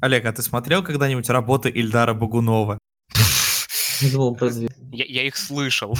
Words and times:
Олег, 0.00 0.24
а 0.24 0.32
ты 0.32 0.40
смотрел 0.40 0.82
когда-нибудь 0.82 1.28
работы 1.28 1.68
Ильдара 1.68 2.14
Багунова? 2.14 2.78
Я, 4.92 5.04
я 5.04 5.26
их 5.26 5.36
слышал. 5.36 5.94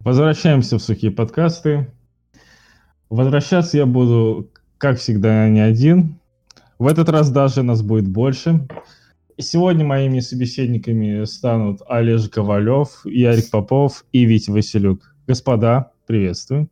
Возвращаемся 0.00 0.78
в 0.78 0.82
сухие 0.82 1.12
подкасты. 1.12 1.92
Возвращаться 3.10 3.76
я 3.76 3.84
буду, 3.84 4.50
как 4.78 4.98
всегда, 4.98 5.46
не 5.50 5.60
один. 5.60 6.18
В 6.78 6.86
этот 6.86 7.10
раз 7.10 7.30
даже 7.30 7.62
нас 7.62 7.82
будет 7.82 8.08
больше. 8.08 8.66
Сегодня 9.38 9.84
моими 9.84 10.20
собеседниками 10.20 11.24
станут 11.24 11.80
Олеж 11.88 12.28
Ковалев, 12.28 13.04
Ярик 13.04 13.50
Попов 13.50 14.04
и 14.12 14.24
Витя 14.24 14.50
Василюк. 14.50 15.12
Господа, 15.26 15.90
приветствую. 16.06 16.68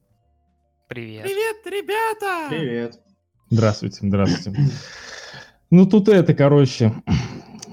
Привет. 0.86 1.24
Привет, 1.24 1.56
ребята! 1.66 2.48
Привет. 2.50 3.00
Здравствуйте, 3.50 3.98
здравствуйте. 4.02 4.56
Ну 5.70 5.86
тут 5.86 6.08
это, 6.08 6.34
короче, 6.34 6.92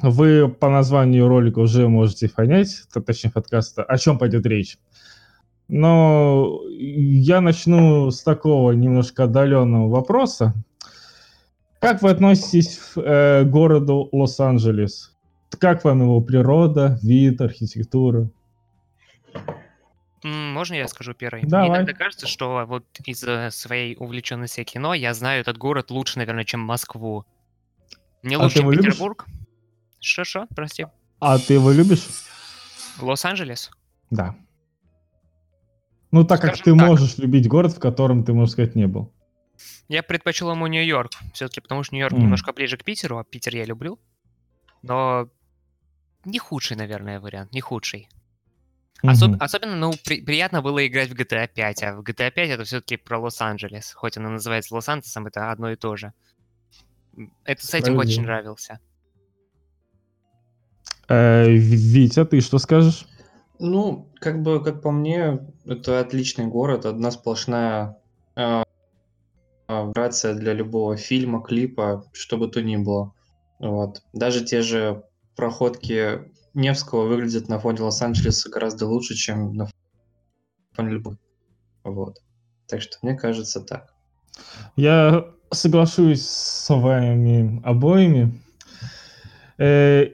вы 0.02 0.50
по 0.50 0.70
названию 0.70 1.28
ролика 1.28 1.60
уже 1.60 1.88
можете 1.88 2.28
понять, 2.28 2.84
точнее 3.06 3.32
подкаста, 3.32 3.84
о 3.84 3.98
чем 4.00 4.18
пойдет 4.18 4.46
речь. 4.48 4.80
Но 5.68 6.62
я 6.68 7.42
начну 7.42 8.10
с 8.10 8.24
такого 8.24 8.72
немножко 8.72 9.26
отдаленного 9.26 9.88
вопроса. 9.88 10.56
Как 11.80 12.02
вы 12.02 12.10
относитесь 12.12 12.78
к 12.78 13.00
э, 13.00 13.44
городу 13.46 14.10
Лос-Анджелес? 14.12 15.16
Как 15.60 15.84
вам 15.84 16.02
его 16.02 16.22
природа, 16.22 17.00
вид, 17.02 17.42
архитектура? 17.42 18.30
Можно 20.24 20.76
я 20.76 20.88
скажу 20.90 21.14
первый? 21.14 21.44
Давай. 21.46 21.70
Мне 21.70 21.78
иногда 21.78 21.94
кажется, 21.94 22.28
что 22.28 22.66
вот 22.68 22.84
из-за 23.06 23.50
своей 23.52 23.96
увлеченности 23.98 24.64
кино 24.66 24.94
я 24.94 25.14
знаю 25.14 25.42
этот 25.42 25.58
город 25.58 25.92
лучше, 25.92 26.20
наверное, 26.20 26.44
чем 26.44 26.60
Москву. 26.60 27.26
Не 28.24 28.36
А 28.36 28.40
лучше, 28.40 28.60
чем? 28.60 28.72
Петербург. 28.72 29.26
Что-что? 30.02 30.48
Прости. 30.54 30.88
А 31.22 31.40
ты 31.40 31.54
его 31.54 31.72
любишь? 31.72 32.06
Лос-Анджелес? 33.00 33.72
Да. 34.12 34.36
Ну, 36.12 36.26
так 36.26 36.42
как 36.42 36.56
Скажем 36.58 36.64
ты 36.64 36.80
так. 36.80 36.90
можешь 36.90 37.18
любить 37.18 37.48
город, 37.48 37.74
в 37.74 37.80
котором 37.80 38.26
ты, 38.26 38.34
можно 38.34 38.52
сказать, 38.52 38.76
не 38.76 38.88
был. 38.88 39.12
Я 39.88 40.04
предпочел 40.04 40.52
ему 40.52 40.68
Нью-Йорк. 40.68 41.12
Все-таки 41.34 41.62
потому 41.62 41.84
что 41.84 41.96
Нью-Йорк 41.96 42.14
М. 42.14 42.22
немножко 42.22 42.54
ближе 42.54 42.78
к 42.78 42.84
Питеру, 42.84 43.18
а 43.18 43.24
Питер 43.24 43.56
я 43.56 43.66
люблю. 43.66 44.00
Но 44.82 45.30
не 46.26 46.40
худший, 46.40 46.78
наверное, 46.78 47.20
вариант. 47.20 47.54
Не 47.54 47.62
худший. 47.62 48.08
Особ- 49.04 49.30
Мгм. 49.30 49.38
Особенно, 49.42 49.76
ну, 49.78 49.94
при- 50.06 50.22
приятно 50.22 50.62
было 50.62 50.86
играть 50.86 51.10
в 51.10 51.14
GTA 51.16 51.48
5, 51.48 51.84
а 51.84 51.96
в 51.96 52.02
GTA 52.04 52.32
5 52.32 52.50
это 52.50 52.64
все-таки 52.66 52.98
про 52.98 53.18
Лос-Анджелес. 53.20 53.94
Хоть 53.94 54.18
она 54.18 54.30
называется 54.30 54.76
Лос-Анджелесом, 54.76 55.28
это 55.28 55.52
одно 55.52 55.72
и 55.72 55.76
то 55.78 55.96
же. 55.96 56.12
Это 57.46 57.66
с 57.66 57.74
этим 57.74 57.98
очень 57.98 58.24
нравился. 58.24 58.80
Э, 61.08 61.50
Витя, 61.50 62.26
ты 62.26 62.42
что 62.42 62.60
скажешь? 62.60 63.06
Ну, 63.58 64.08
как 64.20 64.42
бы, 64.42 64.64
как 64.64 64.82
по 64.82 64.92
мне, 64.92 65.40
это 65.66 66.00
отличный 66.00 66.46
город, 66.48 66.86
одна 66.86 67.12
сплошная 67.12 67.98
э, 68.36 68.64
вибрация 69.70 70.34
для 70.34 70.54
любого 70.54 70.98
фильма, 70.98 71.42
клипа, 71.42 72.06
что 72.12 72.38
бы 72.38 72.48
то 72.48 72.62
ни 72.62 72.78
было. 72.78 73.14
Вот. 73.60 74.02
Даже 74.14 74.44
те 74.44 74.62
же 74.62 75.04
проходки 75.36 76.32
Невского 76.54 77.08
выглядят 77.08 77.50
на 77.50 77.60
фоне 77.60 77.82
Лос-Анджелеса 77.82 78.50
гораздо 78.50 78.88
лучше, 78.88 79.16
чем 79.16 79.54
на 79.54 79.70
фоне 80.74 80.90
любой. 80.92 81.18
Вот. 81.84 82.18
Так 82.68 82.82
что 82.82 82.98
мне 83.02 83.16
кажется 83.16 83.62
так. 83.62 83.94
Я 84.76 85.26
соглашусь 85.52 86.26
с 86.26 86.70
вами 86.70 87.62
обоими. 87.64 88.42
Э, 89.58 90.08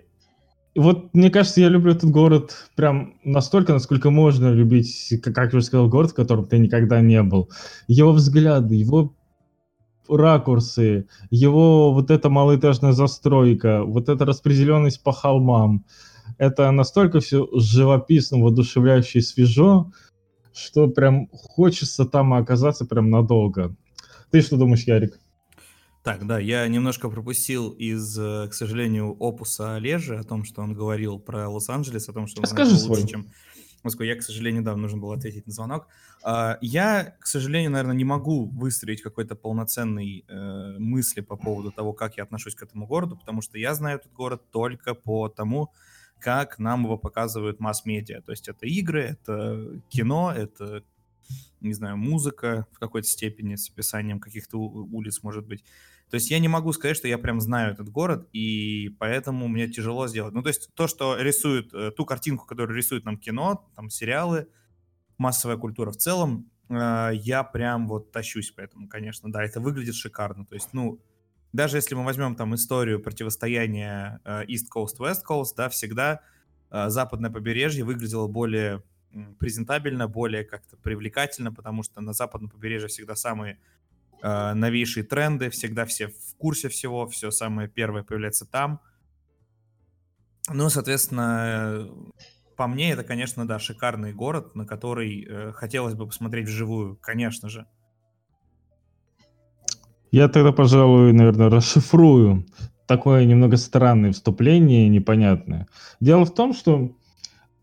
вот 0.76 1.14
мне 1.14 1.30
кажется, 1.30 1.62
я 1.62 1.70
люблю 1.70 1.94
этот 1.94 2.10
город 2.10 2.68
прям 2.76 3.18
настолько, 3.24 3.74
насколько 3.74 4.10
можно 4.10 4.52
любить, 4.52 5.14
как 5.24 5.38
я 5.38 5.58
уже 5.58 5.62
сказал, 5.62 5.88
город, 5.88 6.12
в 6.12 6.16
котором 6.16 6.46
ты 6.46 6.58
никогда 6.58 7.00
не 7.00 7.22
был. 7.24 7.50
Его 7.88 8.12
взгляды, 8.12 8.76
его 8.76 9.16
ракурсы, 10.08 11.08
его 11.30 11.94
вот 11.94 12.12
эта 12.12 12.30
малоэтажная 12.30 12.92
застройка, 12.94 13.84
вот 13.84 14.10
эта 14.10 14.26
распределенность 14.26 15.04
по 15.04 15.12
холмам. 15.12 15.86
Это 16.38 16.72
настолько 16.72 17.20
все 17.20 17.48
живописно, 17.54 18.40
воодушевляюще 18.40 19.20
и 19.20 19.22
свежо, 19.22 19.92
что 20.54 20.88
прям 20.88 21.28
хочется 21.32 22.06
там 22.06 22.34
оказаться 22.34 22.86
прям 22.86 23.10
надолго. 23.10 23.76
Ты 24.32 24.42
что 24.42 24.58
думаешь, 24.58 24.84
Ярик? 24.84 25.20
Так, 26.06 26.28
да, 26.28 26.38
я 26.38 26.68
немножко 26.68 27.10
пропустил 27.10 27.72
из, 27.72 28.16
э, 28.20 28.48
к 28.48 28.54
сожалению, 28.54 29.14
опуса 29.20 29.76
Олежи 29.76 30.16
о 30.16 30.24
том, 30.24 30.46
что 30.46 30.62
он 30.62 30.76
говорил 30.76 31.18
про 31.18 31.50
Лос-Анджелес, 31.50 32.08
о 32.10 32.14
том, 32.14 32.28
что 32.28 32.42
он 32.42 32.44
Расскажи 32.44 32.76
его 32.76 32.90
лучше, 32.90 33.02
свой. 33.02 33.10
чем 33.10 33.28
Москву. 33.86 34.04
Я, 34.06 34.16
к 34.16 34.22
сожалению, 34.24 34.64
да, 34.64 34.76
нужно 34.76 35.00
было 35.00 35.16
ответить 35.16 35.48
на 35.48 35.54
звонок. 35.54 35.88
А, 36.24 36.58
Я, 36.62 37.16
к 37.20 37.28
сожалению, 37.28 37.72
наверное, 37.72 37.96
не 37.96 38.04
могу 38.04 38.46
выстроить 38.46 39.02
какой-то 39.02 39.36
полноценной 39.36 40.26
э, 40.28 40.78
мысли 40.80 41.22
по 41.22 41.38
поводу 41.38 41.72
того, 41.72 41.94
как 41.94 42.18
я 42.18 42.24
отношусь 42.24 42.56
к 42.56 42.64
этому 42.64 42.88
городу, 42.88 43.16
потому 43.18 43.42
что 43.42 43.58
я 43.58 43.74
знаю 43.74 44.00
этот 44.00 44.12
город 44.14 44.42
только 44.52 44.94
по 44.94 45.30
тому, 45.30 45.72
как 46.20 46.60
нам 46.60 46.84
его 46.84 46.98
показывают 46.98 47.60
масс-медиа. 47.60 48.22
То 48.22 48.32
есть 48.32 48.48
это 48.48 48.66
игры, 48.66 49.02
это 49.04 49.82
кино, 49.90 50.34
это, 50.36 50.84
не 51.62 51.74
знаю, 51.74 51.98
музыка 51.98 52.68
в 52.72 52.80
какой-то 52.80 53.08
степени 53.08 53.56
с 53.56 53.70
описанием 53.70 54.20
каких-то 54.20 54.58
улиц, 54.58 55.24
может 55.24 55.46
быть. 55.46 55.64
То 56.10 56.16
есть 56.16 56.30
я 56.30 56.40
не 56.40 56.48
могу 56.48 56.72
сказать, 56.72 56.96
что 56.96 57.08
я 57.08 57.18
прям 57.18 57.42
знаю 57.42 57.74
этот 57.74 57.90
город, 57.90 58.30
и 58.32 58.96
поэтому 59.00 59.48
мне 59.48 59.68
тяжело 59.68 60.08
сделать. 60.08 60.34
Ну, 60.34 60.44
то 60.44 60.50
есть 60.50 60.70
то, 60.76 60.88
что 60.88 61.18
рисует, 61.18 61.74
э, 61.74 61.92
ту 61.92 62.06
картинку, 62.06 62.46
которую 62.46 62.78
рисует 62.78 63.06
нам 63.06 63.18
кино, 63.18 63.68
там 63.76 63.90
сериалы, 63.90 64.48
массовая 65.18 65.58
культура 65.58 65.92
в 65.92 65.98
целом, 65.98 66.50
э, 66.70 67.12
я 67.14 67.44
прям 67.44 67.88
вот 67.88 68.12
тащусь 68.12 68.52
поэтому, 68.52 68.88
конечно, 68.88 69.32
да, 69.32 69.44
это 69.44 69.60
выглядит 69.60 69.96
шикарно. 69.96 70.46
То 70.46 70.54
есть, 70.54 70.70
ну, 70.74 71.02
даже 71.54 71.78
если 71.78 71.96
мы 71.96 72.06
возьмем 72.06 72.36
там 72.36 72.54
историю 72.54 73.02
противостояния 73.02 74.22
э, 74.26 74.46
East 74.46 74.68
Coast, 74.74 75.00
West 75.00 75.22
Coast, 75.28 75.56
да, 75.58 75.70
всегда 75.70 76.22
западное 76.88 77.30
побережье 77.30 77.86
выглядело 77.86 78.28
более 78.28 78.84
презентабельно, 79.40 80.08
более 80.08 80.44
как-то 80.44 80.76
привлекательно, 80.78 81.54
потому 81.54 81.84
что 81.84 82.02
на 82.02 82.12
западном 82.12 82.50
побережье 82.50 82.90
всегда 82.90 83.16
самые 83.16 83.60
э, 84.22 84.54
новейшие 84.54 85.04
тренды, 85.04 85.50
всегда 85.50 85.86
все 85.86 86.08
в 86.08 86.36
курсе 86.38 86.70
всего, 86.70 87.08
все 87.08 87.32
самое 87.32 87.68
первое 87.68 88.04
появляется 88.04 88.46
там. 88.46 88.80
Ну, 90.50 90.70
соответственно, 90.70 91.44
э, 91.48 91.88
по 92.56 92.68
мне, 92.68 92.92
это, 92.92 93.04
конечно, 93.04 93.48
да, 93.48 93.60
шикарный 93.60 94.14
город, 94.14 94.56
на 94.56 94.66
который 94.66 95.26
э, 95.28 95.52
хотелось 95.54 95.96
бы 95.96 96.08
посмотреть 96.08 96.48
вживую, 96.48 96.98
конечно 96.98 97.50
же. 97.50 97.66
Я 100.12 100.30
тогда, 100.30 100.52
пожалуй, 100.52 101.12
наверное, 101.14 101.50
расшифрую 101.50 102.46
такое 102.88 103.26
немного 103.26 103.58
странное 103.58 104.12
вступление, 104.12 104.88
непонятное. 104.90 105.68
Дело 106.00 106.26
в 106.26 106.34
том, 106.34 106.54
что 106.54 106.96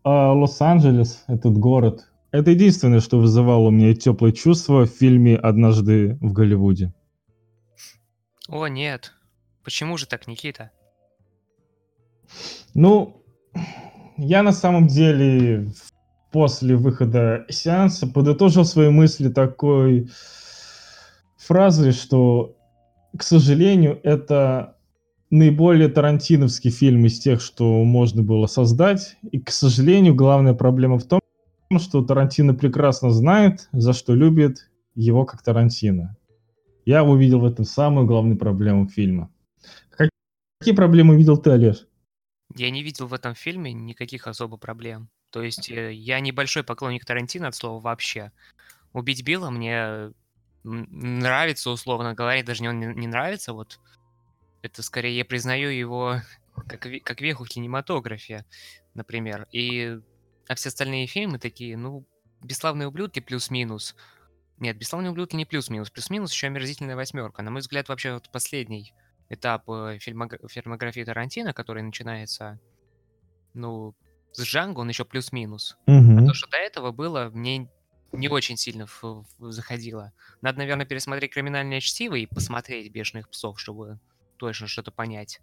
а, 0.03 0.33
Лос-Анджелес, 0.33 1.23
этот 1.27 1.57
город, 1.57 2.11
это 2.33 2.49
единственное, 2.49 2.99
что 2.99 3.19
вызывало 3.19 3.67
у 3.67 3.71
меня 3.71 3.93
теплые 3.93 4.33
чувства 4.33 4.87
в 4.87 4.89
фильме 4.89 5.35
«Однажды 5.35 6.17
в 6.19 6.33
Голливуде». 6.33 6.91
О, 8.49 8.65
нет. 8.67 9.13
Почему 9.63 9.97
же 9.97 10.07
так, 10.07 10.27
Никита? 10.27 10.71
Ну, 12.73 13.23
я 14.17 14.41
на 14.41 14.51
самом 14.51 14.87
деле 14.87 15.71
после 16.31 16.75
выхода 16.75 17.45
сеанса 17.49 18.07
подытожил 18.07 18.65
свои 18.65 18.89
мысли 18.89 19.29
такой 19.29 20.09
фразой, 21.37 21.91
что, 21.91 22.57
к 23.15 23.21
сожалению, 23.21 23.99
это 24.01 24.75
наиболее 25.29 25.87
тарантиновский 25.87 26.71
фильм 26.71 27.05
из 27.05 27.19
тех, 27.19 27.41
что 27.41 27.83
можно 27.83 28.23
было 28.23 28.47
создать. 28.47 29.17
И, 29.31 29.39
к 29.39 29.51
сожалению, 29.51 30.15
главная 30.15 30.55
проблема 30.55 30.97
в 30.97 31.03
том, 31.03 31.19
что 31.77 32.03
Тарантино 32.03 32.53
прекрасно 32.53 33.11
знает, 33.11 33.69
за 33.71 33.93
что 33.93 34.13
любит 34.13 34.69
его 34.95 35.25
как 35.25 35.41
Тарантино. 35.41 36.15
Я 36.85 37.03
увидел 37.03 37.39
в 37.39 37.45
этом 37.45 37.65
самую 37.65 38.05
главную 38.05 38.37
проблему 38.37 38.87
фильма. 38.87 39.31
Как- 39.89 40.09
Какие 40.59 40.75
проблемы 40.75 41.15
видел 41.15 41.37
ты, 41.37 41.51
Олеж? 41.51 41.87
Я 42.55 42.69
не 42.69 42.83
видел 42.83 43.07
в 43.07 43.13
этом 43.13 43.35
фильме 43.35 43.73
никаких 43.73 44.27
особо 44.27 44.57
проблем. 44.57 45.09
То 45.31 45.41
есть 45.41 45.71
э, 45.71 45.93
я 45.93 46.19
небольшой 46.19 46.63
поклонник 46.63 47.05
Тарантино 47.05 47.47
от 47.47 47.55
слова 47.55 47.81
вообще. 47.81 48.31
Убить 48.91 49.23
Билла 49.23 49.49
мне 49.49 50.11
нравится, 50.63 51.71
условно 51.71 52.13
говоря, 52.13 52.43
даже 52.43 52.61
не 52.61 52.69
он 52.69 52.79
не, 52.79 53.07
нравится, 53.07 53.53
вот. 53.53 53.79
Это 54.61 54.83
скорее 54.83 55.17
я 55.17 55.25
признаю 55.25 55.69
его 55.69 56.21
как, 56.67 56.87
как 57.03 57.21
веху 57.21 57.43
в 57.43 57.49
кинематографе, 57.49 58.45
например. 58.93 59.47
И 59.51 59.99
а 60.47 60.55
все 60.55 60.69
остальные 60.69 61.07
фильмы 61.07 61.39
такие, 61.39 61.77
ну, 61.77 62.05
«Бесславные 62.41 62.87
ублюдки» 62.87 63.19
плюс-минус. 63.19 63.95
Нет, 64.57 64.77
«Бесславные 64.77 65.11
ублюдки» 65.11 65.35
не 65.35 65.45
плюс-минус. 65.45 65.89
Плюс-минус 65.89 66.31
еще 66.33 66.47
«Омерзительная 66.47 66.95
восьмерка». 66.95 67.41
На 67.41 67.51
мой 67.51 67.61
взгляд, 67.61 67.89
вообще 67.89 68.13
вот 68.13 68.29
последний 68.31 68.93
этап 69.29 69.69
э, 69.69 69.97
фильмог- 69.99 70.47
фильмографии 70.49 71.03
Тарантино, 71.03 71.53
который 71.53 71.81
начинается, 71.83 72.59
ну, 73.53 73.95
с 74.33 74.41
Джанго, 74.43 74.79
он 74.79 74.89
еще 74.89 75.05
плюс-минус. 75.05 75.77
А 75.87 75.91
Мгм. 75.91 76.27
то, 76.27 76.33
что 76.33 76.49
до 76.49 76.57
этого 76.57 76.91
было, 76.91 77.29
мне 77.33 77.69
не 78.11 78.29
очень 78.29 78.57
сильно 78.57 78.85
в- 78.85 79.25
в- 79.39 79.51
заходило. 79.51 80.13
Надо, 80.41 80.59
наверное, 80.59 80.85
пересмотреть 80.85 81.31
«Криминальное 81.31 81.79
чтиво» 81.79 82.15
и 82.15 82.25
посмотреть 82.25 82.91
«Бешеных 82.91 83.29
псов», 83.29 83.59
чтобы 83.59 83.99
точно 84.37 84.67
что-то 84.67 84.91
понять. 84.91 85.39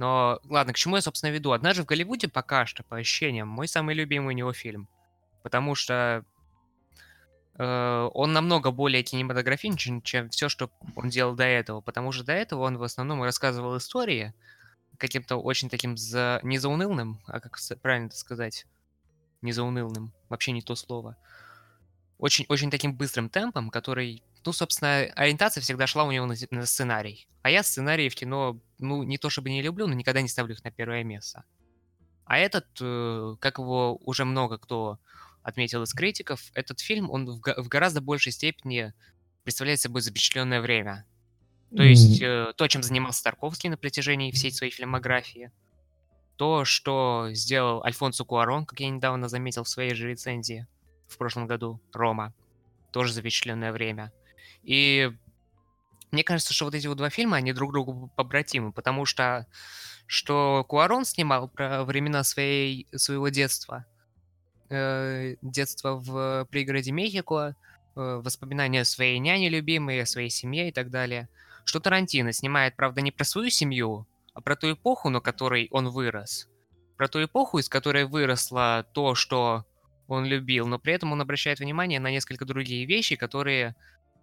Но, 0.00 0.40
ладно, 0.44 0.72
к 0.72 0.76
чему 0.76 0.96
я, 0.96 1.02
собственно, 1.02 1.30
веду? 1.30 1.52
«Однажды 1.52 1.82
в 1.82 1.86
Голливуде» 1.86 2.26
пока 2.26 2.64
что, 2.64 2.82
по 2.82 2.96
ощущениям, 2.96 3.48
мой 3.48 3.68
самый 3.68 3.94
любимый 3.94 4.28
у 4.28 4.36
него 4.38 4.54
фильм. 4.54 4.88
Потому 5.42 5.74
что 5.74 6.24
э, 7.58 8.10
он 8.14 8.32
намного 8.32 8.70
более 8.70 9.02
кинематографичен, 9.02 10.00
чем 10.00 10.30
все, 10.30 10.48
что 10.48 10.70
он 10.96 11.10
делал 11.10 11.34
до 11.34 11.44
этого. 11.44 11.82
Потому 11.82 12.12
что 12.12 12.24
до 12.24 12.32
этого 12.32 12.62
он 12.62 12.78
в 12.78 12.82
основном 12.82 13.22
рассказывал 13.22 13.76
истории 13.76 14.32
каким-то 14.96 15.36
очень 15.36 15.68
таким 15.68 15.98
за... 15.98 16.40
не 16.42 16.56
заунывным, 16.56 17.20
а 17.26 17.38
как 17.38 17.58
правильно 17.82 18.06
это 18.06 18.16
сказать? 18.16 18.64
Не 19.42 19.52
заунывным. 19.52 20.14
Вообще 20.30 20.52
не 20.52 20.62
то 20.62 20.76
слово 20.76 21.18
очень, 22.20 22.44
очень 22.48 22.70
таким 22.70 22.94
быстрым 22.94 23.28
темпом, 23.28 23.70
который, 23.70 24.22
ну, 24.44 24.52
собственно, 24.52 25.02
ориентация 25.16 25.60
всегда 25.60 25.86
шла 25.86 26.04
у 26.04 26.12
него 26.12 26.26
на, 26.26 26.34
на 26.50 26.66
сценарий. 26.66 27.28
А 27.42 27.50
я 27.50 27.62
сценарии 27.62 28.08
в 28.08 28.14
кино, 28.14 28.60
ну, 28.78 29.02
не 29.02 29.18
то 29.18 29.30
чтобы 29.30 29.50
не 29.50 29.62
люблю, 29.62 29.86
но 29.86 29.94
никогда 29.94 30.22
не 30.22 30.28
ставлю 30.28 30.54
их 30.54 30.64
на 30.64 30.70
первое 30.70 31.04
место. 31.04 31.44
А 32.24 32.38
этот, 32.38 32.66
э, 32.80 33.36
как 33.40 33.58
его 33.58 33.96
уже 33.96 34.24
много 34.24 34.58
кто 34.58 34.98
отметил 35.42 35.82
из 35.82 35.92
критиков, 35.92 36.40
этот 36.54 36.80
фильм, 36.80 37.10
он 37.10 37.26
в, 37.26 37.40
в 37.40 37.68
гораздо 37.68 38.00
большей 38.00 38.32
степени 38.32 38.92
представляет 39.42 39.80
собой 39.80 40.02
запечатленное 40.02 40.60
время. 40.60 41.06
То 41.76 41.82
есть 41.82 42.20
э, 42.20 42.52
то, 42.56 42.66
чем 42.66 42.82
занимался 42.82 43.22
Тарковский 43.22 43.68
на 43.68 43.76
протяжении 43.76 44.32
всей 44.32 44.52
своей 44.52 44.72
фильмографии, 44.72 45.52
то, 46.36 46.64
что 46.64 47.28
сделал 47.32 47.84
Альфонсо 47.84 48.24
Куарон, 48.24 48.66
как 48.66 48.80
я 48.80 48.88
недавно 48.88 49.28
заметил 49.28 49.64
в 49.64 49.68
своей 49.68 49.94
же 49.94 50.08
рецензии 50.08 50.66
в 51.06 51.16
прошлом 51.16 51.46
году, 51.46 51.80
Рома, 51.92 52.34
тоже 52.92 53.12
запечатленное 53.12 53.72
время. 53.72 54.12
И 54.62 55.10
мне 56.10 56.24
кажется, 56.24 56.52
что 56.52 56.64
вот 56.64 56.74
эти 56.74 56.86
вот 56.86 56.96
два 56.96 57.10
фильма, 57.10 57.36
они 57.36 57.52
друг 57.52 57.72
другу 57.72 58.10
побратимы, 58.16 58.72
потому 58.72 59.04
что 59.04 59.46
что 60.06 60.64
Куарон 60.68 61.04
снимал 61.04 61.48
про 61.48 61.84
времена 61.84 62.24
своей, 62.24 62.88
своего 62.96 63.28
детства, 63.28 63.86
э, 64.68 65.36
детства 65.40 65.94
в 65.94 66.48
пригороде 66.50 66.90
Мехико, 66.90 67.54
э, 67.94 68.20
воспоминания 68.24 68.80
о 68.80 68.84
своей 68.84 69.20
няне 69.20 69.48
любимой, 69.48 70.02
о 70.02 70.06
своей 70.06 70.30
семье 70.30 70.68
и 70.68 70.72
так 70.72 70.90
далее. 70.90 71.28
Что 71.64 71.78
Тарантино 71.78 72.32
снимает, 72.32 72.74
правда, 72.74 73.02
не 73.02 73.12
про 73.12 73.24
свою 73.24 73.50
семью, 73.50 74.08
а 74.34 74.40
про 74.40 74.56
ту 74.56 74.72
эпоху, 74.72 75.10
на 75.10 75.20
которой 75.20 75.68
он 75.70 75.90
вырос. 75.90 76.48
Про 76.96 77.06
ту 77.06 77.22
эпоху, 77.22 77.58
из 77.58 77.68
которой 77.68 78.04
выросло 78.04 78.84
то, 78.92 79.14
что 79.14 79.64
он 80.08 80.24
любил, 80.24 80.66
но 80.66 80.80
при 80.80 80.92
этом 80.92 81.12
он 81.12 81.20
обращает 81.20 81.60
внимание 81.60 82.00
на 82.00 82.10
несколько 82.10 82.44
другие 82.44 82.84
вещи, 82.84 83.14
которые 83.14 83.76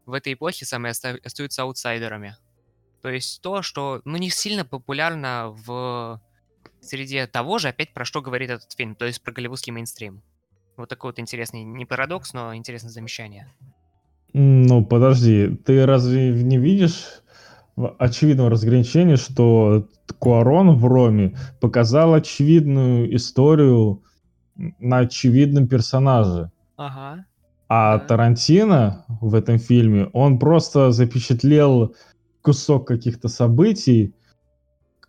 в 0.08 0.14
этой 0.14 0.34
эпохе 0.34 0.66
самые 0.66 0.92
оста- 0.92 1.20
остаются 1.24 1.62
аутсайдерами. 1.64 2.36
То 3.04 3.10
есть 3.10 3.42
то, 3.42 3.62
что 3.62 4.02
ну, 4.06 4.18
не 4.18 4.30
сильно 4.32 4.66
популярно 4.66 5.50
в 5.50 6.20
среде 6.82 7.28
того 7.28 7.60
же, 7.60 7.68
опять 7.68 7.94
про 7.94 8.06
что 8.06 8.22
говорит 8.22 8.50
этот 8.50 8.72
фильм, 8.72 8.96
то 8.96 9.06
есть 9.06 9.22
про 9.22 9.32
голливудский 9.34 9.72
мейнстрим. 9.74 10.24
Вот 10.78 10.90
такой 10.90 11.10
вот 11.12 11.20
интересный, 11.20 11.64
не 11.64 11.86
парадокс, 11.86 12.34
но 12.34 12.56
интересное 12.56 12.90
замечание. 12.90 13.54
Ну, 14.34 14.86
подожди, 14.86 15.56
ты 15.66 15.86
разве 15.86 16.32
не 16.32 16.58
видишь 16.58 17.06
в- 17.76 17.96
очевидного 18.00 18.50
разграничения, 18.50 19.18
что 19.18 19.88
Куарон 20.20 20.78
в 20.78 20.86
Роме 20.86 21.38
показал 21.60 22.14
очевидную 22.14 23.14
историю 23.16 24.04
на 24.56 25.00
очевидном 25.00 25.68
персонаже, 25.68 26.52
Ага. 26.78 27.26
А. 27.70 28.00
Тарантино 28.00 29.06
в 29.22 29.36
этом 29.36 29.60
фильме, 29.60 30.06
он 30.14 30.40
просто 30.40 30.92
запечатлел 30.92 31.96
кусок 32.42 32.88
каких-то 32.88 33.28
событий, 33.28 34.14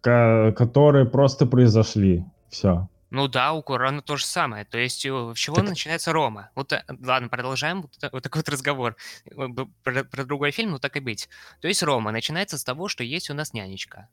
которые 0.02 1.06
просто 1.06 1.46
произошли. 1.46 2.25
Все. 2.49 2.88
Ну 3.10 3.26
да, 3.26 3.52
у 3.52 3.62
Курана 3.62 4.02
то 4.02 4.16
же 4.16 4.25
самое. 4.26 4.64
То 4.66 4.76
есть 4.78 5.05
э, 5.06 5.32
с 5.34 5.38
чего 5.38 5.56
Так- 5.56 5.69
начинается 5.69 6.12
Рома? 6.12 6.50
Вот, 6.55 6.72
э, 6.72 6.82
ладно, 7.02 7.28
продолжаем 7.28 7.82
вот, 7.82 7.93
та- 7.99 8.10
вот 8.12 8.22
такой 8.22 8.40
вот 8.40 8.49
разговор 8.50 8.96
Э, 9.31 9.46
про, 9.82 10.05
про 10.05 10.25
другой 10.25 10.50
фильм, 10.50 10.72
ну 10.72 10.78
так 10.78 10.96
и 10.96 11.00
быть. 11.00 11.28
То 11.60 11.69
есть 11.69 11.82
Рома 11.82 12.10
начинается 12.12 12.58
с 12.58 12.64
того, 12.64 12.88
что 12.88 13.02
есть 13.05 13.31
у 13.31 13.34
нас 13.34 13.55
нянечка. 13.55 14.08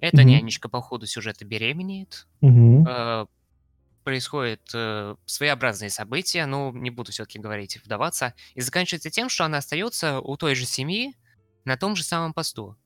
Эта 0.00 0.18
Мгм. 0.18 0.26
нянечка 0.28 0.68
по 0.68 0.82
ходу 0.82 1.06
сюжета 1.06 1.46
беременеет, 1.46 2.26
Мгм. 2.42 2.86
э, 2.86 3.26
происходят 4.04 4.62
э, 4.72 5.16
своеобразные 5.26 5.90
события, 5.90 6.46
ну, 6.46 6.72
не 6.72 6.90
буду 6.90 7.10
все-таки 7.10 7.38
говорить, 7.38 7.78
вдаваться, 7.84 8.34
и 8.54 8.60
заканчивается 8.60 9.10
тем, 9.10 9.28
что 9.28 9.44
она 9.44 9.58
остается 9.58 10.20
у 10.20 10.36
той 10.36 10.54
же 10.54 10.66
семьи 10.66 11.16
на 11.64 11.76
том 11.76 11.96
же 11.96 12.04
самом 12.04 12.32
посту. 12.32 12.76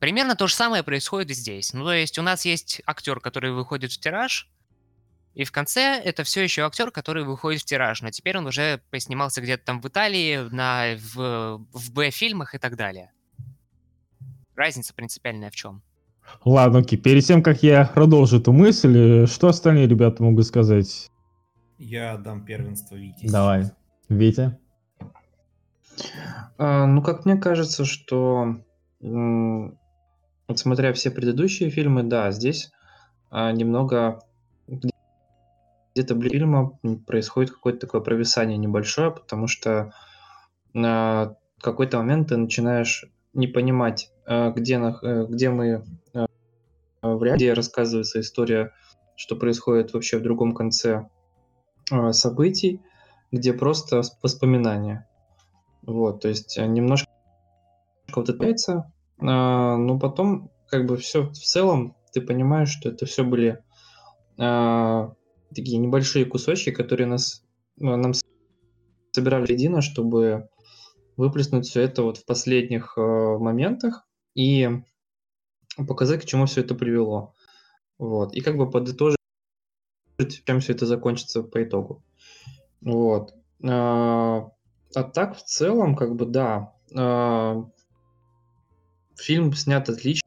Примерно 0.00 0.34
то 0.34 0.48
же 0.48 0.54
самое 0.54 0.82
происходит 0.82 1.30
и 1.30 1.34
здесь. 1.34 1.72
Ну, 1.72 1.84
то 1.84 1.92
есть 1.92 2.18
у 2.18 2.22
нас 2.22 2.44
есть 2.44 2.82
актер, 2.86 3.20
который 3.20 3.52
выходит 3.52 3.92
в 3.92 4.00
тираж, 4.00 4.50
и 5.34 5.44
в 5.44 5.52
конце 5.52 6.00
это 6.00 6.24
все 6.24 6.42
еще 6.42 6.62
актер, 6.62 6.90
который 6.90 7.24
выходит 7.24 7.62
в 7.62 7.64
тираж, 7.64 8.02
но 8.02 8.10
теперь 8.10 8.36
он 8.36 8.46
уже 8.46 8.82
поснимался 8.90 9.40
где-то 9.40 9.64
там 9.64 9.80
в 9.80 9.88
Италии, 9.88 10.48
на, 10.50 10.96
в, 10.96 11.64
в 11.72 11.92
Б-фильмах 11.92 12.54
и 12.54 12.58
так 12.58 12.76
далее. 12.76 13.12
Разница 14.54 14.92
принципиальная 14.92 15.50
в 15.50 15.54
чем? 15.54 15.82
Ладно, 16.44 16.80
окей. 16.80 16.98
Перед 16.98 17.24
тем, 17.24 17.42
как 17.42 17.62
я 17.62 17.84
продолжу 17.84 18.38
эту 18.38 18.52
мысль, 18.52 19.22
э, 19.22 19.26
что 19.26 19.48
остальные 19.48 19.86
ребята 19.86 20.22
могут 20.22 20.46
сказать? 20.46 21.10
Я 21.78 22.12
отдам 22.12 22.44
первенство 22.44 22.94
Вите. 22.96 23.28
Давай. 23.28 23.70
Витя? 24.08 24.58
А, 26.58 26.86
ну, 26.86 27.02
как 27.02 27.24
мне 27.24 27.36
кажется, 27.36 27.84
что 27.84 28.56
м, 29.00 29.78
вот 30.48 30.58
смотря 30.58 30.92
все 30.92 31.10
предыдущие 31.10 31.70
фильмы, 31.70 32.04
да, 32.04 32.30
здесь 32.30 32.70
а, 33.30 33.50
немного 33.50 34.20
где- 34.68 34.90
где-то 35.94 36.14
ближе 36.14 36.34
фильма 36.36 36.78
происходит 37.06 37.50
какое-то 37.50 37.80
такое 37.80 38.00
провисание 38.00 38.56
небольшое, 38.58 39.10
потому 39.10 39.46
что 39.48 39.92
на 40.72 41.34
какой-то 41.60 41.98
момент 41.98 42.28
ты 42.28 42.36
начинаешь 42.36 43.04
не 43.34 43.46
понимать, 43.48 44.11
где, 44.26 44.78
нах- 44.78 45.02
э, 45.02 45.26
где 45.28 45.50
мы 45.50 45.84
а, 47.02 47.16
в 47.16 47.22
реале, 47.22 47.36
где 47.36 47.52
рассказывается 47.52 48.20
история, 48.20 48.72
что 49.16 49.36
происходит 49.36 49.92
вообще 49.92 50.18
в 50.18 50.22
другом 50.22 50.54
конце 50.54 51.08
а, 51.90 52.12
событий, 52.12 52.80
где 53.32 53.52
просто 53.52 54.02
воспоминания. 54.22 55.08
Вот, 55.82 56.20
то 56.20 56.28
есть 56.28 56.56
э, 56.58 56.66
немножко 56.66 57.10
вот 58.14 58.28
это 58.28 58.38
появляется, 58.38 58.92
а, 59.18 59.76
но 59.76 59.98
потом 59.98 60.50
как 60.68 60.86
бы 60.86 60.96
все 60.96 61.28
в 61.28 61.38
целом 61.38 61.96
ты 62.12 62.20
понимаешь, 62.20 62.68
что 62.70 62.88
это 62.88 63.04
все 63.04 63.24
были 63.24 63.62
а, 64.38 65.12
такие 65.54 65.78
небольшие 65.78 66.24
кусочки, 66.24 66.70
которые 66.70 67.08
нас 67.08 67.44
ну, 67.78 67.96
нам 67.96 68.12
собирали 69.10 69.52
едино, 69.52 69.80
чтобы 69.80 70.48
выплеснуть 71.16 71.66
все 71.66 71.82
это 71.82 72.02
вот 72.02 72.18
в 72.18 72.24
последних 72.24 72.94
э, 72.96 73.00
моментах 73.00 74.06
и 74.34 74.82
показать, 75.76 76.22
к 76.22 76.24
чему 76.24 76.46
все 76.46 76.60
это 76.60 76.74
привело. 76.74 77.34
Вот. 77.98 78.34
И 78.34 78.40
как 78.40 78.56
бы 78.56 78.70
подытожить, 78.70 79.18
чем 80.44 80.60
все 80.60 80.72
это 80.72 80.86
закончится 80.86 81.42
по 81.42 81.62
итогу. 81.62 82.02
Вот. 82.80 83.34
А 83.64 84.50
а 84.94 85.04
так, 85.04 85.36
в 85.36 85.42
целом, 85.42 85.96
как 85.96 86.16
бы, 86.16 86.26
да, 86.26 86.74
а, 86.94 87.64
фильм 89.16 89.52
снят 89.54 89.88
отлично. 89.88 90.22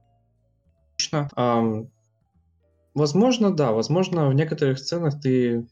Возможно, 2.94 3.54
да, 3.54 3.74
возможно, 3.74 4.30
в 4.30 4.34
некоторых 4.34 4.80
сценах 4.80 5.20
ты 5.20 5.68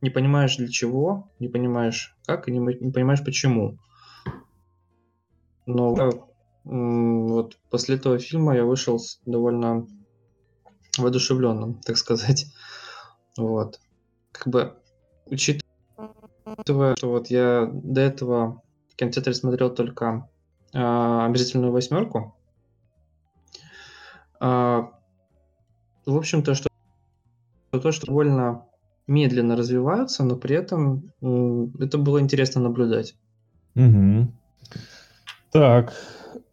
не 0.00 0.10
понимаешь 0.10 0.56
для 0.56 0.66
чего, 0.66 1.30
не 1.38 1.48
понимаешь 1.48 2.16
как 2.26 2.48
и 2.48 2.52
не, 2.52 2.58
не 2.58 2.90
понимаешь 2.90 3.24
почему. 3.24 3.78
Но 5.66 6.29
вот 6.64 7.56
после 7.70 7.96
этого 7.96 8.18
фильма 8.18 8.54
я 8.54 8.64
вышел 8.64 8.98
с 8.98 9.20
довольно 9.26 9.86
воодушевленным, 10.98 11.74
так 11.82 11.96
сказать. 11.96 12.46
Вот. 13.36 13.80
Как 14.32 14.48
бы, 14.48 14.74
учитывая, 15.26 15.62
что 16.96 17.08
вот 17.08 17.28
я 17.28 17.70
до 17.72 18.00
этого 18.00 18.60
в 18.88 18.96
кинотеатре 18.96 19.32
смотрел 19.34 19.72
только 19.72 20.28
а, 20.74 21.24
«Омерзительную 21.24 21.72
восьмерку», 21.72 22.36
а, 24.40 24.90
в 26.04 26.16
общем-то, 26.16 26.54
что 26.54 26.68
то, 27.70 27.92
что 27.92 28.06
довольно 28.06 28.66
медленно 29.06 29.56
развиваются, 29.56 30.24
но 30.24 30.36
при 30.36 30.56
этом 30.56 31.12
это 31.78 31.98
было 31.98 32.20
интересно 32.20 32.60
наблюдать. 32.60 33.14
Угу. 33.74 34.32
Так, 35.52 35.92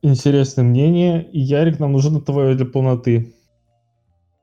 интересное 0.01 0.63
мнение. 0.63 1.29
Ярик, 1.31 1.79
нам 1.79 1.91
нужно 1.91 2.19
твое 2.19 2.55
для 2.55 2.65
полноты. 2.65 3.35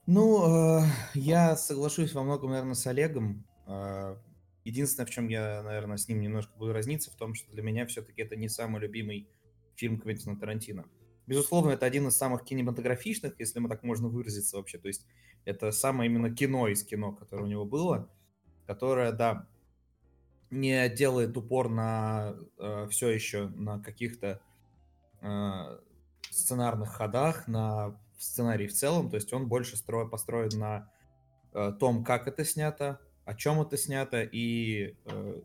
Ну, 0.07 0.81
э, 0.81 0.83
я 1.15 1.57
соглашусь 1.57 2.13
во 2.13 2.23
многом, 2.23 2.51
наверное, 2.51 2.75
с 2.75 2.87
Олегом. 2.87 3.45
Э, 3.67 4.17
единственное, 4.65 5.07
в 5.07 5.11
чем 5.11 5.29
я, 5.29 5.63
наверное, 5.65 5.97
с 5.97 6.09
ним 6.09 6.21
немножко 6.21 6.53
буду 6.57 6.73
разниться, 6.73 7.11
в 7.11 7.17
том, 7.17 7.35
что 7.35 7.51
для 7.51 7.63
меня 7.63 7.85
все-таки 7.87 8.23
это 8.23 8.37
не 8.37 8.49
самый 8.49 8.81
любимый 8.81 9.29
фильм 9.75 9.99
Квентина 9.99 10.39
Тарантино. 10.39 10.85
Безусловно, 11.27 11.71
это 11.71 11.87
один 11.87 12.07
из 12.07 12.17
самых 12.17 12.45
кинематографичных, 12.45 13.35
если 13.41 13.59
мы 13.59 13.69
так 13.69 13.83
можно 13.83 14.09
выразиться 14.09 14.57
вообще. 14.57 14.79
То 14.79 14.89
есть 14.89 15.07
это 15.45 15.73
самое 15.73 16.09
именно 16.09 16.33
кино 16.33 16.69
из 16.69 16.85
кино, 16.85 17.13
которое 17.13 17.45
у 17.45 17.49
него 17.49 17.65
было, 17.65 18.09
которое, 18.67 19.11
да, 19.11 19.49
не 20.55 20.89
делает 20.89 21.37
упор 21.37 21.69
на 21.69 22.35
э, 22.59 22.87
все 22.91 23.11
еще 23.11 23.49
на 23.49 23.81
каких-то 23.81 24.41
э, 25.21 25.79
сценарных 26.31 26.91
ходах, 26.91 27.49
на 27.49 27.99
сценарий 28.19 28.67
в 28.67 28.73
целом. 28.73 29.11
То 29.11 29.17
есть 29.17 29.33
он 29.33 29.49
больше 29.49 29.77
стро... 29.77 30.09
построен 30.09 30.59
на 30.59 30.91
э, 31.53 31.73
том, 31.79 32.05
как 32.05 32.29
это 32.29 32.45
снято, 32.45 33.01
о 33.25 33.35
чем 33.35 33.61
это 33.61 33.77
снято 33.77 34.23
и, 34.23 34.97
э, 35.05 35.41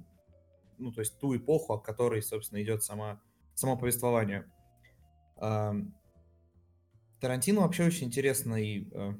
ну, 0.78 0.92
то 0.92 1.02
есть 1.02 1.20
ту 1.20 1.36
эпоху, 1.36 1.74
о 1.74 1.80
которой, 1.80 2.22
собственно, 2.22 2.62
идет 2.62 2.84
сама, 2.84 3.22
само 3.56 3.78
повествование. 3.78 4.46
Тарантино 7.20 7.62
вообще 7.62 7.86
очень 7.86 8.08
интересный 8.08 8.88
э, 8.92 9.14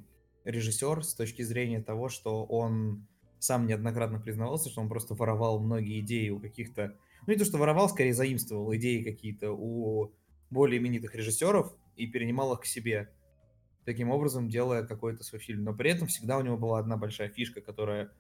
режиссер 0.46 1.04
с 1.04 1.14
точки 1.14 1.42
зрения 1.42 1.82
того, 1.82 2.08
что 2.10 2.46
он 2.46 3.08
сам 3.40 3.66
неоднократно 3.66 4.20
признавался, 4.20 4.70
что 4.70 4.82
он 4.82 4.90
просто 4.90 5.16
воровал 5.16 5.60
многие 5.60 6.00
идеи 6.02 6.30
у 6.30 6.40
каких-то... 6.40 6.96
Ну, 7.26 7.34
не 7.34 7.40
то, 7.40 7.46
что 7.46 7.58
воровал, 7.58 7.90
скорее 7.90 8.14
заимствовал 8.14 8.74
идеи 8.76 9.04
какие-то 9.04 9.52
у 9.52 10.14
более 10.50 10.80
именитых 10.80 11.16
режиссеров 11.16 11.74
и 11.96 12.08
перенимал 12.08 12.54
их 12.54 12.62
к 12.62 12.66
себе, 12.66 13.10
таким 13.86 14.10
образом 14.10 14.50
делая 14.50 14.84
какой-то 14.84 15.24
свой 15.24 15.40
фильм. 15.40 15.64
Но 15.64 15.74
при 15.74 15.92
этом 15.92 16.08
всегда 16.08 16.38
у 16.38 16.42
него 16.42 16.58
была 16.58 16.80
одна 16.80 16.98
большая 16.98 17.30
фишка, 17.30 17.62
которая 17.62 18.12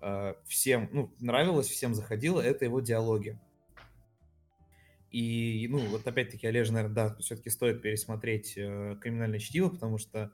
э, 0.00 0.34
всем, 0.46 0.88
ну, 0.92 1.12
нравилась, 1.20 1.68
всем 1.68 1.94
заходила, 1.94 2.40
это 2.40 2.64
его 2.64 2.80
диалоги. 2.80 3.38
И, 5.10 5.66
ну, 5.70 5.78
вот 5.78 6.06
опять-таки, 6.06 6.46
Олеже, 6.46 6.72
наверное, 6.72 6.94
да, 6.94 7.16
все-таки 7.20 7.48
стоит 7.50 7.80
пересмотреть 7.80 8.54
э, 8.56 8.96
«Криминальное 9.00 9.38
чтиво», 9.38 9.68
потому 9.68 9.98
что 9.98 10.32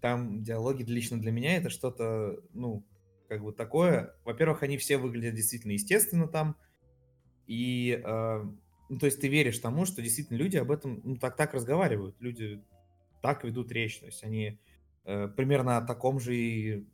там 0.00 0.42
диалоги 0.42 0.82
лично 0.84 1.20
для 1.20 1.32
меня 1.32 1.56
это 1.56 1.70
что-то, 1.70 2.40
ну, 2.52 2.84
как 3.28 3.42
бы 3.42 3.52
такое. 3.52 4.14
Во-первых, 4.24 4.62
они 4.62 4.78
все 4.78 4.96
выглядят 4.96 5.34
действительно 5.34 5.72
естественно 5.72 6.28
там, 6.28 6.56
и, 7.46 8.02
э, 8.04 8.44
ну, 8.88 8.98
то 8.98 9.06
есть 9.06 9.20
ты 9.20 9.28
веришь 9.28 9.58
тому, 9.58 9.84
что 9.84 10.02
действительно 10.02 10.36
люди 10.36 10.56
об 10.56 10.70
этом, 10.70 11.00
ну, 11.04 11.16
так 11.16 11.36
так 11.36 11.54
разговаривают, 11.54 12.16
люди 12.20 12.62
так 13.22 13.44
ведут 13.44 13.72
речь, 13.72 13.98
то 13.98 14.06
есть 14.06 14.22
они 14.24 14.58
э, 15.04 15.28
примерно 15.28 15.78
о 15.78 15.82
таком 15.82 16.20
же 16.20 16.36
и 16.36 16.86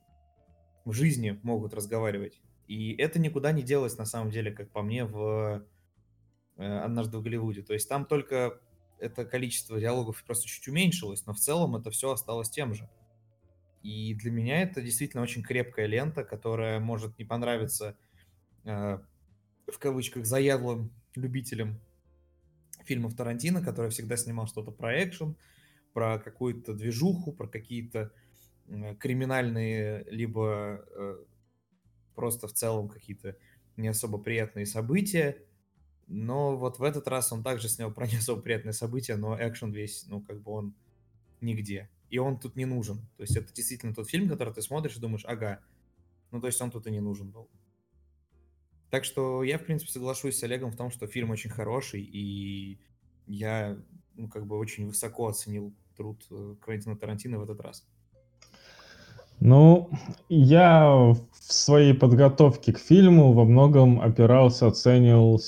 в 0.85 0.93
жизни 0.93 1.39
могут 1.43 1.75
разговаривать. 1.75 2.41
И 2.67 2.95
это 2.95 3.19
никуда 3.19 3.53
не 3.53 3.63
делось, 3.63 3.99
на 3.99 4.05
самом 4.05 4.31
деле, 4.31 4.51
как 4.51 4.71
по 4.71 4.83
мне, 4.83 5.05
в 5.05 5.65
э, 6.57 6.79
«Однажды 6.79 7.19
в 7.19 7.23
Голливуде». 7.23 7.63
То 7.63 7.75
есть 7.75 7.89
там 7.89 8.05
только 8.05 8.61
это 8.99 9.25
количество 9.25 9.81
диалогов 9.81 10.23
просто 10.25 10.47
чуть 10.47 10.69
уменьшилось, 10.69 11.27
но 11.27 11.33
в 11.33 11.39
целом 11.39 11.77
это 11.77 11.91
все 11.91 12.13
осталось 12.13 12.51
тем 12.51 12.75
же. 12.75 12.89
И 13.83 14.15
для 14.15 14.31
меня 14.31 14.63
это 14.63 14.81
действительно 14.81 15.23
очень 15.23 15.43
крепкая 15.43 15.87
лента, 15.87 16.25
которая 16.25 16.79
может 16.79 17.19
не 17.19 17.25
понравиться 17.25 17.97
э, 18.65 18.99
в 19.67 19.79
кавычках 19.79 20.25
заядлым 20.25 20.93
любителям 21.17 21.81
фильмов 22.85 23.15
Тарантино, 23.15 23.63
который 23.63 23.91
всегда 23.91 24.17
снимал 24.17 24.47
что-то 24.47 24.71
про 24.71 25.03
экшен, 25.03 25.37
про 25.93 26.19
какую-то 26.19 26.75
движуху, 26.75 27.33
про 27.33 27.49
какие-то 27.49 28.13
э, 28.69 28.95
криминальные, 28.97 30.05
либо 30.09 30.85
э, 30.89 31.17
просто 32.15 32.47
в 32.47 32.53
целом 32.53 32.89
какие-то 32.89 33.37
не 33.77 33.89
особо 33.89 34.19
приятные 34.19 34.67
события. 34.67 35.39
Но 36.07 36.57
вот 36.57 36.79
в 36.79 36.83
этот 36.85 37.09
раз 37.09 37.33
он 37.33 37.43
также 37.43 37.69
снял 37.69 37.93
про 37.93 38.07
не 38.07 38.17
особо 38.19 38.43
приятные 38.43 38.75
события, 38.75 39.17
но 39.17 39.37
экшен 39.37 39.73
весь, 39.73 40.07
ну, 40.07 40.21
как 40.21 40.41
бы 40.41 40.53
он 40.53 40.75
нигде 41.41 41.89
и 42.13 42.19
он 42.19 42.39
тут 42.39 42.57
не 42.57 42.67
нужен. 42.67 42.99
То 43.17 43.23
есть 43.23 43.37
это 43.37 43.53
действительно 43.55 43.95
тот 43.95 44.09
фильм, 44.09 44.29
который 44.29 44.53
ты 44.53 44.61
смотришь 44.61 44.97
и 44.97 45.01
думаешь, 45.01 45.25
ага, 45.25 45.61
ну 46.31 46.43
то 46.43 46.47
есть 46.47 46.61
он 46.61 46.71
тут 46.71 46.87
и 46.87 46.91
не 46.91 47.01
нужен 47.01 47.31
был. 47.31 47.49
Так 48.91 49.07
что 49.07 49.43
я, 49.43 49.59
в 49.59 49.65
принципе, 49.65 49.91
соглашусь 49.91 50.39
с 50.39 50.43
Олегом 50.43 50.71
в 50.71 50.77
том, 50.77 50.91
что 50.91 51.07
фильм 51.07 51.31
очень 51.31 51.49
хороший, 51.49 52.03
и 52.03 52.79
я, 53.27 53.79
ну, 54.15 54.29
как 54.29 54.47
бы 54.47 54.59
очень 54.59 54.89
высоко 54.89 55.29
оценил 55.29 55.73
труд 55.97 56.23
э, 56.31 56.57
Квентина 56.61 56.99
Тарантино 56.99 57.39
в 57.39 57.45
этот 57.45 57.61
раз. 57.61 57.87
Ну, 59.41 59.91
я 60.29 60.87
в 60.87 61.27
своей 61.33 61.95
подготовке 61.95 62.75
к 62.75 62.79
фильму 62.79 63.33
во 63.33 63.47
многом 63.47 64.03
опирался, 64.03 64.67
оценивал 64.67 65.41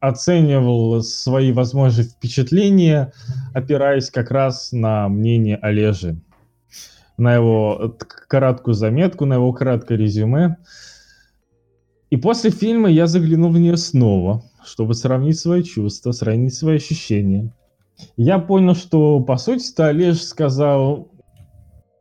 оценивал 0.00 1.02
свои 1.02 1.52
возможные 1.52 2.06
впечатления, 2.06 3.12
опираясь 3.54 4.10
как 4.10 4.30
раз 4.30 4.72
на 4.72 5.08
мнение 5.08 5.56
Олежи, 5.56 6.20
на 7.16 7.34
его 7.34 7.96
краткую 8.28 8.74
заметку, 8.74 9.24
на 9.24 9.34
его 9.34 9.52
краткое 9.52 9.98
резюме. 9.98 10.56
И 12.10 12.16
после 12.16 12.50
фильма 12.50 12.90
я 12.90 13.06
заглянул 13.06 13.50
в 13.50 13.58
нее 13.58 13.76
снова, 13.76 14.44
чтобы 14.64 14.94
сравнить 14.94 15.38
свои 15.38 15.62
чувства, 15.62 16.12
сравнить 16.12 16.54
свои 16.54 16.76
ощущения. 16.76 17.52
Я 18.16 18.38
понял, 18.38 18.74
что, 18.74 19.20
по 19.20 19.36
сути-то, 19.36 19.88
Олеж 19.88 20.22
сказал 20.22 21.08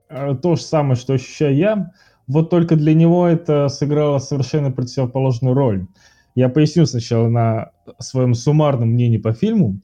э, 0.09 0.35
то 0.41 0.55
же 0.55 0.61
самое, 0.61 0.95
что 0.95 1.13
ощущаю 1.13 1.55
я, 1.55 1.91
вот 2.27 2.49
только 2.49 2.75
для 2.75 2.93
него 2.93 3.27
это 3.27 3.67
сыграло 3.67 4.19
совершенно 4.19 4.71
противоположную 4.71 5.53
роль. 5.53 5.87
Я 6.35 6.49
поясню 6.49 6.85
сначала 6.85 7.27
на 7.27 7.71
своем 7.99 8.33
суммарном 8.33 8.89
мнении 8.89 9.17
по 9.17 9.33
фильму. 9.33 9.81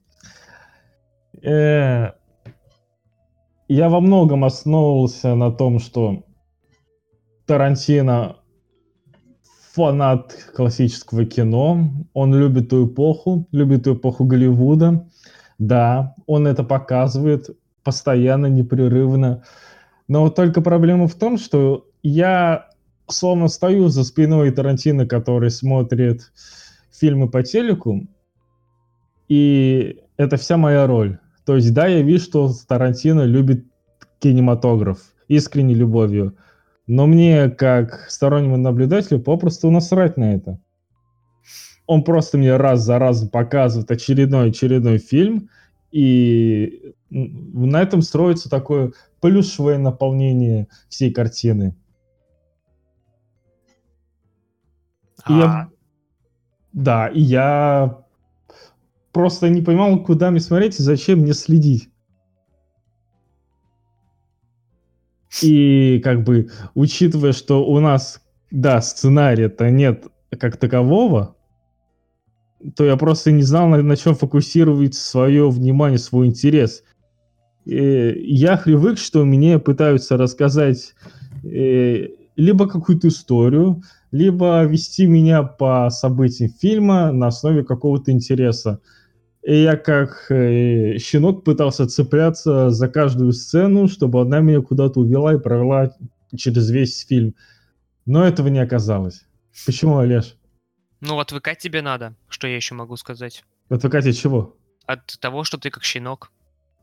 Э, 1.44 2.12
я 3.68 3.90
во 3.90 4.00
многом 4.00 4.46
основывался 4.46 5.36
на 5.36 5.52
том, 5.52 5.80
что 5.80 6.24
Тарантино 7.46 8.38
фанат 9.74 10.34
классического 10.56 11.26
кино, 11.26 11.90
он 12.14 12.34
любит 12.34 12.70
ту 12.70 12.88
эпоху, 12.88 13.48
любит 13.52 13.84
ту 13.84 13.96
эпоху 13.96 14.26
Голливуда. 14.26 15.08
Да, 15.60 16.16
он 16.26 16.48
это 16.48 16.64
показывает 16.64 17.50
постоянно, 17.84 18.48
непрерывно. 18.48 19.44
Но 20.08 20.30
только 20.30 20.62
проблема 20.62 21.08
в 21.08 21.16
том, 21.16 21.38
что 21.38 21.86
я 22.02 22.67
словно 23.10 23.48
стою 23.48 23.90
за 23.90 24.04
спиной 24.04 24.52
Тарантино, 24.52 25.06
который 25.06 25.50
смотрит 25.50 26.32
фильмы 26.92 27.30
по 27.30 27.44
телеку, 27.44 28.08
и 29.28 30.02
это 30.18 30.38
вся 30.38 30.58
моя 30.58 30.88
роль. 30.88 31.20
То 31.46 31.56
есть, 31.56 31.74
да, 31.74 31.88
я 31.88 32.02
вижу, 32.02 32.24
что 32.24 32.52
Тарантино 32.68 33.24
любит 33.24 33.66
кинематограф 34.20 35.00
искренней 35.28 35.76
любовью, 35.76 36.36
но 36.88 37.06
мне, 37.06 37.50
как 37.50 38.10
стороннему 38.10 38.58
наблюдателю, 38.58 39.20
попросту 39.20 39.70
насрать 39.70 40.18
на 40.18 40.36
это. 40.36 40.60
Он 41.86 42.04
просто 42.04 42.38
мне 42.38 42.56
раз 42.58 42.82
за 42.82 43.00
разом 43.00 43.30
показывает 43.30 43.92
очередной 43.92 44.50
очередной 44.50 44.98
фильм, 44.98 45.50
и 45.92 46.94
на 47.10 47.82
этом 47.82 48.02
строится 48.02 48.50
такое 48.50 48.92
плюшевое 49.22 49.78
наполнение 49.78 50.68
всей 50.90 51.12
картины. 51.12 51.76
И 55.30 55.34
я... 55.34 55.46
А. 55.46 55.70
Да, 56.74 57.08
и 57.08 57.22
я 57.22 58.04
просто 59.12 59.50
не 59.50 59.62
понимал, 59.62 60.04
куда 60.04 60.30
мне 60.32 60.40
смотреть 60.40 60.80
и 60.80 60.84
зачем 60.84 61.20
мне 61.20 61.34
следить. 61.34 61.90
И 65.42 66.00
как 66.04 66.24
бы, 66.24 66.50
учитывая, 66.74 67.34
что 67.34 67.66
у 67.66 67.80
нас, 67.80 68.22
да, 68.52 68.82
сценария-то 68.82 69.70
нет 69.70 70.06
как 70.40 70.58
такового, 70.58 71.36
то 72.76 72.86
я 72.86 72.98
просто 72.98 73.32
не 73.32 73.44
знал, 73.44 73.68
на, 73.68 73.82
на 73.82 73.96
чем 73.96 74.16
фокусировать 74.16 74.96
свое 74.96 75.50
внимание, 75.50 76.00
свой 76.00 76.28
интерес. 76.28 76.84
И 77.66 78.14
я 78.34 78.58
привык, 78.58 78.98
что 78.98 79.26
мне 79.26 79.60
пытаются 79.60 80.18
рассказать 80.18 80.96
э, 81.44 82.08
либо 82.36 82.68
какую-то 82.68 83.10
историю, 83.10 83.82
либо 84.12 84.64
вести 84.64 85.06
меня 85.06 85.44
по 85.44 85.90
событиям 85.90 86.52
фильма 86.52 87.12
на 87.12 87.28
основе 87.28 87.64
какого-то 87.64 88.12
интереса. 88.12 88.82
И 89.44 89.64
я 89.64 89.78
как 89.78 90.30
э, 90.30 90.98
щенок 90.98 91.44
пытался 91.44 91.88
цепляться 91.88 92.70
за 92.70 92.88
каждую 92.90 93.32
сцену, 93.32 93.88
чтобы 93.88 94.22
она 94.22 94.40
меня 94.40 94.62
куда-то 94.62 95.00
увела 95.00 95.34
и 95.34 95.40
провела 95.40 95.94
через 96.36 96.70
весь 96.70 97.06
фильм. 97.06 97.34
Но 98.06 98.26
этого 98.26 98.48
не 98.50 98.60
оказалось. 98.60 99.26
Почему, 99.66 99.98
Олеж? 99.98 100.36
Ну, 101.00 101.20
отвыкать 101.20 101.60
тебе 101.60 101.82
надо, 101.82 102.16
что 102.28 102.48
я 102.48 102.56
еще 102.56 102.76
могу 102.76 102.98
сказать. 102.98 103.44
Отвыкать 103.70 104.08
от 104.08 104.16
чего? 104.16 104.56
От 104.86 105.20
того, 105.20 105.44
что 105.44 105.58
ты 105.58 105.70
как 105.70 105.84
щенок. 105.84 106.32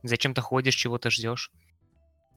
Зачем 0.03 0.35
ты 0.35 0.41
ходишь, 0.41 0.75
чего 0.75 0.99
ты 0.99 1.11
ждешь? 1.11 1.51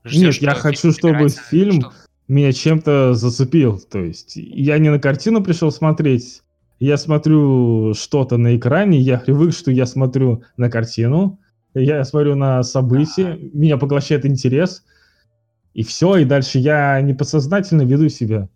Нет, 0.06 0.36
я 0.36 0.54
хочу, 0.54 0.92
чтобы 0.92 1.30
фильм 1.30 1.82
что- 1.82 1.94
меня 2.28 2.52
чем-то 2.52 3.14
зацепил. 3.14 3.80
То 3.80 4.00
есть 4.00 4.34
я 4.36 4.78
не 4.80 4.90
на 4.90 5.00
картину 5.00 5.44
пришел 5.44 5.72
смотреть, 5.72 6.44
я 6.80 6.98
смотрю 6.98 7.94
что-то 7.94 8.38
на 8.38 8.56
экране, 8.56 9.00
я 9.00 9.18
привык, 9.20 9.54
что 9.54 9.72
я 9.72 9.86
смотрю 9.86 10.44
на 10.58 10.70
картину, 10.70 11.40
я 11.74 12.04
смотрю 12.04 12.36
на 12.36 12.64
события, 12.64 13.38
меня 13.54 13.78
поглощает 13.78 14.26
интерес, 14.26 14.84
и 15.74 15.84
все, 15.84 16.18
и 16.18 16.26
дальше 16.26 16.60
я 16.60 17.00
неподсознательно 17.02 17.84
веду 17.84 18.10
себя. 18.10 18.50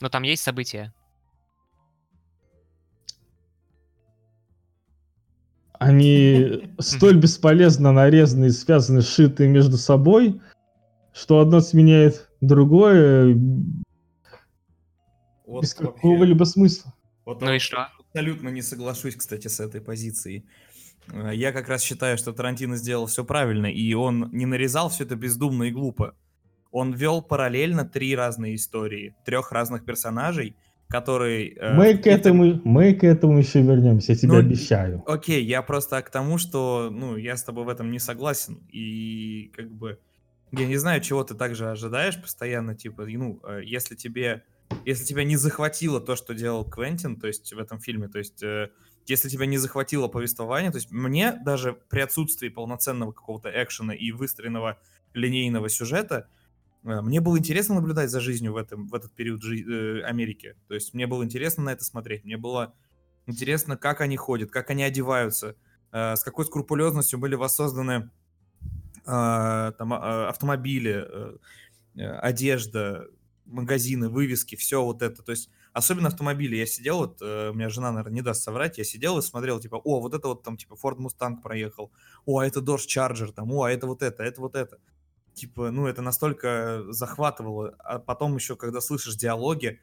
Но 0.00 0.08
там 0.08 0.22
есть 0.22 0.42
события. 0.42 0.92
Они 5.78 6.72
столь 6.78 7.18
бесполезно 7.18 7.92
нарезаны 7.92 8.46
и 8.46 8.50
связаны, 8.50 9.02
сшиты 9.02 9.46
между 9.48 9.76
собой, 9.76 10.40
что 11.12 11.40
одно 11.40 11.60
сменяет 11.60 12.27
другое 12.40 13.34
Вот 15.46 15.62
без 15.62 15.74
вообще- 15.78 15.92
какого-либо 15.92 16.44
смысла. 16.44 16.92
вот 17.24 17.40
Ну 17.42 17.52
и 17.54 17.58
что? 17.58 17.88
Абсолютно 17.98 18.48
не 18.48 18.62
соглашусь, 18.62 19.16
кстати, 19.16 19.48
с 19.48 19.60
этой 19.60 19.80
позицией. 19.80 20.44
Э, 21.12 21.30
Я 21.34 21.52
как 21.52 21.68
раз 21.68 21.82
считаю, 21.82 22.18
что 22.18 22.32
Тарантино 22.32 22.76
сделал 22.76 23.06
все 23.06 23.24
правильно, 23.24 23.66
и 23.66 23.94
он 23.94 24.30
не 24.32 24.46
нарезал 24.46 24.88
все 24.88 25.04
это 25.04 25.16
бездумно 25.16 25.64
и 25.64 25.70
глупо. 25.70 26.14
Он 26.70 26.92
вел 26.92 27.22
параллельно 27.22 27.84
три 27.86 28.14
разные 28.14 28.54
истории, 28.56 29.14
трех 29.24 29.52
разных 29.52 29.84
персонажей, 29.86 30.54
которые... 30.88 31.54
э, 31.54 31.74
Мы 31.74 31.94
в 31.94 32.02
к 32.02 32.06
этому, 32.06 32.60
мы 32.64 32.94
к 32.94 33.04
этому 33.04 33.38
еще 33.38 33.62
вернемся, 33.62 34.12
я 34.12 34.18
тебе 34.18 34.32
Ну, 34.32 34.38
обещаю. 34.38 35.02
Окей, 35.06 35.44
я 35.44 35.62
просто 35.62 36.00
к 36.02 36.10
тому, 36.10 36.36
что, 36.38 36.88
ну, 36.90 37.16
я 37.16 37.36
с 37.36 37.42
тобой 37.44 37.64
в 37.64 37.68
этом 37.68 37.90
не 37.90 37.98
согласен, 37.98 38.58
и 38.70 39.50
как 39.56 39.70
бы 39.70 39.98
я 40.52 40.66
не 40.66 40.76
знаю, 40.76 41.00
чего 41.00 41.24
ты 41.24 41.34
также 41.34 41.70
ожидаешь 41.70 42.20
постоянно, 42.20 42.74
типа, 42.74 43.04
ну, 43.06 43.40
э, 43.44 43.62
если 43.64 43.94
тебе, 43.94 44.44
если 44.84 45.04
тебя 45.04 45.24
не 45.24 45.36
захватило 45.36 46.00
то, 46.00 46.16
что 46.16 46.34
делал 46.34 46.64
Квентин, 46.64 47.16
то 47.16 47.26
есть 47.26 47.52
в 47.52 47.58
этом 47.58 47.80
фильме, 47.80 48.08
то 48.08 48.18
есть 48.18 48.42
э, 48.42 48.70
если 49.06 49.28
тебя 49.28 49.46
не 49.46 49.58
захватило 49.58 50.08
повествование, 50.08 50.70
то 50.70 50.78
есть 50.78 50.90
мне 50.90 51.32
даже 51.32 51.72
при 51.72 52.00
отсутствии 52.00 52.48
полноценного 52.48 53.12
какого-то 53.12 53.50
экшена 53.50 53.94
и 53.94 54.10
выстроенного 54.10 54.78
линейного 55.12 55.68
сюжета, 55.68 56.28
э, 56.84 57.00
мне 57.02 57.20
было 57.20 57.38
интересно 57.38 57.74
наблюдать 57.76 58.10
за 58.10 58.20
жизнью 58.20 58.54
в, 58.54 58.56
этом, 58.56 58.86
в 58.88 58.94
этот 58.94 59.14
период 59.14 59.42
жи- 59.42 60.02
Америки. 60.02 60.56
То 60.68 60.74
есть 60.74 60.94
мне 60.94 61.06
было 61.06 61.24
интересно 61.24 61.64
на 61.64 61.70
это 61.70 61.84
смотреть. 61.84 62.24
Мне 62.24 62.38
было 62.38 62.74
интересно, 63.26 63.76
как 63.76 64.00
они 64.00 64.16
ходят, 64.16 64.50
как 64.50 64.70
они 64.70 64.82
одеваются, 64.82 65.56
с 65.90 66.22
какой 66.22 66.44
скрупулезностью 66.44 67.18
были 67.18 67.34
воссозданы 67.34 68.10
там, 69.08 69.94
а, 69.94 70.28
автомобили, 70.28 71.06
э, 71.08 71.36
э, 71.96 72.10
одежда, 72.18 73.06
магазины, 73.46 74.10
вывески, 74.10 74.54
все 74.54 74.84
вот 74.84 75.00
это. 75.00 75.22
То 75.22 75.32
есть 75.32 75.50
особенно 75.72 76.08
автомобили. 76.08 76.56
Я 76.56 76.66
сидел, 76.66 76.98
вот, 76.98 77.22
э, 77.22 77.50
у 77.50 77.54
меня 77.54 77.70
жена, 77.70 77.90
наверное, 77.90 78.16
не 78.16 78.22
даст 78.22 78.42
соврать, 78.42 78.76
я 78.76 78.84
сидел 78.84 79.16
и 79.18 79.22
смотрел, 79.22 79.60
типа, 79.60 79.76
о, 79.76 80.00
вот 80.00 80.12
это 80.12 80.28
вот 80.28 80.42
там, 80.42 80.58
типа, 80.58 80.74
Ford 80.74 80.98
Mustang 80.98 81.40
проехал, 81.42 81.90
о, 82.26 82.40
а 82.40 82.46
это 82.46 82.60
Dodge 82.60 82.86
Charger, 82.86 83.32
там, 83.32 83.50
о, 83.52 83.62
а 83.64 83.70
это 83.70 83.86
вот 83.86 84.02
это, 84.02 84.22
это 84.22 84.40
вот 84.42 84.54
это. 84.54 84.78
Типа, 85.32 85.70
ну, 85.70 85.86
это 85.86 86.02
настолько 86.02 86.84
захватывало. 86.90 87.74
А 87.78 87.98
потом 87.98 88.34
еще, 88.34 88.56
когда 88.56 88.80
слышишь 88.80 89.16
диалоги, 89.16 89.80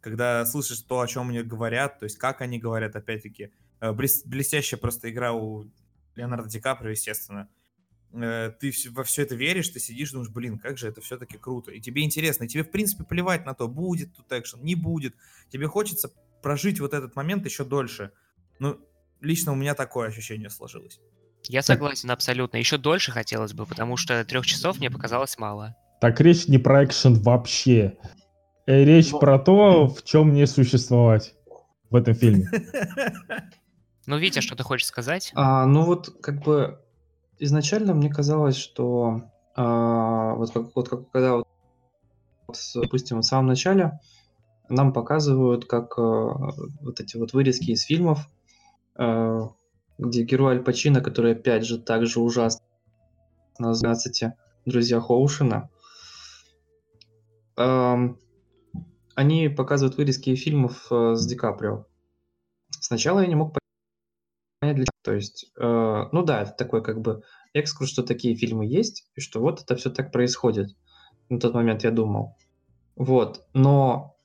когда 0.00 0.46
слышишь 0.46 0.82
то, 0.82 1.00
о 1.00 1.08
чем 1.08 1.30
они 1.30 1.42
говорят, 1.42 1.98
то 1.98 2.04
есть 2.04 2.18
как 2.18 2.42
они 2.42 2.60
говорят, 2.60 2.94
опять-таки, 2.94 3.50
блес- 3.80 4.22
блестящая 4.24 4.78
просто 4.78 5.10
игра 5.10 5.32
у 5.32 5.66
Леонардо 6.14 6.48
Ди 6.48 6.60
Каприо, 6.60 6.90
естественно. 6.90 7.48
Э, 8.12 8.50
Ты 8.58 8.72
во 8.90 9.04
все 9.04 9.22
это 9.22 9.34
веришь, 9.34 9.68
ты 9.68 9.80
сидишь, 9.80 10.12
думаешь, 10.12 10.30
блин, 10.30 10.58
как 10.58 10.78
же 10.78 10.88
это 10.88 11.00
все-таки 11.00 11.36
круто. 11.36 11.70
И 11.72 11.80
тебе 11.80 12.02
интересно, 12.02 12.44
и 12.44 12.48
тебе, 12.48 12.64
в 12.64 12.70
принципе, 12.70 13.04
плевать 13.04 13.44
на 13.46 13.54
то, 13.54 13.68
будет 13.68 14.14
тут 14.16 14.32
экшен, 14.32 14.62
не 14.62 14.74
будет. 14.74 15.14
Тебе 15.50 15.66
хочется 15.66 16.10
прожить 16.42 16.80
вот 16.80 16.94
этот 16.94 17.16
момент 17.16 17.44
еще 17.44 17.64
дольше. 17.64 18.12
Ну, 18.58 18.78
лично 19.20 19.52
у 19.52 19.56
меня 19.56 19.74
такое 19.74 20.08
ощущение 20.08 20.50
сложилось. 20.50 21.00
Я 21.44 21.62
согласен 21.62 22.10
абсолютно. 22.10 22.56
Еще 22.56 22.78
дольше 22.78 23.12
хотелось 23.12 23.52
бы, 23.52 23.66
потому 23.66 23.96
что 23.96 24.24
трех 24.24 24.46
часов 24.46 24.78
мне 24.78 24.90
показалось 24.90 25.38
мало. 25.38 25.76
Так 26.00 26.20
речь 26.20 26.46
не 26.48 26.58
про 26.58 26.84
экшен 26.84 27.14
вообще. 27.14 27.96
Э, 28.66 28.84
Речь 28.84 29.10
Ну, 29.12 29.18
про 29.18 29.38
то, 29.38 29.88
в 29.88 30.04
чем 30.04 30.34
не 30.34 30.46
существовать 30.46 31.34
в 31.90 31.96
этом 31.96 32.14
фильме. 32.14 32.48
Ну, 34.06 34.16
Витя, 34.16 34.40
что 34.40 34.56
ты 34.56 34.62
хочешь 34.62 34.86
сказать? 34.86 35.32
А, 35.34 35.66
ну 35.66 35.82
вот 35.84 36.22
как 36.22 36.42
бы 36.42 36.80
изначально 37.38 37.94
мне 37.94 38.10
казалось, 38.10 38.56
что 38.56 39.22
а, 39.54 40.34
вот, 40.34 40.50
как, 40.52 40.74
вот 40.74 40.88
как 40.88 41.10
когда 41.10 41.36
вот, 41.36 41.46
допустим, 42.74 43.20
в 43.20 43.24
самом 43.24 43.46
начале 43.46 44.00
нам 44.68 44.92
показывают, 44.92 45.64
как 45.64 45.98
а, 45.98 46.52
вот 46.80 47.00
эти 47.00 47.16
вот 47.16 47.32
вырезки 47.32 47.70
из 47.70 47.82
фильмов, 47.82 48.28
а, 48.96 49.50
где 49.98 50.22
герой 50.22 50.56
Аль 50.56 50.62
Пачино, 50.62 51.00
который 51.00 51.32
опять 51.32 51.64
же 51.64 51.78
так 51.78 52.06
же 52.06 52.20
ужасно 52.20 52.64
на 53.58 53.72
12 53.72 54.32
друзьях 54.64 55.10
Оушена, 55.10 55.70
ам, 57.56 58.18
они 59.18 59.48
показывают 59.48 59.96
вырезки 59.96 60.32
фильмов 60.36 60.86
э, 60.92 61.16
с 61.16 61.26
Ди 61.26 61.34
Каприо. 61.34 61.86
Сначала 62.70 63.18
я 63.18 63.26
не 63.26 63.34
мог 63.34 63.48
понять, 63.48 63.67
для. 64.60 64.86
То 65.02 65.14
есть, 65.14 65.50
э, 65.58 66.04
ну 66.12 66.22
да, 66.22 66.42
это 66.42 66.52
такой 66.52 66.82
как 66.82 67.00
бы 67.00 67.22
экскурс, 67.54 67.90
что 67.90 68.02
такие 68.02 68.34
фильмы 68.34 68.66
есть, 68.66 69.08
и 69.14 69.20
что 69.20 69.40
вот 69.40 69.62
это 69.62 69.76
все 69.76 69.90
так 69.90 70.12
происходит. 70.12 70.76
На 71.28 71.38
тот 71.38 71.54
момент 71.54 71.84
я 71.84 71.90
думал. 71.90 72.36
Вот, 72.96 73.46
но 73.54 74.16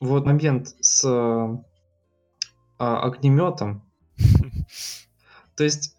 вот 0.00 0.26
момент 0.26 0.74
с 0.80 1.04
э, 1.04 1.58
а, 2.78 3.00
огнеметом, 3.02 3.82
то 5.56 5.64
есть 5.64 5.96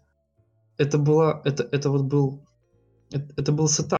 это 0.78 0.98
было, 0.98 1.42
это, 1.44 1.64
это 1.64 1.90
вот 1.90 2.02
был, 2.02 2.46
это, 3.10 3.34
это 3.36 3.52
был 3.52 3.68
setup. 3.68 3.98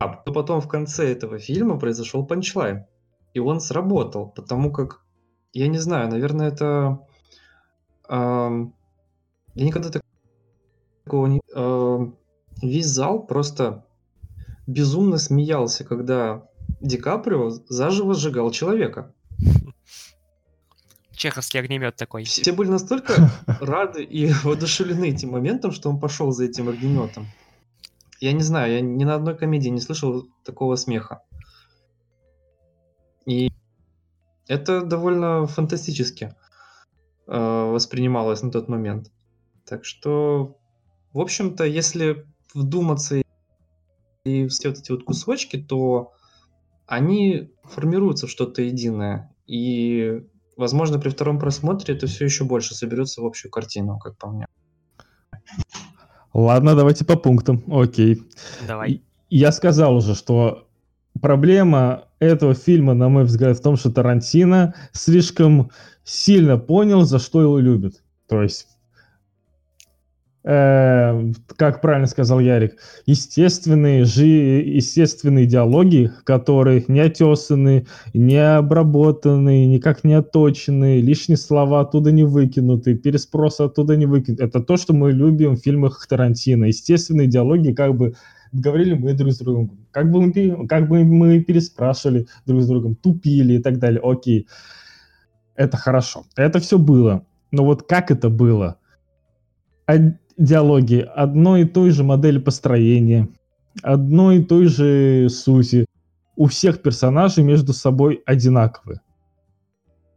Но 0.00 0.32
потом 0.32 0.60
в 0.60 0.68
конце 0.68 1.12
этого 1.12 1.38
фильма 1.38 1.78
произошел 1.78 2.26
punchline. 2.26 2.86
И 3.34 3.40
он 3.40 3.60
сработал, 3.60 4.30
потому 4.30 4.72
как, 4.72 5.04
я 5.52 5.68
не 5.68 5.78
знаю, 5.78 6.08
наверное, 6.08 6.48
это... 6.48 7.06
я 8.08 8.70
никогда 9.54 9.90
так- 9.90 10.02
такого 11.04 11.26
не... 11.26 11.40
весь 12.62 12.86
зал 12.86 13.26
просто 13.26 13.84
безумно 14.66 15.18
смеялся, 15.18 15.84
когда 15.84 16.48
Ди 16.80 16.96
Каприо 16.96 17.50
заживо 17.68 18.14
сжигал 18.14 18.50
человека. 18.50 19.12
Чеховский 21.12 21.60
огнемет 21.60 21.96
такой. 21.96 22.24
Все 22.24 22.52
были 22.52 22.68
настолько 22.68 23.30
рады 23.60 24.02
и 24.02 24.32
воодушевлены 24.42 25.10
этим 25.10 25.30
моментом, 25.30 25.72
что 25.72 25.88
он 25.88 25.98
пошел 25.98 26.32
за 26.32 26.44
этим 26.44 26.68
огнеметом. 26.68 27.26
Я 28.20 28.32
не 28.32 28.42
знаю, 28.42 28.72
я 28.72 28.80
ни 28.80 29.04
на 29.04 29.14
одной 29.14 29.36
комедии 29.36 29.68
не 29.68 29.80
слышал 29.80 30.26
такого 30.44 30.76
смеха. 30.76 31.22
И 33.26 33.50
это 34.48 34.82
довольно 34.82 35.46
фантастически 35.46 36.34
воспринималось 37.26 38.42
на 38.42 38.50
тот 38.50 38.68
момент. 38.68 39.10
Так 39.66 39.84
что, 39.84 40.58
в 41.12 41.20
общем-то, 41.20 41.64
если 41.64 42.26
вдуматься 42.54 43.22
и 44.24 44.46
все 44.48 44.68
вот 44.68 44.78
эти 44.78 44.92
вот 44.92 45.04
кусочки, 45.04 45.56
то 45.56 46.12
они 46.86 47.52
формируются 47.64 48.26
в 48.26 48.30
что-то 48.30 48.62
единое. 48.62 49.34
И, 49.46 50.22
возможно, 50.56 50.98
при 50.98 51.10
втором 51.10 51.38
просмотре 51.38 51.94
это 51.94 52.06
все 52.06 52.24
еще 52.24 52.44
больше 52.44 52.74
соберется 52.74 53.22
в 53.22 53.26
общую 53.26 53.50
картину, 53.50 53.98
как 53.98 54.16
по 54.16 54.28
мне. 54.28 54.46
Ладно, 56.32 56.74
давайте 56.74 57.04
по 57.04 57.16
пунктам. 57.16 57.62
Окей. 57.68 58.22
Давай. 58.66 59.02
Я 59.30 59.52
сказал 59.52 59.96
уже, 59.96 60.14
что 60.14 60.63
проблема 61.24 62.04
этого 62.18 62.52
фильма, 62.52 62.92
на 62.92 63.08
мой 63.08 63.24
взгляд, 63.24 63.56
в 63.56 63.62
том, 63.62 63.78
что 63.78 63.90
Тарантино 63.90 64.74
слишком 64.92 65.70
сильно 66.04 66.58
понял, 66.58 67.04
за 67.04 67.18
что 67.18 67.40
его 67.40 67.58
любят. 67.58 68.02
То 68.28 68.42
есть 68.42 68.66
э, 70.44 71.32
как 71.56 71.80
правильно 71.80 72.08
сказал 72.08 72.40
Ярик, 72.40 72.76
естественные, 73.06 74.04
жи, 74.04 74.26
естественные 74.26 75.46
диалоги, 75.46 76.12
которые 76.24 76.84
не 76.88 77.00
отесаны, 77.00 77.86
не 78.12 78.36
обработаны, 78.36 79.64
никак 79.64 80.04
не 80.04 80.12
оточены, 80.12 81.00
лишние 81.00 81.38
слова 81.38 81.80
оттуда 81.80 82.12
не 82.12 82.24
выкинуты, 82.24 82.96
переспросы 82.96 83.62
оттуда 83.62 83.96
не 83.96 84.04
выкинуты. 84.04 84.44
Это 84.44 84.60
то, 84.60 84.76
что 84.76 84.92
мы 84.92 85.10
любим 85.10 85.56
в 85.56 85.62
фильмах 85.62 86.06
Тарантино. 86.06 86.66
Естественные 86.66 87.28
диалоги, 87.28 87.72
как 87.72 87.96
бы 87.96 88.14
говорили 88.54 88.94
мы 88.94 89.12
друг 89.14 89.32
с 89.32 89.38
другом, 89.38 89.86
как 89.90 90.10
бы 90.10 90.20
мы, 90.26 90.66
как 90.66 90.88
бы 90.88 91.04
мы 91.04 91.40
переспрашивали 91.40 92.26
друг 92.46 92.62
с 92.62 92.66
другом, 92.66 92.94
тупили 92.94 93.54
и 93.54 93.62
так 93.62 93.78
далее. 93.78 94.00
Окей, 94.02 94.46
это 95.56 95.76
хорошо. 95.76 96.24
Это 96.36 96.60
все 96.60 96.78
было. 96.78 97.26
Но 97.50 97.64
вот 97.64 97.86
как 97.86 98.10
это 98.10 98.28
было? 98.28 98.78
диалоги 100.36 101.06
одной 101.14 101.62
и 101.62 101.64
той 101.64 101.90
же 101.90 102.02
модели 102.02 102.38
построения, 102.38 103.28
одной 103.82 104.38
и 104.38 104.44
той 104.44 104.66
же 104.66 105.28
сути. 105.28 105.86
У 106.36 106.46
всех 106.46 106.82
персонажей 106.82 107.44
между 107.44 107.72
собой 107.72 108.22
одинаковые. 108.26 109.00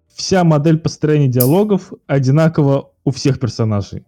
Вся 0.08 0.44
модель 0.44 0.80
построения 0.80 1.28
диалогов 1.28 1.94
одинакова 2.08 2.92
у 3.04 3.12
всех 3.12 3.40
персонажей. 3.40 4.04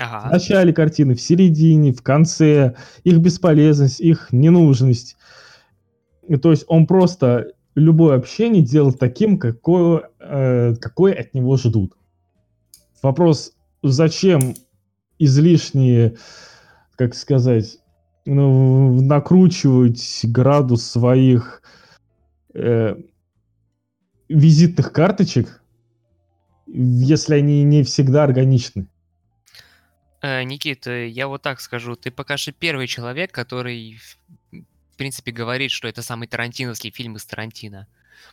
Ага. 0.00 0.28
В 0.28 0.32
начале 0.32 0.72
картины, 0.72 1.14
в 1.14 1.20
середине, 1.20 1.92
в 1.92 2.02
конце, 2.02 2.74
их 3.04 3.18
бесполезность, 3.18 4.00
их 4.00 4.28
ненужность. 4.32 5.16
И 6.26 6.36
то 6.36 6.50
есть 6.50 6.64
он 6.68 6.86
просто 6.86 7.52
любое 7.74 8.16
общение 8.16 8.62
делал 8.62 8.92
таким, 8.92 9.38
какое, 9.38 10.10
э, 10.18 10.74
какое 10.80 11.14
от 11.14 11.34
него 11.34 11.56
ждут. 11.56 11.96
Вопрос, 13.02 13.52
зачем 13.82 14.54
излишние, 15.18 16.16
как 16.96 17.14
сказать, 17.14 17.78
ну, 18.26 19.00
накручивать 19.02 20.20
градус 20.24 20.84
своих 20.84 21.62
э, 22.54 22.96
визитных 24.28 24.92
карточек, 24.92 25.62
если 26.66 27.34
они 27.34 27.64
не 27.64 27.82
всегда 27.82 28.24
органичны. 28.24 28.86
Э, 30.22 30.42
Никита, 30.42 30.90
я 30.90 31.28
вот 31.28 31.42
так 31.42 31.60
скажу, 31.60 31.96
ты 31.96 32.10
пока 32.10 32.36
что 32.36 32.52
первый 32.52 32.86
человек, 32.86 33.32
который, 33.32 33.98
в 34.52 34.96
принципе, 34.96 35.32
говорит, 35.32 35.70
что 35.70 35.88
это 35.88 36.02
самый 36.02 36.28
тарантиновский 36.28 36.90
фильм 36.90 37.16
из 37.16 37.24
Тарантино. 37.24 37.86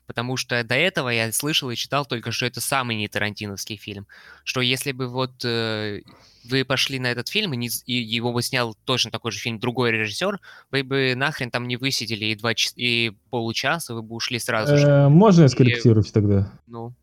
Потому 0.05 0.35
что 0.35 0.61
до 0.63 0.75
этого 0.75 1.09
я 1.09 1.31
слышал 1.31 1.69
и 1.69 1.75
читал 1.75 2.05
только, 2.05 2.31
что 2.31 2.45
это 2.45 2.59
самый 2.59 2.97
не 2.97 3.07
тарантиновский 3.07 3.77
фильм. 3.77 4.05
Что 4.43 4.59
если 4.59 4.91
бы 4.91 5.07
вот 5.07 5.45
э, 5.45 6.01
вы 6.49 6.65
пошли 6.65 6.99
на 6.99 7.07
этот 7.07 7.29
фильм, 7.29 7.53
и, 7.53 7.57
не, 7.57 7.69
и 7.85 7.93
его 7.93 8.33
бы 8.33 8.41
снял 8.41 8.75
точно 8.85 9.11
такой 9.11 9.31
же 9.31 9.39
фильм 9.39 9.59
другой 9.59 9.91
режиссер, 9.91 10.39
вы 10.71 10.83
бы 10.83 11.13
нахрен 11.15 11.51
там 11.51 11.67
не 11.67 11.77
высидели 11.77 12.25
и, 12.25 12.35
два 12.35 12.51
и 12.75 13.13
получаса, 13.29 13.95
вы 13.95 14.01
бы 14.01 14.15
ушли 14.15 14.39
сразу 14.39 14.77
же. 14.77 14.87
Э, 14.87 15.07
можно 15.07 15.43
я 15.43 15.49
скорректирую 15.49 16.03
тогда? 16.03 16.51
Ну. 16.67 16.93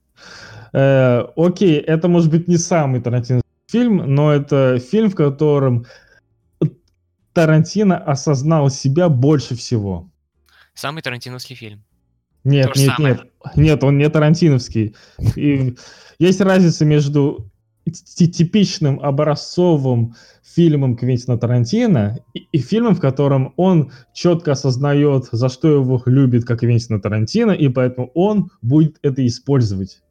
Э, 0.75 1.27
окей, 1.37 1.79
это 1.79 2.09
может 2.09 2.31
быть 2.31 2.49
не 2.49 2.59
самый 2.59 3.01
тарантиновский 3.01 3.45
фильм, 3.67 4.15
но 4.15 4.33
это 4.33 4.79
фильм, 4.79 5.11
в 5.11 5.15
котором 5.15 5.87
Тарантино 7.33 7.99
осознал 7.99 8.71
себя 8.71 9.09
больше 9.09 9.57
всего. 9.57 10.11
Самый 10.75 11.03
тарантиновский 11.03 11.57
фильм. 11.57 11.85
Нет, 12.45 12.77
нет, 12.77 12.93
самое. 12.95 13.15
нет. 13.15 13.57
Нет, 13.57 13.85
он 13.85 13.99
не 13.99 14.09
тарантиновский. 14.09 14.95
И 15.35 15.77
есть 16.19 16.41
разница 16.41 16.85
между 16.85 17.51
типичным 17.91 19.01
образцовым 19.01 20.15
фильмом 20.43 20.97
Квентина 20.97 21.39
Тарантино 21.39 22.19
и, 22.33 22.41
и 22.53 22.59
фильмом, 22.59 22.95
в 22.95 23.01
котором 23.01 23.53
он 23.57 23.93
четко 24.15 24.53
осознает, 24.53 25.27
за 25.33 25.49
что 25.49 25.69
его 25.69 26.03
любит 26.07 26.45
как 26.45 26.61
Квентина 26.61 27.01
Тарантино, 27.01 27.53
и 27.53 27.69
поэтому 27.69 28.11
он 28.15 28.51
будет 28.63 28.99
это 29.03 29.27
использовать. 29.27 30.03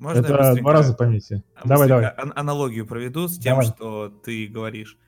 Можно 0.00 0.20
это 0.20 0.54
два 0.56 0.72
раза 0.72 0.94
поймите. 0.94 1.44
Давай, 1.64 1.86
давай. 1.86 2.06
Аналогию 2.08 2.86
проведу 2.86 3.28
с 3.28 3.38
тем, 3.38 3.52
давай. 3.52 3.66
что 3.66 4.08
ты 4.08 4.46
говоришь. 4.48 4.98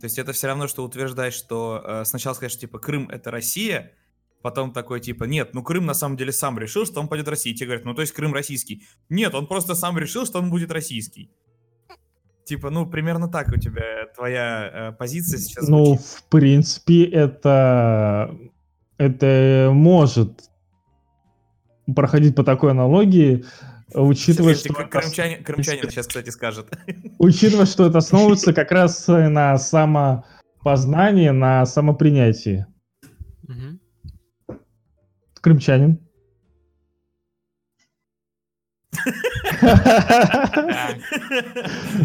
То 0.00 0.06
есть 0.06 0.18
это 0.18 0.32
все 0.32 0.46
равно, 0.46 0.66
что 0.66 0.82
утверждать, 0.82 1.34
что 1.34 1.82
э, 1.84 2.04
сначала 2.06 2.34
что 2.34 2.48
типа 2.48 2.78
Крым 2.78 3.08
это 3.10 3.30
Россия, 3.30 3.92
Потом 4.42 4.72
такой 4.72 5.00
типа, 5.00 5.24
нет, 5.24 5.50
ну 5.52 5.62
Крым 5.62 5.84
на 5.84 5.92
самом 5.92 6.16
деле 6.16 6.32
сам 6.32 6.58
решил, 6.58 6.86
что 6.86 7.00
он 7.00 7.08
пойдет 7.08 7.26
в 7.26 7.30
Россию. 7.30 7.54
И 7.54 7.58
тебе 7.58 7.66
говорят, 7.66 7.84
ну 7.84 7.94
то 7.94 8.00
есть 8.00 8.14
Крым 8.14 8.32
российский. 8.32 8.84
Нет, 9.10 9.34
он 9.34 9.46
просто 9.46 9.74
сам 9.74 9.98
решил, 9.98 10.24
что 10.24 10.38
он 10.38 10.48
будет 10.48 10.70
российский. 10.72 11.30
Типа, 12.44 12.70
ну 12.70 12.86
примерно 12.86 13.28
так 13.28 13.48
у 13.48 13.60
тебя 13.60 14.06
твоя 14.16 14.70
э, 14.72 14.92
позиция 14.92 15.38
сейчас 15.38 15.68
Ну, 15.68 15.84
звучит. 15.84 16.06
в 16.06 16.24
принципе, 16.30 17.04
это... 17.04 18.34
Это 18.96 19.70
может 19.72 20.50
проходить 21.94 22.34
по 22.34 22.44
такой 22.44 22.72
аналогии, 22.72 23.44
учитывая, 23.94 24.54
что... 24.54 24.72
Крымчанин, 24.72 25.44
крымчанин 25.44 25.90
сейчас, 25.90 26.06
кстати, 26.06 26.30
скажет. 26.30 26.68
Учитывая, 27.18 27.66
что 27.66 27.86
это 27.86 27.98
основывается 27.98 28.52
как 28.52 28.70
раз 28.72 29.06
на 29.08 29.58
самопознании, 29.58 31.30
на 31.30 31.66
самопринятии. 31.66 32.66
Угу 33.44 33.80
крымчанин. 35.40 35.98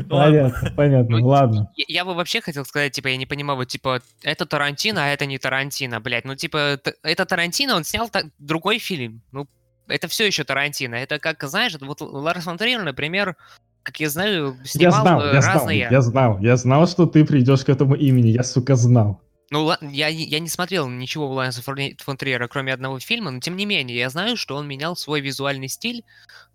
Понятно, 0.08 0.72
понятно, 0.76 1.18
ну, 1.18 1.28
ладно. 1.28 1.72
Я 1.76 2.06
бы 2.06 2.14
вообще 2.14 2.42
хотел 2.42 2.64
сказать, 2.64 2.94
типа, 2.94 3.08
я 3.08 3.18
не 3.18 3.26
понимаю, 3.26 3.58
вот, 3.58 3.68
типа, 3.68 4.02
это 4.22 4.46
Тарантино, 4.46 5.06
а 5.06 5.08
это 5.08 5.26
не 5.26 5.38
Тарантино, 5.40 6.00
блядь. 6.00 6.26
Ну, 6.26 6.36
типа, 6.36 6.80
это 7.04 7.26
Тарантино, 7.26 7.76
он 7.76 7.84
снял 7.84 8.10
другой 8.38 8.80
фильм. 8.80 9.22
Ну, 9.32 9.48
это 9.88 10.08
все 10.08 10.26
еще 10.26 10.44
Тарантино. 10.44 10.96
Это 10.96 11.20
как, 11.20 11.44
знаешь, 11.44 11.76
вот 11.80 12.02
Ларс 12.02 12.44
фон 12.44 12.58
Триер, 12.58 12.84
например, 12.84 13.36
как 13.84 14.00
я 14.00 14.10
знаю, 14.10 14.58
снимал 14.64 14.96
я 14.96 15.02
знал, 15.02 15.26
я 15.26 15.42
разные... 15.42 15.88
Знал, 15.88 15.92
я 15.92 16.02
знал, 16.02 16.40
я 16.40 16.58
знал, 16.58 16.88
что 16.88 17.06
ты 17.06 17.24
придешь 17.24 17.64
к 17.64 17.70
этому 17.70 17.96
имени, 17.96 18.30
я, 18.30 18.44
сука, 18.44 18.76
знал. 18.76 19.22
Ну, 19.52 19.72
я, 19.82 20.08
я 20.08 20.40
не 20.40 20.50
смотрел 20.50 20.90
ничего 20.90 21.32
Лайнса 21.32 21.62
фон 21.62 22.18
Триера, 22.18 22.48
кроме 22.48 22.74
одного 22.74 23.00
фильма, 23.00 23.30
но 23.30 23.40
тем 23.40 23.56
не 23.56 23.66
менее, 23.68 23.96
я 23.96 24.10
знаю, 24.10 24.38
что 24.38 24.56
он 24.56 24.68
менял 24.68 24.96
свой 24.96 25.22
визуальный 25.22 25.68
стиль 25.68 26.04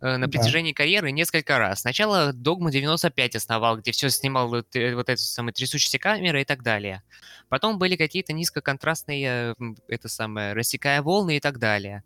э, 0.01 0.17
на 0.17 0.29
протяжении 0.29 0.73
да. 0.73 0.79
карьеры 0.79 1.13
несколько 1.13 1.59
раз. 1.59 1.83
Сначала 1.83 2.33
Догма 2.33 2.73
95 2.73 3.37
основал, 3.37 3.79
где 3.79 3.93
все 3.93 4.11
снимал 4.11 4.49
вот, 4.49 4.75
э, 4.75 4.97
вот 4.97 5.09
эти 5.09 5.21
самые 5.21 5.53
трясущиеся 5.53 6.01
камеры 6.01 6.43
и 6.43 6.45
так 6.45 6.65
далее. 6.65 7.03
Потом 7.49 7.79
были 7.79 7.95
какие-то 7.95 8.33
низкоконтрастные, 8.33 9.55
это 9.87 10.09
самое, 10.09 10.53
рассекая 10.53 11.01
волны 11.01 11.37
и 11.37 11.41
так 11.41 11.61
далее. 11.61 12.03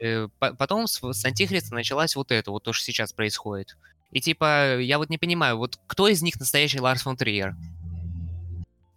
Э, 0.00 0.28
потом 0.38 0.86
с, 0.86 1.00
с 1.00 1.24
Антихриста 1.24 1.74
началась 1.74 2.16
вот 2.16 2.32
это, 2.32 2.50
вот 2.50 2.62
то, 2.62 2.72
что 2.72 2.84
сейчас 2.84 3.12
происходит. 3.12 3.76
И 4.10 4.20
типа, 4.20 4.78
я 4.78 4.98
вот 4.98 5.10
не 5.10 5.18
понимаю, 5.18 5.56
вот 5.56 5.78
кто 5.86 6.08
из 6.08 6.22
них 6.22 6.38
настоящий 6.38 6.80
Ларс 6.80 7.02
фон 7.02 7.16
Триер? 7.16 7.56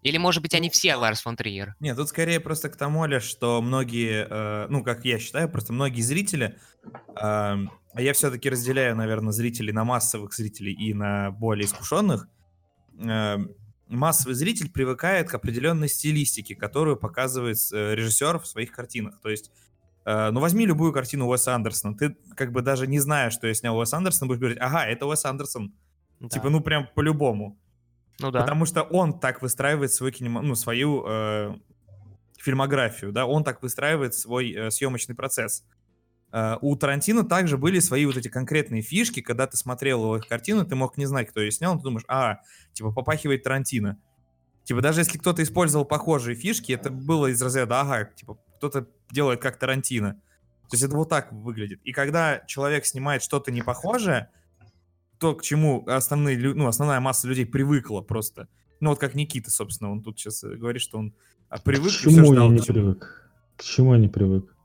Или, 0.03 0.17
может 0.17 0.41
быть, 0.41 0.53
они 0.53 0.69
все 0.69 0.95
Ларс 0.95 1.21
фон 1.21 1.35
Триер? 1.35 1.75
Нет, 1.79 1.97
тут 1.97 2.09
скорее 2.09 2.39
просто 2.39 2.69
к 2.69 2.75
тому, 2.75 3.05
лишь, 3.05 3.23
что 3.23 3.61
многие, 3.61 4.27
э, 4.29 4.67
ну, 4.69 4.83
как 4.83 5.05
я 5.05 5.19
считаю, 5.19 5.49
просто 5.49 5.73
многие 5.73 6.01
зрители, 6.01 6.57
э, 6.85 6.91
а 7.17 8.01
я 8.01 8.13
все-таки 8.13 8.49
разделяю, 8.49 8.95
наверное, 8.95 9.33
зрителей 9.33 9.73
на 9.73 9.83
массовых 9.83 10.33
зрителей 10.33 10.71
и 10.71 10.93
на 10.93 11.31
более 11.31 11.65
искушенных, 11.65 12.27
э, 12.99 13.37
массовый 13.87 14.35
зритель 14.35 14.69
привыкает 14.69 15.29
к 15.29 15.33
определенной 15.33 15.89
стилистике, 15.89 16.55
которую 16.55 16.97
показывает 16.97 17.57
э, 17.73 17.95
режиссер 17.95 18.39
в 18.39 18.47
своих 18.47 18.71
картинах. 18.71 19.19
То 19.21 19.29
есть, 19.29 19.51
ну, 20.31 20.39
возьми 20.39 20.65
любую 20.65 20.93
картину 20.93 21.27
Уэса 21.27 21.53
Андерсона, 21.53 21.93
ты 21.93 22.15
как 22.35 22.53
бы 22.53 22.61
даже 22.61 22.87
не 22.87 22.99
зная, 22.99 23.29
что 23.29 23.45
я 23.45 23.53
снял 23.53 23.77
Уэс 23.77 23.93
Андерсон, 23.93 24.29
будешь 24.29 24.39
говорить, 24.39 24.57
ага, 24.61 24.85
это 24.85 25.05
Уэс 25.05 25.25
Андерсон. 25.25 25.73
Да. 26.19 26.29
Типа, 26.29 26.49
ну, 26.49 26.61
прям 26.61 26.87
по-любому. 26.95 27.59
Ну 28.19 28.31
да. 28.31 28.41
Потому 28.41 28.65
что 28.65 28.83
он 28.83 29.19
так 29.19 29.41
выстраивает 29.41 29.93
свой 29.93 30.11
кинема, 30.11 30.41
ну, 30.41 30.55
свою 30.55 31.03
э, 31.05 31.55
фильмографию, 32.37 33.11
да, 33.11 33.25
он 33.25 33.43
так 33.43 33.61
выстраивает 33.61 34.15
свой 34.15 34.51
э, 34.51 34.71
съемочный 34.71 35.15
процесс. 35.15 35.63
Э, 36.31 36.55
у 36.61 36.75
Тарантино 36.75 37.23
также 37.23 37.57
были 37.57 37.79
свои 37.79 38.05
вот 38.05 38.17
эти 38.17 38.27
конкретные 38.27 38.81
фишки, 38.81 39.21
когда 39.21 39.45
ты 39.45 39.57
смотрел 39.57 40.03
его 40.03 40.19
картину, 40.27 40.65
ты 40.65 40.75
мог 40.75 40.97
не 40.97 41.05
знать, 41.05 41.29
кто 41.29 41.41
ее 41.41 41.51
снял, 41.51 41.73
но 41.73 41.79
ты 41.79 41.83
думаешь, 41.83 42.05
а, 42.07 42.39
типа, 42.73 42.91
попахивает 42.91 43.43
Тарантино. 43.43 43.97
Типа, 44.63 44.81
даже 44.81 45.01
если 45.01 45.17
кто-то 45.17 45.43
использовал 45.43 45.85
похожие 45.85 46.35
фишки, 46.35 46.71
это 46.71 46.89
было 46.89 47.27
из 47.27 47.41
разряда, 47.41 47.81
ага, 47.81 48.05
типа, 48.05 48.37
кто-то 48.57 48.87
делает 49.11 49.41
как 49.41 49.57
Тарантино. 49.57 50.13
То 50.69 50.73
есть 50.73 50.83
это 50.83 50.95
вот 50.95 51.09
так 51.09 51.31
выглядит. 51.31 51.79
И 51.83 51.93
когда 51.93 52.39
человек 52.45 52.85
снимает 52.85 53.23
что-то 53.23 53.51
непохожее, 53.51 54.29
то, 55.19 55.33
к 55.33 55.41
чему 55.41 55.85
основные, 55.87 56.37
ну, 56.53 56.67
основная 56.67 56.99
масса 56.99 57.27
людей 57.27 57.45
привыкла 57.45 58.01
просто. 58.01 58.47
Ну, 58.79 58.89
вот 58.89 58.99
как 58.99 59.15
Никита, 59.15 59.49
собственно, 59.49 59.91
он 59.91 60.03
тут 60.03 60.19
сейчас 60.19 60.43
э, 60.43 60.55
говорит, 60.55 60.81
что 60.81 60.99
он 60.99 61.13
а, 61.49 61.59
привык 61.59 61.91
к 61.91 61.95
чему 61.95 62.33
ждал. 62.33 62.51
я 62.51 62.57
не 62.57 62.61
привык? 62.61 63.31
К 63.55 63.63
чему 63.63 63.93
я 63.93 63.99
не 63.99 64.09
привык? 64.09 64.55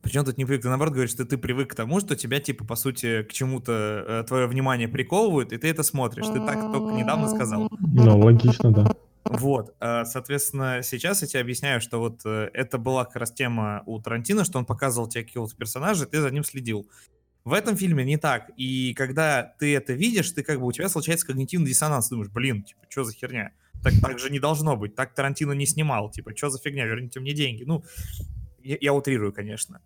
Причем 0.00 0.24
тут 0.24 0.38
не 0.38 0.44
привык? 0.46 0.62
Ты 0.62 0.68
наоборот 0.68 0.94
говоришь, 0.94 1.10
что 1.10 1.26
ты 1.26 1.36
привык 1.36 1.72
к 1.72 1.74
тому, 1.74 2.00
что 2.00 2.16
тебя, 2.16 2.40
типа, 2.40 2.64
по 2.64 2.76
сути, 2.76 3.24
к 3.24 3.32
чему-то 3.32 4.04
э, 4.06 4.24
твое 4.26 4.46
внимание 4.46 4.88
приковывают, 4.88 5.52
и 5.52 5.58
ты 5.58 5.68
это 5.68 5.82
смотришь. 5.82 6.26
Ты 6.26 6.38
так 6.46 6.72
только 6.72 6.94
недавно 6.94 7.28
сказал. 7.28 7.68
Ну, 7.78 8.18
логично, 8.18 8.72
да. 8.72 8.94
Вот, 9.30 9.74
э, 9.80 10.04
соответственно, 10.06 10.80
сейчас 10.82 11.22
я 11.22 11.28
тебе 11.28 11.40
объясняю, 11.40 11.80
что 11.80 11.98
вот 11.98 12.22
э, 12.24 12.50
это 12.54 12.78
была 12.78 13.04
как 13.04 13.16
раз 13.16 13.32
тема 13.32 13.82
у 13.86 14.00
Тарантино, 14.00 14.44
что 14.44 14.58
он 14.58 14.64
показывал 14.64 15.08
тебе 15.08 15.24
какого-то 15.24 15.54
персонажа, 15.54 16.06
ты 16.06 16.20
за 16.20 16.30
ним 16.30 16.44
следил. 16.44 16.88
В 17.44 17.52
этом 17.52 17.76
фильме 17.76 18.04
не 18.04 18.16
так. 18.16 18.50
И 18.56 18.94
когда 18.94 19.54
ты 19.58 19.74
это 19.74 19.92
видишь, 19.92 20.30
ты 20.30 20.42
как 20.42 20.60
бы 20.60 20.66
у 20.66 20.72
тебя 20.72 20.88
случается 20.88 21.26
когнитивный 21.26 21.68
диссонанс. 21.68 22.08
Думаешь, 22.08 22.30
блин, 22.30 22.62
типа, 22.62 22.80
что 22.88 23.04
за 23.04 23.12
херня? 23.12 23.52
Так, 23.82 23.94
так 24.02 24.18
же 24.18 24.30
не 24.30 24.38
должно 24.38 24.76
быть. 24.76 24.94
Так 24.94 25.14
Тарантино 25.14 25.52
не 25.52 25.64
снимал. 25.66 26.10
Типа, 26.10 26.36
что 26.36 26.50
за 26.50 26.58
фигня? 26.58 26.84
Верните 26.84 27.20
мне 27.20 27.32
деньги. 27.32 27.64
Ну, 27.64 27.84
я, 28.62 28.76
я 28.80 28.92
утрирую, 28.92 29.32
конечно. 29.32 29.80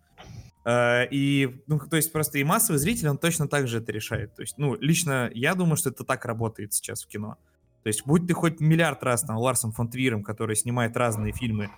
Э, 0.65 1.07
И, 1.09 1.61
ну, 1.67 1.79
то 1.79 1.95
есть 1.95 2.11
просто 2.11 2.37
и 2.39 2.43
массовый 2.43 2.79
зритель, 2.79 3.07
он 3.09 3.17
точно 3.17 3.47
так 3.47 3.67
же 3.67 3.77
это 3.77 3.91
решает. 3.91 4.35
То 4.35 4.41
есть, 4.41 4.57
ну, 4.57 4.75
лично 4.75 5.29
я 5.33 5.55
думаю, 5.55 5.77
что 5.77 5.89
это 5.89 6.03
так 6.03 6.25
работает 6.25 6.73
сейчас 6.73 7.03
в 7.03 7.07
кино. 7.07 7.37
То 7.83 7.87
есть, 7.87 8.05
будь 8.05 8.27
ты 8.27 8.33
хоть 8.33 8.59
миллиард 8.59 9.03
раз 9.03 9.23
там 9.23 9.37
Ларсом 9.37 9.71
фон 9.71 9.89
Триром, 9.89 10.23
который 10.23 10.55
снимает 10.55 10.95
разные 10.95 11.33
фильмы 11.33 11.69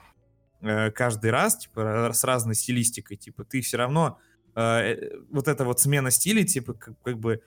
э, 0.62 0.92
каждый 0.92 1.32
раз, 1.32 1.58
типа, 1.58 2.12
с 2.14 2.24
разной 2.24 2.56
стилистикой, 2.56 3.18
типа, 3.18 3.44
ты 3.44 3.62
все 3.62 3.78
равно 3.78 4.20
э, 4.56 5.18
вот 5.32 5.48
эта 5.48 5.66
вот 5.66 5.80
смена 5.80 6.12
стилей, 6.12 6.46
типа, 6.46 6.74
как, 6.74 7.02
как 7.02 7.20
бы 7.20 7.42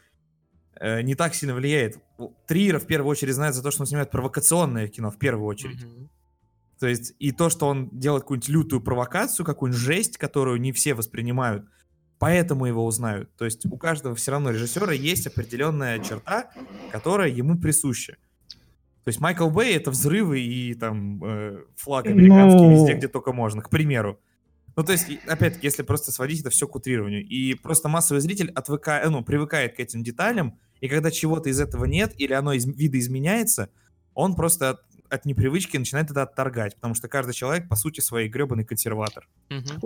э, 0.74 1.02
не 1.02 1.14
так 1.14 1.34
сильно 1.34 1.54
влияет. 1.54 1.98
Триера 2.46 2.80
в 2.80 2.86
первую 2.86 3.10
очередь 3.10 3.34
знает 3.34 3.54
за 3.54 3.62
то, 3.62 3.70
что 3.70 3.82
он 3.82 3.86
снимает 3.86 4.10
провокационное 4.10 4.88
кино, 4.88 5.10
в 5.12 5.18
первую 5.18 5.46
очередь. 5.46 5.84
Мгм. 5.84 6.10
То 6.80 6.86
есть 6.86 7.14
и 7.18 7.32
то, 7.32 7.50
что 7.50 7.66
он 7.66 7.88
делает 7.90 8.22
какую-нибудь 8.22 8.48
лютую 8.48 8.80
провокацию, 8.80 9.44
какую-нибудь 9.44 9.80
жесть, 9.80 10.16
которую 10.16 10.60
не 10.60 10.72
все 10.72 10.94
воспринимают, 10.94 11.64
поэтому 12.18 12.66
его 12.66 12.84
узнают. 12.84 13.34
То 13.36 13.44
есть 13.44 13.66
у 13.66 13.76
каждого 13.76 14.14
все 14.14 14.32
равно 14.32 14.50
режиссера 14.50 14.92
есть 14.92 15.26
определенная 15.26 15.98
черта, 15.98 16.50
которая 16.92 17.28
ему 17.28 17.58
присуща. 17.58 18.16
То 19.08 19.10
есть 19.10 19.20
Майкл 19.20 19.48
Бэй 19.48 19.74
это 19.74 19.90
взрывы 19.90 20.38
и 20.40 20.74
там 20.74 21.24
э, 21.24 21.64
флаг 21.76 22.04
американский 22.04 22.60
Ну- 22.60 22.72
везде, 22.72 22.92
где 22.92 23.08
только 23.08 23.32
можно, 23.32 23.62
к 23.62 23.70
примеру. 23.70 24.20
Ну, 24.76 24.84
то 24.84 24.92
есть, 24.92 25.06
опять-таки, 25.26 25.66
если 25.66 25.82
просто 25.82 26.12
сводить 26.12 26.40
это 26.42 26.50
все 26.50 26.68
к 26.68 26.76
утрированию. 26.76 27.26
И 27.26 27.54
просто 27.54 27.88
массовый 27.88 28.20
зритель 28.20 28.50
отвыкает, 28.50 29.08
ну, 29.10 29.24
привыкает 29.24 29.76
к 29.76 29.80
этим 29.80 30.02
деталям, 30.02 30.58
и 30.82 30.88
когда 30.88 31.10
чего-то 31.10 31.48
из 31.48 31.58
этого 31.58 31.86
нет, 31.86 32.12
или 32.18 32.34
оно 32.34 32.52
из, 32.52 32.66
видоизменяется, 32.66 33.70
он 34.12 34.34
просто 34.34 34.68
от, 34.68 34.80
от 35.08 35.24
непривычки 35.24 35.78
начинает 35.78 36.10
это 36.10 36.24
отторгать, 36.24 36.74
потому 36.74 36.92
что 36.92 37.08
каждый 37.08 37.32
человек, 37.32 37.66
по 37.66 37.76
сути, 37.76 38.00
своей 38.00 38.28
гребаный 38.28 38.66
консерватор. 38.66 39.26
Мгм. 39.48 39.80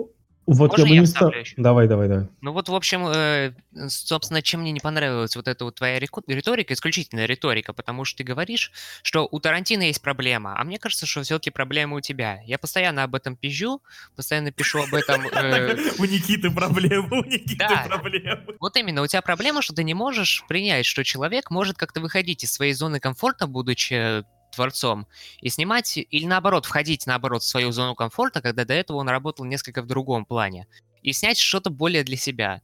Вот 0.45 0.71
Можно 0.71 0.83
я 0.83 0.89
бы 0.89 0.95
я 0.95 0.99
не 1.01 1.05
вставлю 1.05 1.31
стал... 1.31 1.39
еще? 1.39 1.55
Давай, 1.57 1.87
давай, 1.87 2.07
давай. 2.09 2.27
Ну 2.41 2.51
вот, 2.51 2.67
в 2.67 2.75
общем, 2.75 3.07
э, 3.07 3.53
собственно, 3.87 4.41
чем 4.41 4.61
мне 4.61 4.71
не 4.71 4.81
понравилась 4.81 5.35
вот 5.37 5.47
эта 5.47 5.63
вот 5.63 5.75
твоя 5.75 5.99
риторика, 5.99 6.73
исключительная 6.73 7.25
риторика, 7.25 7.71
потому 7.71 8.03
что 8.03 8.17
ты 8.17 8.23
говоришь, 8.25 8.71
что 9.03 9.27
у 9.31 9.39
Тарантино 9.39 9.83
есть 9.83 10.01
проблема, 10.01 10.59
а 10.59 10.63
мне 10.65 10.79
кажется, 10.79 11.05
что 11.05 11.23
все-таки 11.23 11.49
проблема 11.49 11.95
у 11.95 12.01
тебя. 12.01 12.41
Я 12.45 12.57
постоянно 12.57 13.03
об 13.03 13.15
этом 13.15 13.37
пизжу, 13.37 13.81
постоянно 14.15 14.51
пишу 14.51 14.83
об 14.83 14.93
этом. 14.93 15.21
э, 15.33 15.75
У 15.97 16.05
Никиты 16.05 16.51
проблемы, 16.51 17.21
у 17.21 17.23
Никиты 17.23 17.55
Да. 17.57 17.85
проблемы. 17.87 18.55
Вот 18.59 18.75
именно, 18.75 19.01
у 19.01 19.07
тебя 19.07 19.21
проблема, 19.21 19.61
что 19.61 19.73
ты 19.73 19.83
не 19.83 19.93
можешь 19.93 20.43
принять, 20.49 20.85
что 20.85 21.03
человек 21.05 21.51
может 21.51 21.77
как-то 21.77 22.01
выходить 22.01 22.43
из 22.43 22.51
своей 22.51 22.73
зоны 22.73 22.99
комфорта, 22.99 23.47
будучи 23.47 24.25
творцом, 24.53 25.07
и 25.41 25.49
снимать, 25.49 25.97
или 25.97 26.25
наоборот, 26.25 26.65
входить, 26.65 27.05
наоборот, 27.07 27.43
в 27.43 27.47
свою 27.47 27.71
зону 27.71 27.95
комфорта, 27.95 28.41
когда 28.41 28.65
до 28.65 28.73
этого 28.73 28.97
он 28.97 29.09
работал 29.09 29.45
несколько 29.45 29.81
в 29.81 29.87
другом 29.87 30.25
плане, 30.25 30.67
и 31.01 31.11
снять 31.13 31.37
что-то 31.37 31.69
более 31.69 32.03
для 32.03 32.17
себя. 32.17 32.61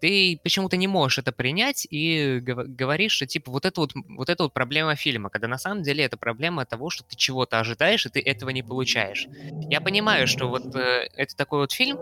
Ты 0.00 0.38
почему-то 0.44 0.76
не 0.76 0.86
можешь 0.86 1.18
это 1.18 1.32
принять 1.32 1.86
и 1.90 2.38
гов- 2.40 2.66
говоришь, 2.68 3.12
что 3.12 3.26
типа 3.26 3.50
вот 3.50 3.64
это 3.64 3.80
вот, 3.80 3.92
вот 4.08 4.28
это 4.28 4.44
вот 4.44 4.52
проблема 4.52 4.94
фильма, 4.94 5.28
когда 5.28 5.48
на 5.48 5.58
самом 5.58 5.82
деле 5.82 6.04
это 6.04 6.16
проблема 6.16 6.64
того, 6.66 6.90
что 6.90 7.02
ты 7.04 7.16
чего-то 7.16 7.58
ожидаешь, 7.58 8.06
и 8.06 8.08
ты 8.08 8.20
этого 8.20 8.50
не 8.50 8.62
получаешь. 8.62 9.28
Я 9.68 9.80
понимаю, 9.80 10.28
что 10.28 10.48
вот 10.48 10.62
э, 10.74 11.08
это 11.16 11.34
такой 11.36 11.60
вот 11.60 11.72
фильм, 11.72 11.98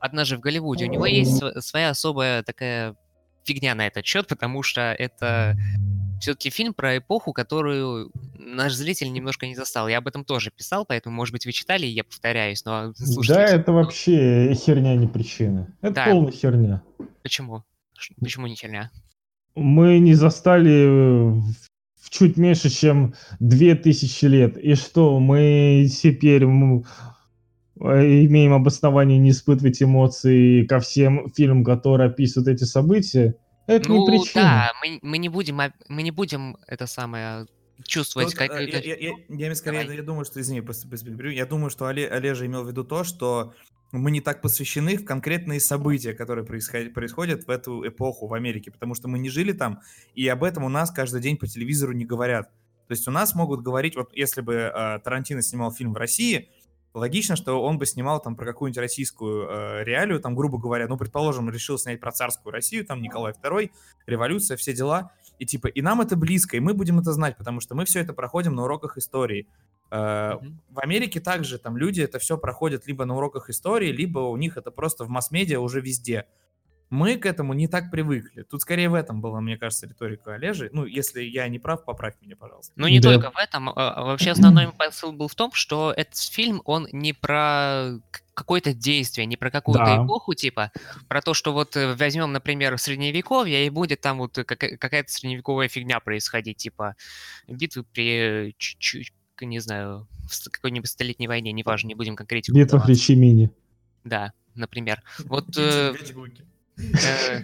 однажды 0.00 0.36
в 0.36 0.40
Голливуде, 0.40 0.86
у 0.86 0.88
него 0.88 1.06
есть 1.06 1.36
св- 1.36 1.62
своя 1.64 1.90
особая 1.90 2.42
такая 2.42 2.96
фигня 3.44 3.74
на 3.76 3.86
этот 3.86 4.04
счет, 4.04 4.26
потому 4.26 4.62
что 4.62 4.80
это 4.92 5.56
все-таки 6.20 6.50
фильм 6.50 6.74
про 6.74 6.98
эпоху, 6.98 7.32
которую 7.32 8.10
наш 8.38 8.74
зритель 8.74 9.12
немножко 9.12 9.46
не 9.46 9.54
застал. 9.54 9.88
Я 9.88 9.98
об 9.98 10.08
этом 10.08 10.24
тоже 10.24 10.50
писал, 10.50 10.84
поэтому, 10.86 11.14
может 11.14 11.32
быть, 11.32 11.46
вы 11.46 11.52
читали, 11.52 11.86
и 11.86 11.90
я 11.90 12.04
повторяюсь, 12.04 12.64
но 12.64 12.92
слушайте, 12.94 13.34
да, 13.34 13.44
это 13.44 13.72
вообще 13.72 14.54
херня, 14.54 14.94
не 14.96 15.06
причина. 15.06 15.68
Это 15.80 15.94
Да. 15.94 16.04
полная 16.06 16.32
херня. 16.32 16.82
почему? 17.22 17.64
Почему 18.20 18.46
не 18.46 18.54
херня? 18.54 18.90
Мы 19.54 19.98
не 19.98 20.14
застали 20.14 20.70
э, 20.70 21.40
в 22.00 22.10
чуть 22.10 22.36
меньше, 22.36 22.70
чем 22.70 23.14
2000 23.40 24.24
лет. 24.26 24.58
И 24.58 24.74
что, 24.74 25.18
мы 25.18 25.88
теперь 25.90 26.44
э, 26.44 26.46
имеем 26.46 28.52
обоснование 28.52 29.18
не 29.18 29.30
испытывать 29.30 29.82
эмоции 29.82 30.64
ко 30.66 30.78
всем 30.78 31.30
фильмам, 31.34 31.64
которые 31.64 32.10
описывают 32.10 32.48
эти 32.48 32.64
события? 32.64 33.34
Это 33.66 33.88
ну, 33.88 34.00
не 34.00 34.06
причина. 34.06 34.42
да, 34.42 34.72
мы, 34.82 34.98
мы 35.02 35.18
не 35.18 35.28
будем, 35.28 35.60
мы 35.88 36.02
не 36.02 36.10
будем 36.10 36.56
это 36.66 36.86
самое 36.86 37.46
чувствовать 37.84 38.32
Тут, 38.32 38.40
э, 38.40 38.48
какую-то... 38.48 38.78
я, 38.78 38.96
я, 38.96 39.12
я, 39.28 39.48
я 39.48 39.54
скорее, 39.54 39.82
Давай. 39.82 39.96
я 39.96 40.02
думаю, 40.02 40.24
что, 40.24 40.40
извини, 40.40 40.62
я 41.34 41.46
думаю, 41.46 41.70
что 41.70 41.90
Оле- 41.90 42.08
Олежа 42.08 42.46
имел 42.46 42.64
в 42.64 42.68
виду 42.68 42.84
то, 42.84 43.04
что 43.04 43.54
мы 43.92 44.10
не 44.10 44.20
так 44.20 44.42
посвящены 44.42 44.96
в 44.96 45.04
конкретные 45.04 45.60
события, 45.60 46.12
которые 46.12 46.44
происходят, 46.44 46.94
происходят 46.94 47.46
в 47.46 47.50
эту 47.50 47.86
эпоху 47.86 48.26
в 48.26 48.34
Америке, 48.34 48.70
потому 48.70 48.94
что 48.94 49.08
мы 49.08 49.18
не 49.18 49.28
жили 49.28 49.52
там, 49.52 49.80
и 50.14 50.26
об 50.28 50.44
этом 50.44 50.64
у 50.64 50.68
нас 50.68 50.90
каждый 50.90 51.20
день 51.20 51.36
по 51.36 51.46
телевизору 51.46 51.92
не 51.92 52.04
говорят. 52.04 52.50
То 52.88 52.92
есть 52.92 53.06
у 53.08 53.10
нас 53.10 53.34
могут 53.34 53.62
говорить, 53.62 53.96
вот 53.96 54.12
если 54.14 54.40
бы 54.40 54.54
э, 54.54 54.98
Тарантино 55.02 55.42
снимал 55.42 55.72
фильм 55.72 55.92
в 55.92 55.96
России, 55.96 56.48
логично, 56.96 57.36
что 57.36 57.62
он 57.62 57.78
бы 57.78 57.86
снимал 57.86 58.20
там 58.20 58.36
про 58.36 58.46
какую-нибудь 58.46 58.78
российскую 58.78 59.48
э, 59.48 59.84
реалию, 59.84 60.18
там, 60.18 60.34
грубо 60.34 60.58
говоря, 60.58 60.88
ну, 60.88 60.96
предположим, 60.96 61.50
решил 61.50 61.78
снять 61.78 62.00
про 62.00 62.10
царскую 62.10 62.52
Россию, 62.52 62.86
там, 62.86 63.02
Николай 63.02 63.32
II, 63.32 63.70
революция, 64.06 64.56
все 64.56 64.72
дела, 64.72 65.12
и 65.38 65.44
типа, 65.44 65.66
и 65.68 65.82
нам 65.82 66.00
это 66.00 66.16
близко, 66.16 66.56
и 66.56 66.60
мы 66.60 66.72
будем 66.72 66.98
это 66.98 67.12
знать, 67.12 67.36
потому 67.36 67.60
что 67.60 67.74
мы 67.74 67.84
все 67.84 68.00
это 68.00 68.14
проходим 68.14 68.54
на 68.54 68.64
уроках 68.64 68.96
истории. 68.96 69.46
Э. 69.90 70.36
В 70.70 70.80
Америке 70.80 71.20
также 71.20 71.58
там 71.58 71.76
люди 71.76 72.00
это 72.00 72.18
все 72.18 72.38
проходят 72.38 72.86
либо 72.86 73.04
на 73.04 73.16
уроках 73.16 73.50
истории, 73.50 73.92
либо 73.92 74.20
у 74.20 74.36
них 74.36 74.56
это 74.56 74.70
просто 74.70 75.04
в 75.04 75.08
масс-медиа 75.08 75.60
уже 75.60 75.80
везде. 75.80 76.26
Мы 76.88 77.16
к 77.16 77.26
этому 77.26 77.52
не 77.52 77.66
так 77.66 77.90
привыкли. 77.90 78.42
Тут 78.42 78.62
скорее 78.62 78.88
в 78.88 78.94
этом 78.94 79.20
была, 79.20 79.40
мне 79.40 79.56
кажется, 79.58 79.86
риторика 79.88 80.34
Олежи. 80.34 80.70
Ну, 80.72 80.84
если 80.84 81.20
я 81.22 81.48
не 81.48 81.58
прав, 81.58 81.84
поправь 81.84 82.14
меня, 82.20 82.36
пожалуйста. 82.36 82.72
Ну, 82.76 82.86
не 82.86 83.00
Да. 83.00 83.12
только 83.12 83.32
в 83.32 83.36
этом. 83.38 83.70
а, 83.70 83.72
а 83.74 84.04
Вообще 84.04 84.30
основной 84.30 84.70
посыл 84.72 85.12
был 85.12 85.26
в 85.26 85.34
том, 85.34 85.50
что 85.52 85.92
этот 85.96 86.16
фильм, 86.16 86.62
он 86.64 86.86
не 86.92 87.12
про 87.12 87.98
какое-то 88.34 88.72
действие, 88.72 89.26
не 89.26 89.36
про 89.36 89.50
какую-то 89.50 89.84
Да. 89.84 90.04
эпоху, 90.04 90.34
типа, 90.34 90.70
про 91.08 91.22
то, 91.22 91.34
что 91.34 91.52
вот 91.52 91.74
э, 91.76 91.94
возьмем, 91.94 92.32
например, 92.32 92.78
средневековье, 92.78 93.66
и 93.66 93.70
будет 93.70 94.00
там 94.02 94.18
вот 94.18 94.36
э, 94.38 94.44
какая- 94.44 94.76
какая-то 94.76 95.10
средневековая 95.10 95.68
фигня 95.68 95.98
происходить, 96.00 96.58
типа 96.58 96.94
битвы 97.48 97.82
при, 97.84 98.54
чу- 98.58 98.78
чу- 98.78 99.12
не 99.40 99.58
знаю, 99.58 100.06
в 100.30 100.50
какой-нибудь 100.50 100.88
столетней 100.88 101.26
войне, 101.28 101.50
неважно, 101.52 101.88
не 101.88 101.94
будем 101.94 102.14
конкретику 102.14 102.56
Битва 102.56 102.78
при. 102.78 102.94
Чимине. 102.94 103.50
Да, 104.04 104.32
например. 104.54 105.02
Вот 105.24 105.46
э, 105.56 105.94
э, 106.78 107.42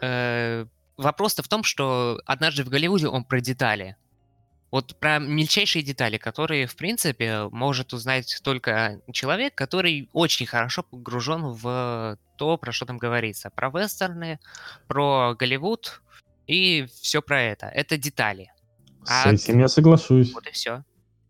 э, 0.00 0.66
вопрос-то 0.96 1.42
в 1.42 1.48
том, 1.48 1.64
что 1.64 2.20
однажды 2.26 2.64
в 2.64 2.68
Голливуде 2.68 3.08
он 3.08 3.24
про 3.24 3.40
детали. 3.40 3.96
Вот 4.70 4.96
про 4.98 5.20
мельчайшие 5.20 5.84
детали, 5.84 6.18
которые, 6.18 6.66
в 6.66 6.74
принципе, 6.74 7.48
может 7.52 7.92
узнать 7.92 8.40
только 8.42 9.00
человек, 9.12 9.54
который 9.54 10.08
очень 10.12 10.46
хорошо 10.46 10.82
погружен 10.82 11.42
в 11.44 12.18
то, 12.36 12.56
про 12.56 12.72
что 12.72 12.84
там 12.84 12.98
говорится. 12.98 13.50
Про 13.50 13.70
вестерны, 13.70 14.40
про 14.88 15.36
Голливуд 15.38 16.02
и 16.48 16.86
все 17.00 17.22
про 17.22 17.40
это. 17.40 17.66
Это 17.66 17.96
детали. 17.96 18.50
С 19.04 19.26
А 19.26 19.32
этим 19.32 19.60
я 19.60 19.68
соглашусь. 19.68 20.32
Вот 20.34 20.46
и 20.46 20.50
все. 20.50 20.82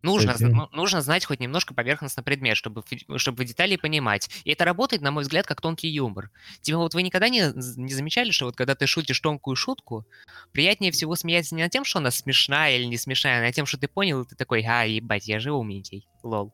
Нужно, 0.04 0.34
ну, 0.38 0.68
нужно 0.72 1.00
знать 1.00 1.24
хоть 1.24 1.40
немножко 1.40 1.72
поверхностно 1.72 2.22
предмет, 2.22 2.58
чтобы, 2.58 2.84
чтобы 3.16 3.44
детали 3.46 3.76
понимать. 3.76 4.28
И 4.44 4.50
это 4.50 4.66
работает, 4.66 5.00
на 5.00 5.10
мой 5.10 5.22
взгляд, 5.22 5.46
как 5.46 5.62
тонкий 5.62 5.88
юмор. 5.88 6.30
Типа 6.60 6.76
вот 6.76 6.92
вы 6.92 7.02
никогда 7.02 7.30
не, 7.30 7.52
не 7.54 7.92
замечали, 7.92 8.30
что 8.30 8.44
вот 8.44 8.56
когда 8.56 8.74
ты 8.74 8.86
шутишь 8.86 9.18
тонкую 9.20 9.56
шутку, 9.56 10.06
приятнее 10.52 10.92
всего 10.92 11.16
смеяться 11.16 11.54
не 11.54 11.62
над 11.62 11.72
тем, 11.72 11.86
что 11.86 12.00
она 12.00 12.10
смешная 12.10 12.76
или 12.76 12.84
не 12.84 12.98
смешная, 12.98 13.38
а 13.38 13.42
над 13.46 13.54
тем, 13.54 13.64
что 13.64 13.78
ты 13.78 13.88
понял, 13.88 14.20
и 14.20 14.28
ты 14.28 14.36
такой, 14.36 14.62
а, 14.68 14.84
ебать, 14.84 15.26
я 15.26 15.40
же 15.40 15.52
умненький, 15.52 16.06
лол. 16.22 16.52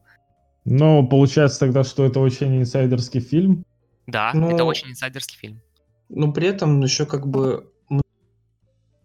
Но 0.64 1.04
получается 1.04 1.58
тогда, 1.58 1.82
что 1.82 2.04
это 2.04 2.20
очень 2.20 2.60
инсайдерский 2.60 3.20
фильм. 3.20 3.64
Да, 4.06 4.30
это 4.30 4.38
Ну, 4.38 4.64
очень 4.64 4.90
инсайдерский 4.90 5.36
фильм. 5.36 5.60
Но 6.08 6.32
при 6.32 6.46
этом 6.46 6.80
еще 6.82 7.04
как 7.04 7.26
бы 7.26 7.72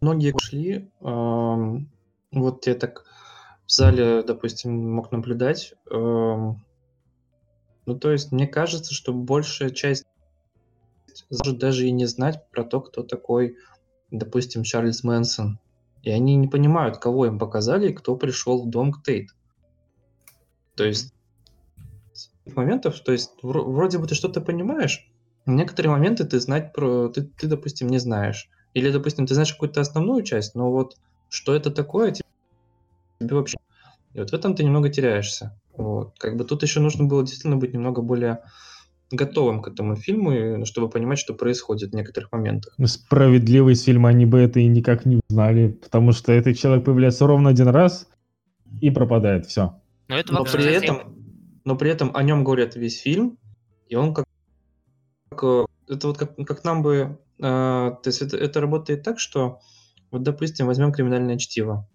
многие 0.02 0.36
шли, 0.40 0.92
ам, 1.02 1.90
вот 2.32 2.68
я 2.68 2.76
так 2.76 3.06
в 3.68 3.72
зале, 3.72 4.24
допустим, 4.24 4.94
мог 4.94 5.12
наблюдать. 5.12 5.74
ам, 5.92 6.64
ну, 7.86 8.00
то 8.00 8.12
есть, 8.12 8.32
мне 8.32 8.48
кажется, 8.48 8.94
что 8.94 9.14
большая 9.14 9.70
часть 9.70 10.06
может 11.30 11.58
даже 11.58 11.88
и 11.88 11.92
не 11.92 12.06
знать 12.06 12.50
про 12.52 12.64
то, 12.64 12.82
кто 12.82 13.04
такой, 13.04 13.58
допустим, 14.12 14.64
Чарльз 14.64 15.04
Мэнсон. 15.04 15.60
и 16.04 16.12
они 16.12 16.36
не 16.36 16.48
понимают, 16.48 16.98
кого 16.98 17.26
им 17.26 17.40
показали 17.40 17.90
и 17.90 17.94
кто 17.94 18.16
пришел 18.16 18.64
в 18.64 18.70
дом 18.70 18.92
к 18.92 19.04
Тейт. 19.04 19.30
То 20.76 20.84
есть 20.86 21.14
моментов, 22.46 23.00
то 23.00 23.12
есть 23.12 23.32
вроде 23.42 23.98
бы 23.98 24.08
ты 24.08 24.14
что-то 24.14 24.42
понимаешь, 24.42 25.10
некоторые 25.46 25.92
моменты 25.92 26.26
ты 26.26 26.40
знать 26.40 26.74
про, 26.74 27.10
ты, 27.10 27.24
ты, 27.24 27.48
допустим, 27.48 27.88
не 27.88 27.98
знаешь. 27.98 28.50
Или, 28.74 28.92
допустим, 28.92 29.26
ты 29.26 29.34
знаешь 29.34 29.54
какую-то 29.54 29.82
основную 29.82 30.24
часть, 30.24 30.54
но 30.54 30.72
вот 30.72 30.98
что 31.30 31.56
это 31.56 31.72
такое, 31.72 32.14
тебе 33.20 33.36
вообще... 33.36 33.58
И 34.14 34.20
вот 34.20 34.30
в 34.30 34.34
этом 34.34 34.56
ты 34.56 34.64
немного 34.64 34.90
теряешься. 34.90 35.60
Вот. 35.76 36.18
Как 36.20 36.38
бы 36.38 36.46
тут 36.46 36.64
еще 36.64 36.80
нужно 36.80 37.06
было 37.06 37.22
действительно 37.22 37.58
быть 37.58 37.74
немного 37.74 38.02
более 38.02 38.42
готовым 39.12 39.62
к 39.62 39.68
этому 39.68 39.96
фильму, 39.96 40.66
чтобы 40.66 40.90
понимать, 40.90 41.20
что 41.20 41.34
происходит 41.34 41.92
в 41.92 41.96
некоторых 41.96 42.32
моментах. 42.32 42.74
Ну, 42.78 42.88
Справедливость 42.88 43.86
фильма 43.86 44.10
они 44.10 44.26
бы 44.26 44.40
это 44.40 44.60
и 44.60 44.68
никак 44.68 45.06
не 45.06 45.20
узнали, 45.28 45.70
потому 45.70 46.12
что 46.12 46.32
этот 46.32 46.58
человек 46.58 46.86
появляется 46.86 47.28
ровно 47.28 47.50
один 47.50 47.68
раз 47.68 48.08
и 48.82 48.90
пропадает, 48.90 49.46
все. 49.46 49.80
Но, 50.08 50.18
это 50.18 50.34
но, 50.34 50.44
при 50.44 50.66
этом, 50.66 51.16
но 51.64 51.76
при 51.76 51.92
этом 51.92 52.12
о 52.16 52.24
нем 52.24 52.44
говорят 52.44 52.76
весь 52.76 53.00
фильм, 53.00 53.38
и 53.88 53.96
он 53.96 54.14
как... 54.14 54.26
как 55.30 55.44
э, 55.44 55.66
это 55.88 56.08
вот 56.08 56.18
как, 56.18 56.36
как 56.36 56.64
нам 56.64 56.82
бы... 56.82 57.20
Э, 57.40 57.42
то 57.42 58.02
есть 58.06 58.22
это, 58.22 58.38
это 58.38 58.62
работает 58.62 59.04
так, 59.04 59.20
что 59.20 59.60
вот, 60.12 60.24
допустим, 60.24 60.66
возьмем 60.68 60.92
криминальное 60.92 61.38
чтиво. 61.38 61.88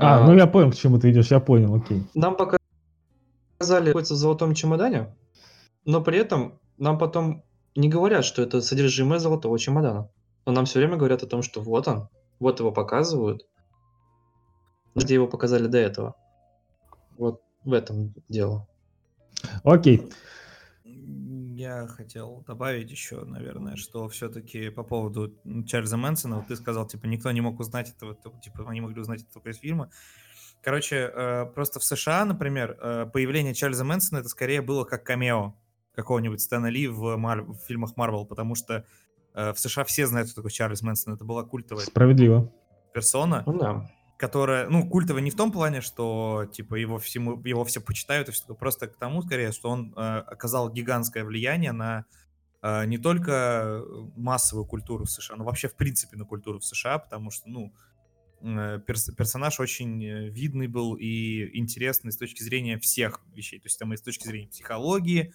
А, 0.00 0.20
а, 0.20 0.26
ну 0.26 0.34
я 0.34 0.46
понял, 0.46 0.70
к 0.70 0.76
чему 0.76 0.98
ты 0.98 1.10
идешь, 1.10 1.30
я 1.30 1.40
понял, 1.40 1.74
окей. 1.74 2.02
Нам 2.14 2.34
показали 2.36 3.88
находится 3.88 4.14
в 4.14 4.16
золотом 4.16 4.54
чемодане, 4.54 5.14
но 5.84 6.02
при 6.02 6.18
этом 6.18 6.58
нам 6.78 6.96
потом 6.96 7.44
не 7.76 7.88
говорят, 7.88 8.24
что 8.24 8.42
это 8.42 8.62
содержимое 8.62 9.18
золотого 9.18 9.58
чемодана. 9.58 10.08
Но 10.46 10.52
нам 10.52 10.64
все 10.64 10.78
время 10.78 10.96
говорят 10.96 11.22
о 11.22 11.26
том, 11.26 11.42
что 11.42 11.60
вот 11.60 11.86
он, 11.86 12.08
вот 12.38 12.60
его 12.60 12.72
показывают, 12.72 13.46
где 14.94 15.14
его 15.14 15.28
показали 15.28 15.66
до 15.66 15.78
этого. 15.78 16.16
Вот 17.18 17.42
в 17.64 17.72
этом 17.74 18.14
дело. 18.28 18.66
Окей. 19.62 20.08
Я 21.60 21.86
хотел 21.88 22.42
добавить 22.46 22.90
еще, 22.90 23.22
наверное, 23.26 23.76
что 23.76 24.08
все-таки 24.08 24.70
по 24.70 24.82
поводу 24.82 25.34
Чарльза 25.66 25.98
Мэнсона, 25.98 26.36
вот 26.36 26.46
ты 26.46 26.56
сказал, 26.56 26.86
типа, 26.86 27.04
никто 27.04 27.30
не 27.32 27.42
мог 27.42 27.60
узнать 27.60 27.90
этого, 27.94 28.16
типа, 28.42 28.64
они 28.66 28.80
могли 28.80 28.98
узнать 28.98 29.20
это 29.20 29.30
только 29.34 29.50
из 29.50 29.58
фильма. 29.58 29.90
Короче, 30.62 30.96
э, 31.14 31.44
просто 31.54 31.78
в 31.78 31.84
США, 31.84 32.24
например, 32.24 32.78
э, 32.80 33.06
появление 33.12 33.52
Чарльза 33.52 33.84
Мэнсона 33.84 34.20
это 34.20 34.30
скорее 34.30 34.62
было 34.62 34.84
как 34.84 35.04
камео 35.04 35.54
какого-нибудь 35.94 36.40
Стэна 36.40 36.68
Ли 36.68 36.88
в, 36.88 37.16
Мар... 37.16 37.42
в 37.42 37.58
фильмах 37.66 37.94
Марвел, 37.98 38.24
потому 38.24 38.54
что 38.54 38.86
э, 39.34 39.52
в 39.52 39.60
США 39.60 39.84
все 39.84 40.06
знают, 40.06 40.30
кто 40.30 40.40
такой 40.40 40.52
Чарльз 40.52 40.80
Мэнсон. 40.80 41.12
Это 41.12 41.26
была 41.26 41.44
культовая 41.44 41.84
Справедливо. 41.84 42.50
персона. 42.94 43.42
Ну 43.44 43.58
да 43.58 43.90
которая, 44.20 44.68
ну, 44.68 44.86
культовая 44.86 45.22
не 45.22 45.30
в 45.30 45.34
том 45.34 45.50
плане, 45.50 45.80
что, 45.80 46.46
типа, 46.52 46.74
его, 46.74 46.98
всему, 46.98 47.42
его 47.42 47.64
все 47.64 47.80
почитают, 47.80 48.28
и 48.28 48.32
все 48.32 48.54
просто 48.54 48.86
к 48.86 48.98
тому, 48.98 49.22
скорее, 49.22 49.50
что 49.50 49.70
он 49.70 49.94
э, 49.96 49.98
оказал 49.98 50.70
гигантское 50.70 51.24
влияние 51.24 51.72
на 51.72 52.04
э, 52.60 52.84
не 52.84 52.98
только 52.98 53.82
массовую 54.16 54.66
культуру 54.66 55.06
в 55.06 55.10
США, 55.10 55.36
но 55.36 55.44
вообще, 55.44 55.68
в 55.68 55.74
принципе, 55.74 56.18
на 56.18 56.26
культуру 56.26 56.58
в 56.58 56.66
США, 56.66 56.98
потому 56.98 57.30
что, 57.30 57.48
ну, 57.48 57.72
э, 58.42 58.80
перс 58.86 59.10
персонаж 59.16 59.58
очень 59.58 60.04
э, 60.04 60.28
видный 60.28 60.66
был 60.66 60.96
и 60.96 61.58
интересный 61.58 62.12
с 62.12 62.18
точки 62.18 62.42
зрения 62.42 62.78
всех 62.78 63.22
вещей, 63.32 63.58
то 63.58 63.68
есть 63.68 63.78
там 63.78 63.94
и 63.94 63.96
с 63.96 64.02
точки 64.02 64.26
зрения 64.26 64.48
психологии, 64.48 65.32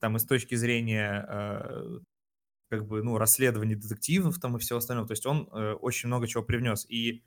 там 0.00 0.16
и 0.16 0.18
с 0.18 0.24
точки 0.24 0.54
зрения 0.54 1.26
э, 1.28 1.98
как 2.70 2.86
бы, 2.86 3.02
ну, 3.02 3.18
расследований 3.18 3.74
детективов 3.74 4.40
там 4.40 4.56
и 4.56 4.58
всего 4.58 4.78
остального, 4.78 5.06
то 5.06 5.12
есть 5.12 5.26
он 5.26 5.50
э, 5.52 5.74
очень 5.74 6.06
много 6.06 6.26
чего 6.26 6.42
привнес, 6.42 6.86
и 6.88 7.22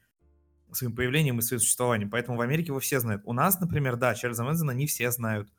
своим 0.72 0.96
появлением 0.96 1.40
и 1.40 1.42
своим 1.42 1.60
существованием. 1.60 2.10
Поэтому 2.10 2.38
в 2.38 2.42
Америке 2.42 2.68
его 2.68 2.80
все 2.80 3.00
знают. 3.00 3.22
У 3.26 3.34
нас, 3.34 3.60
например, 3.60 3.96
да, 3.96 4.14
Чарльза 4.16 4.44
Мэнсона 4.44 4.72
не 4.72 4.88
все 4.88 5.12
знают. 5.12 5.52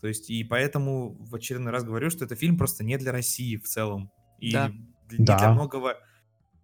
То 0.00 0.08
есть, 0.08 0.30
и 0.30 0.42
поэтому 0.42 1.16
в 1.20 1.34
очередной 1.34 1.72
раз 1.72 1.84
говорю, 1.84 2.10
что 2.10 2.24
это 2.24 2.34
фильм 2.34 2.58
просто 2.58 2.84
не 2.84 2.98
для 2.98 3.12
России 3.12 3.56
в 3.56 3.64
целом. 3.64 4.10
И 4.38 4.52
да. 4.52 4.72
не 5.10 5.24
да. 5.24 5.38
для 5.38 5.52
многого 5.52 5.96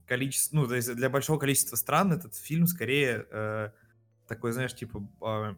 количества, 0.07 0.57
ну, 0.57 0.67
то 0.67 0.75
есть 0.75 0.93
для 0.95 1.09
большого 1.09 1.39
количества 1.39 1.77
стран 1.77 2.13
этот 2.13 2.35
фильм 2.35 2.67
скорее 2.67 3.27
э, 3.31 3.71
такой, 4.27 4.53
знаешь, 4.53 4.75
типа 4.75 5.09
э, 5.23 5.55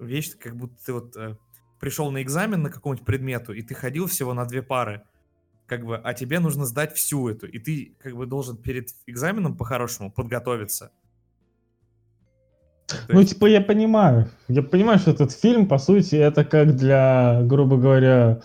вещь, 0.00 0.36
как 0.38 0.56
будто 0.56 0.82
ты 0.82 0.92
вот 0.92 1.16
э, 1.16 1.36
пришел 1.80 2.10
на 2.10 2.22
экзамен 2.22 2.62
на 2.62 2.70
какому-нибудь 2.70 3.04
предмету, 3.04 3.52
и 3.52 3.62
ты 3.62 3.74
ходил 3.74 4.06
всего 4.06 4.32
на 4.32 4.46
две 4.46 4.62
пары, 4.62 5.02
как 5.66 5.84
бы, 5.84 5.96
а 5.98 6.14
тебе 6.14 6.40
нужно 6.40 6.64
сдать 6.64 6.96
всю 6.96 7.28
эту, 7.28 7.46
и 7.46 7.58
ты 7.58 7.96
как 7.98 8.16
бы 8.16 8.26
должен 8.26 8.56
перед 8.56 8.88
экзаменом 9.06 9.56
по-хорошему 9.56 10.10
подготовиться. 10.10 10.92
Ну, 13.08 13.24
типа, 13.24 13.46
я 13.46 13.60
понимаю. 13.60 14.28
Я 14.48 14.62
понимаю, 14.62 14.98
что 14.98 15.10
этот 15.10 15.32
фильм, 15.32 15.66
по 15.66 15.78
сути, 15.78 16.16
это 16.16 16.44
как 16.44 16.76
для, 16.76 17.40
грубо 17.42 17.76
говоря, 17.76 18.40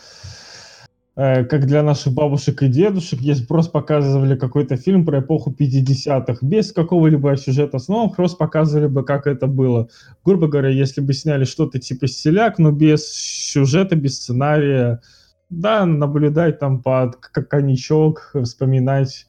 э, 1.15 1.45
как 1.45 1.65
для 1.65 1.82
наших 1.82 2.13
бабушек 2.13 2.62
и 2.62 2.67
дедушек, 2.67 3.21
если 3.21 3.45
просто 3.45 3.71
показывали 3.71 4.38
какой-то 4.38 4.75
фильм 4.75 5.06
про 5.06 5.19
эпоху 5.19 5.56
50-х, 5.58 6.45
без 6.45 6.73
какого-либо 6.73 7.38
сюжета 7.38 7.77
основного, 7.77 8.13
просто 8.13 8.38
показывали 8.38 8.88
бы, 8.88 9.06
как 9.06 9.27
это 9.27 9.47
было. 9.47 9.88
Грубо 10.25 10.47
говоря, 10.47 10.69
если 10.69 11.01
бы 11.01 11.13
сняли 11.13 11.45
что-то 11.45 11.79
типа 11.79 12.08
«Селяк», 12.08 12.60
но 12.60 12.71
без 12.71 13.08
сюжета, 13.08 13.95
без 13.95 14.17
сценария, 14.17 15.01
да, 15.49 15.86
наблюдать 15.86 16.60
там 16.60 16.82
под 16.82 17.15
коньячок, 17.15 18.36
вспоминать 18.43 19.25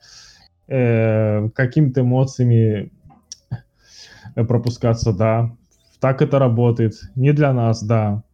э, 0.67 1.49
какими-то 1.51 2.01
эмоциями 2.01 2.91
пропускаться, 4.35 5.13
да. 5.13 5.57
Так 6.01 6.23
это 6.23 6.39
работает. 6.39 6.95
Не 7.15 7.33
для 7.33 7.53
нас, 7.53 7.83
да. 7.83 8.25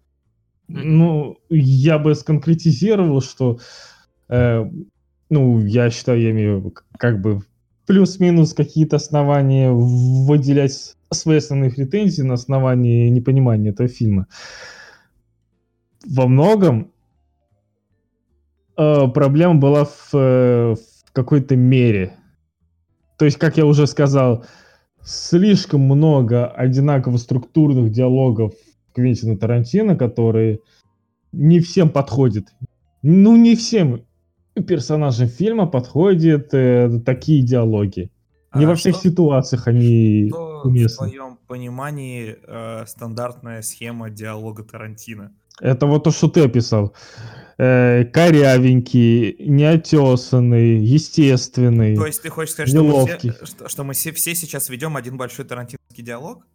Ну, 0.68 1.38
я 1.48 1.98
бы 1.98 2.14
сконкретизировал, 2.14 3.20
что, 3.20 3.58
э, 4.28 4.64
ну, 5.28 5.58
я 5.60 5.90
считаю, 5.90 6.20
я 6.20 6.30
имею 6.30 6.72
как 6.96 7.20
бы 7.20 7.42
плюс-минус 7.86 8.54
какие-то 8.54 8.96
основания 8.96 9.72
выделять 9.72 10.96
свои 11.12 11.38
основные 11.38 11.72
претензии 11.72 12.22
на 12.22 12.34
основании 12.34 13.08
непонимания 13.08 13.70
этого 13.70 13.88
фильма. 13.88 14.28
Во 16.06 16.28
многом 16.28 16.92
э, 18.76 19.08
проблема 19.08 19.56
была 19.56 19.84
в, 19.84 20.14
э, 20.14 20.74
в 20.74 21.12
какой-то 21.12 21.56
мере. 21.56 22.16
То 23.18 23.24
есть, 23.24 23.38
как 23.38 23.56
я 23.56 23.66
уже 23.66 23.86
сказал, 23.88 24.46
слишком 25.10 25.80
много 25.82 26.46
одинаково 26.46 27.16
структурных 27.16 27.90
диалогов 27.90 28.54
Квентина 28.94 29.36
Тарантино, 29.36 29.96
которые 29.96 30.60
не 31.32 31.60
всем 31.60 31.90
подходят. 31.90 32.46
Ну, 33.02 33.36
не 33.36 33.56
всем 33.56 34.04
персонажам 34.66 35.28
фильма 35.28 35.66
подходят 35.66 36.52
э, 36.52 37.00
такие 37.04 37.42
диалоги. 37.42 38.10
Не 38.54 38.64
а 38.64 38.68
во 38.68 38.74
всех 38.74 38.96
что, 38.96 39.08
ситуациях 39.08 39.68
они 39.68 40.28
что 40.28 40.62
уместны. 40.64 41.06
в 41.06 41.10
твоем 41.10 41.38
понимании 41.46 42.36
э, 42.42 42.84
стандартная 42.86 43.62
схема 43.62 44.10
диалога 44.10 44.64
Тарантино? 44.64 45.32
Это 45.60 45.86
вот 45.86 46.04
то, 46.04 46.10
что 46.10 46.28
ты 46.28 46.44
описал. 46.44 46.94
Э, 47.58 48.04
корявенький, 48.06 49.36
неотесанный, 49.38 50.78
естественный. 50.78 51.94
То 51.94 52.06
есть 52.06 52.22
ты 52.22 52.30
хочешь 52.30 52.54
сказать, 52.54 52.70
что 52.70 52.82
мы, 52.82 53.18
все, 53.18 53.32
что, 53.44 53.68
что 53.68 53.84
мы 53.84 53.92
все, 53.92 54.12
все 54.12 54.34
сейчас 54.34 54.70
ведем 54.70 54.96
один 54.96 55.18
большой 55.18 55.44
тарантиновский 55.44 56.02
диалог? 56.02 56.46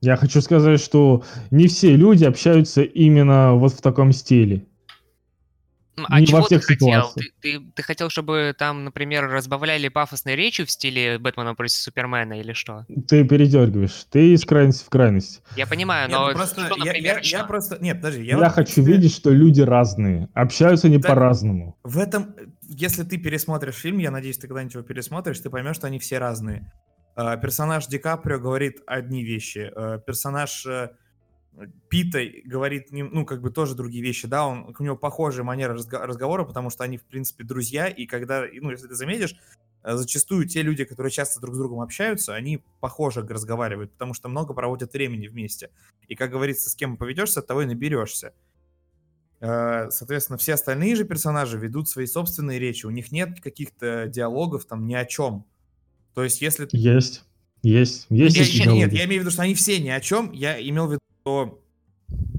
Я 0.00 0.16
хочу 0.16 0.40
сказать, 0.40 0.80
что 0.80 1.22
не 1.50 1.68
все 1.68 1.94
люди 1.94 2.24
общаются 2.24 2.80
именно 2.80 3.52
вот 3.52 3.74
в 3.74 3.82
таком 3.82 4.12
стиле. 4.12 4.64
А 6.08 6.20
не 6.20 6.26
чего 6.26 6.38
во 6.38 6.46
всех 6.46 6.66
ты 6.66 6.74
хотел? 6.74 7.12
Ты, 7.14 7.32
ты, 7.40 7.60
ты 7.74 7.82
хотел, 7.82 8.10
чтобы 8.10 8.54
там, 8.56 8.84
например, 8.84 9.28
разбавляли 9.28 9.88
пафосной 9.88 10.36
речью 10.36 10.66
в 10.66 10.70
стиле 10.70 11.18
Бэтмена 11.18 11.54
против 11.54 11.76
Супермена 11.76 12.40
или 12.40 12.52
что? 12.52 12.86
Ты 13.08 13.24
передергиваешь. 13.24 14.06
Ты 14.10 14.32
из 14.34 14.44
крайности 14.44 14.84
в 14.84 14.88
крайность. 14.88 15.42
Я 15.56 15.66
понимаю, 15.66 16.10
но 16.10 16.28
нет, 16.28 16.36
просто, 16.36 16.66
что, 16.66 16.76
например, 16.76 16.96
я, 16.96 17.14
я, 17.14 17.22
что? 17.22 17.36
я 17.38 17.44
просто... 17.44 17.78
Нет, 17.80 17.96
подожди. 17.96 18.22
Я, 18.24 18.30
я 18.32 18.38
вот, 18.38 18.52
хочу 18.52 18.82
видеть, 18.82 19.14
что 19.14 19.30
люди 19.30 19.60
разные. 19.60 20.28
Общаются 20.34 20.86
они 20.86 20.98
по-разному. 20.98 21.76
В 21.82 21.98
этом... 21.98 22.34
Если 22.62 23.02
ты 23.02 23.18
пересмотришь 23.18 23.74
фильм, 23.74 23.98
я 23.98 24.10
надеюсь, 24.10 24.38
ты 24.38 24.46
когда-нибудь 24.46 24.74
его 24.74 24.84
пересмотришь, 24.84 25.40
ты 25.40 25.50
поймешь, 25.50 25.76
что 25.76 25.88
они 25.88 25.98
все 25.98 26.18
разные. 26.18 26.72
Uh, 27.16 27.40
персонаж 27.40 27.86
Ди 27.88 27.98
Каприо 27.98 28.38
говорит 28.38 28.80
одни 28.86 29.24
вещи. 29.24 29.70
Uh, 29.76 30.00
персонаж... 30.06 30.66
Пита 31.88 32.20
говорит, 32.44 32.88
ну, 32.90 33.24
как 33.24 33.40
бы 33.42 33.50
тоже 33.50 33.74
другие 33.74 34.02
вещи, 34.02 34.26
да, 34.26 34.46
он, 34.46 34.74
у 34.78 34.82
него 34.82 34.96
похожая 34.96 35.44
манера 35.44 35.74
разговора, 35.74 36.44
потому 36.44 36.70
что 36.70 36.84
они, 36.84 36.96
в 36.96 37.04
принципе, 37.04 37.44
друзья, 37.44 37.88
и 37.88 38.06
когда, 38.06 38.44
ну, 38.60 38.70
если 38.70 38.86
ты 38.86 38.94
заметишь, 38.94 39.36
э, 39.82 39.96
зачастую 39.96 40.46
те 40.46 40.62
люди, 40.62 40.84
которые 40.84 41.10
часто 41.10 41.40
друг 41.40 41.54
с 41.54 41.58
другом 41.58 41.80
общаются, 41.80 42.34
они 42.34 42.62
похоже 42.80 43.22
разговаривают, 43.22 43.92
потому 43.92 44.14
что 44.14 44.28
много 44.28 44.54
проводят 44.54 44.92
времени 44.92 45.28
вместе. 45.28 45.70
И, 46.08 46.14
как 46.14 46.30
говорится, 46.30 46.70
с 46.70 46.74
кем 46.74 46.96
поведешься, 46.96 47.40
от 47.40 47.46
того 47.46 47.62
и 47.62 47.66
наберешься. 47.66 48.32
Э, 49.40 49.90
соответственно, 49.90 50.38
все 50.38 50.54
остальные 50.54 50.96
же 50.96 51.04
персонажи 51.04 51.58
ведут 51.58 51.88
свои 51.88 52.06
собственные 52.06 52.58
речи, 52.58 52.86
у 52.86 52.90
них 52.90 53.12
нет 53.12 53.40
каких-то 53.40 54.06
диалогов 54.06 54.64
там 54.64 54.86
ни 54.86 54.94
о 54.94 55.04
чем. 55.04 55.44
То 56.14 56.24
есть, 56.24 56.40
если... 56.40 56.68
Есть. 57.62 58.06
Есть, 58.08 58.36
есть 58.36 58.54
Я- 58.54 58.72
нет, 58.72 58.92
я 58.92 59.04
имею 59.04 59.20
в 59.20 59.24
виду, 59.24 59.30
что 59.30 59.42
они 59.42 59.54
все 59.54 59.78
ни 59.80 59.90
о 59.90 60.00
чем. 60.00 60.32
Я 60.32 60.60
имел 60.60 60.86
в 60.86 60.92
виду, 60.92 61.00
что... 61.20 61.62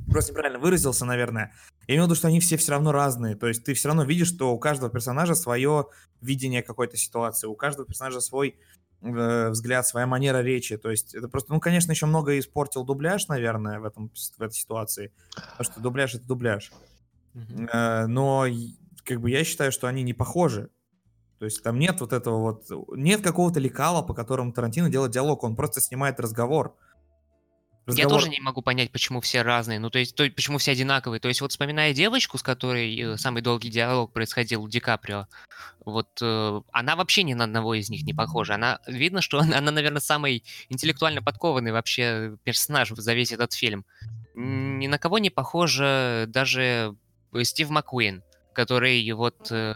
Просто 0.10 0.32
неправильно 0.32 0.60
выразился, 0.60 1.06
наверное. 1.06 1.54
Я 1.88 1.96
имел 1.96 2.06
в 2.06 2.08
виду, 2.08 2.16
что 2.16 2.28
они 2.28 2.40
все 2.42 2.58
все 2.58 2.72
равно 2.72 2.92
разные. 2.92 3.36
То 3.36 3.48
есть 3.48 3.64
ты 3.64 3.74
все 3.74 3.88
равно 3.88 4.04
видишь, 4.04 4.28
что 4.28 4.54
у 4.54 4.60
каждого 4.60 4.92
персонажа 4.92 5.36
свое 5.36 5.88
видение 6.20 6.62
какой-то 6.62 6.98
ситуации, 6.98 7.48
у 7.48 7.56
каждого 7.56 7.88
персонажа 7.88 8.20
свой 8.20 8.58
э, 9.02 9.50
взгляд, 9.50 9.88
своя 9.88 10.08
манера 10.08 10.42
речи. 10.42 10.78
То 10.78 10.90
есть 10.90 11.16
это 11.16 11.30
просто, 11.30 11.54
ну, 11.54 11.62
конечно, 11.62 11.92
еще 11.92 12.06
много 12.08 12.38
испортил 12.38 12.84
дубляж, 12.84 13.28
наверное, 13.30 13.80
в, 13.80 13.86
этом, 13.86 14.12
в 14.38 14.42
этой 14.42 14.54
ситуации. 14.54 15.14
Потому 15.34 15.64
что 15.64 15.80
дубляж— 15.80 16.16
это 16.16 16.28
дубляж. 16.28 16.72
Мгм. 17.34 17.70
Э, 17.72 18.06
но 18.08 18.46
как 19.04 19.22
бы 19.22 19.30
я 19.30 19.44
считаю, 19.44 19.72
что 19.72 19.88
они 19.88 20.04
не 20.04 20.14
похожи. 20.14 20.70
То 21.40 21.46
есть 21.46 21.64
там 21.64 21.80
нет 21.80 22.00
вот 22.02 22.14
этого 22.14 22.38
вот, 22.38 22.66
нет 22.96 23.22
какого-то 23.22 23.60
лекала, 23.60 24.04
по 24.04 24.14
которому 24.14 24.54
Тарантино 24.54 24.90
делает 24.92 25.12
диалог, 25.12 25.44
он 25.44 25.56
просто 25.56 25.82
снимает 25.82 26.20
разговор. 26.20 26.68
Я 26.68 26.91
Разговор- 27.92 28.20
тоже 28.20 28.30
не 28.30 28.40
могу 28.40 28.62
понять, 28.62 28.92
почему 28.92 29.22
все 29.22 29.42
разные, 29.42 29.80
ну 29.80 29.90
то 29.90 30.00
есть, 30.00 30.16
то, 30.16 30.30
почему 30.30 30.58
все 30.58 30.72
одинаковые. 30.72 31.20
То 31.20 31.28
есть 31.28 31.42
вот 31.42 31.52
вспоминая 31.52 31.94
девочку, 31.94 32.38
с 32.38 32.44
которой 32.44 32.98
э, 33.00 33.18
самый 33.18 33.42
долгий 33.42 33.70
диалог 33.70 34.12
происходил 34.14 34.64
у 34.64 34.70
Ди 34.70 34.80
Каприо, 34.80 35.28
вот 35.86 36.08
э, 36.22 36.62
она 36.72 36.96
вообще 36.96 37.24
ни 37.24 37.34
на 37.34 37.46
одного 37.46 37.74
из 37.74 37.90
них 37.90 38.04
не 38.04 38.14
похожа. 38.14 38.56
Она 38.56 38.80
видно, 38.88 39.22
что 39.22 39.40
она, 39.42 39.58
она, 39.58 39.72
наверное, 39.72 40.02
самый 40.02 40.44
интеллектуально 40.70 41.22
подкованный 41.22 41.72
вообще 41.72 42.38
персонаж 42.44 42.90
за 42.90 43.14
весь 43.14 43.32
этот 43.32 43.54
фильм. 43.54 43.86
Ни 44.34 44.88
на 44.88 44.98
кого 44.98 45.20
не 45.20 45.30
похожа 45.30 46.26
даже 46.28 46.96
э, 47.34 47.44
Стив 47.44 47.70
Маккуин, 47.70 48.24
который 48.54 49.12
вот 49.12 49.52
э, 49.52 49.76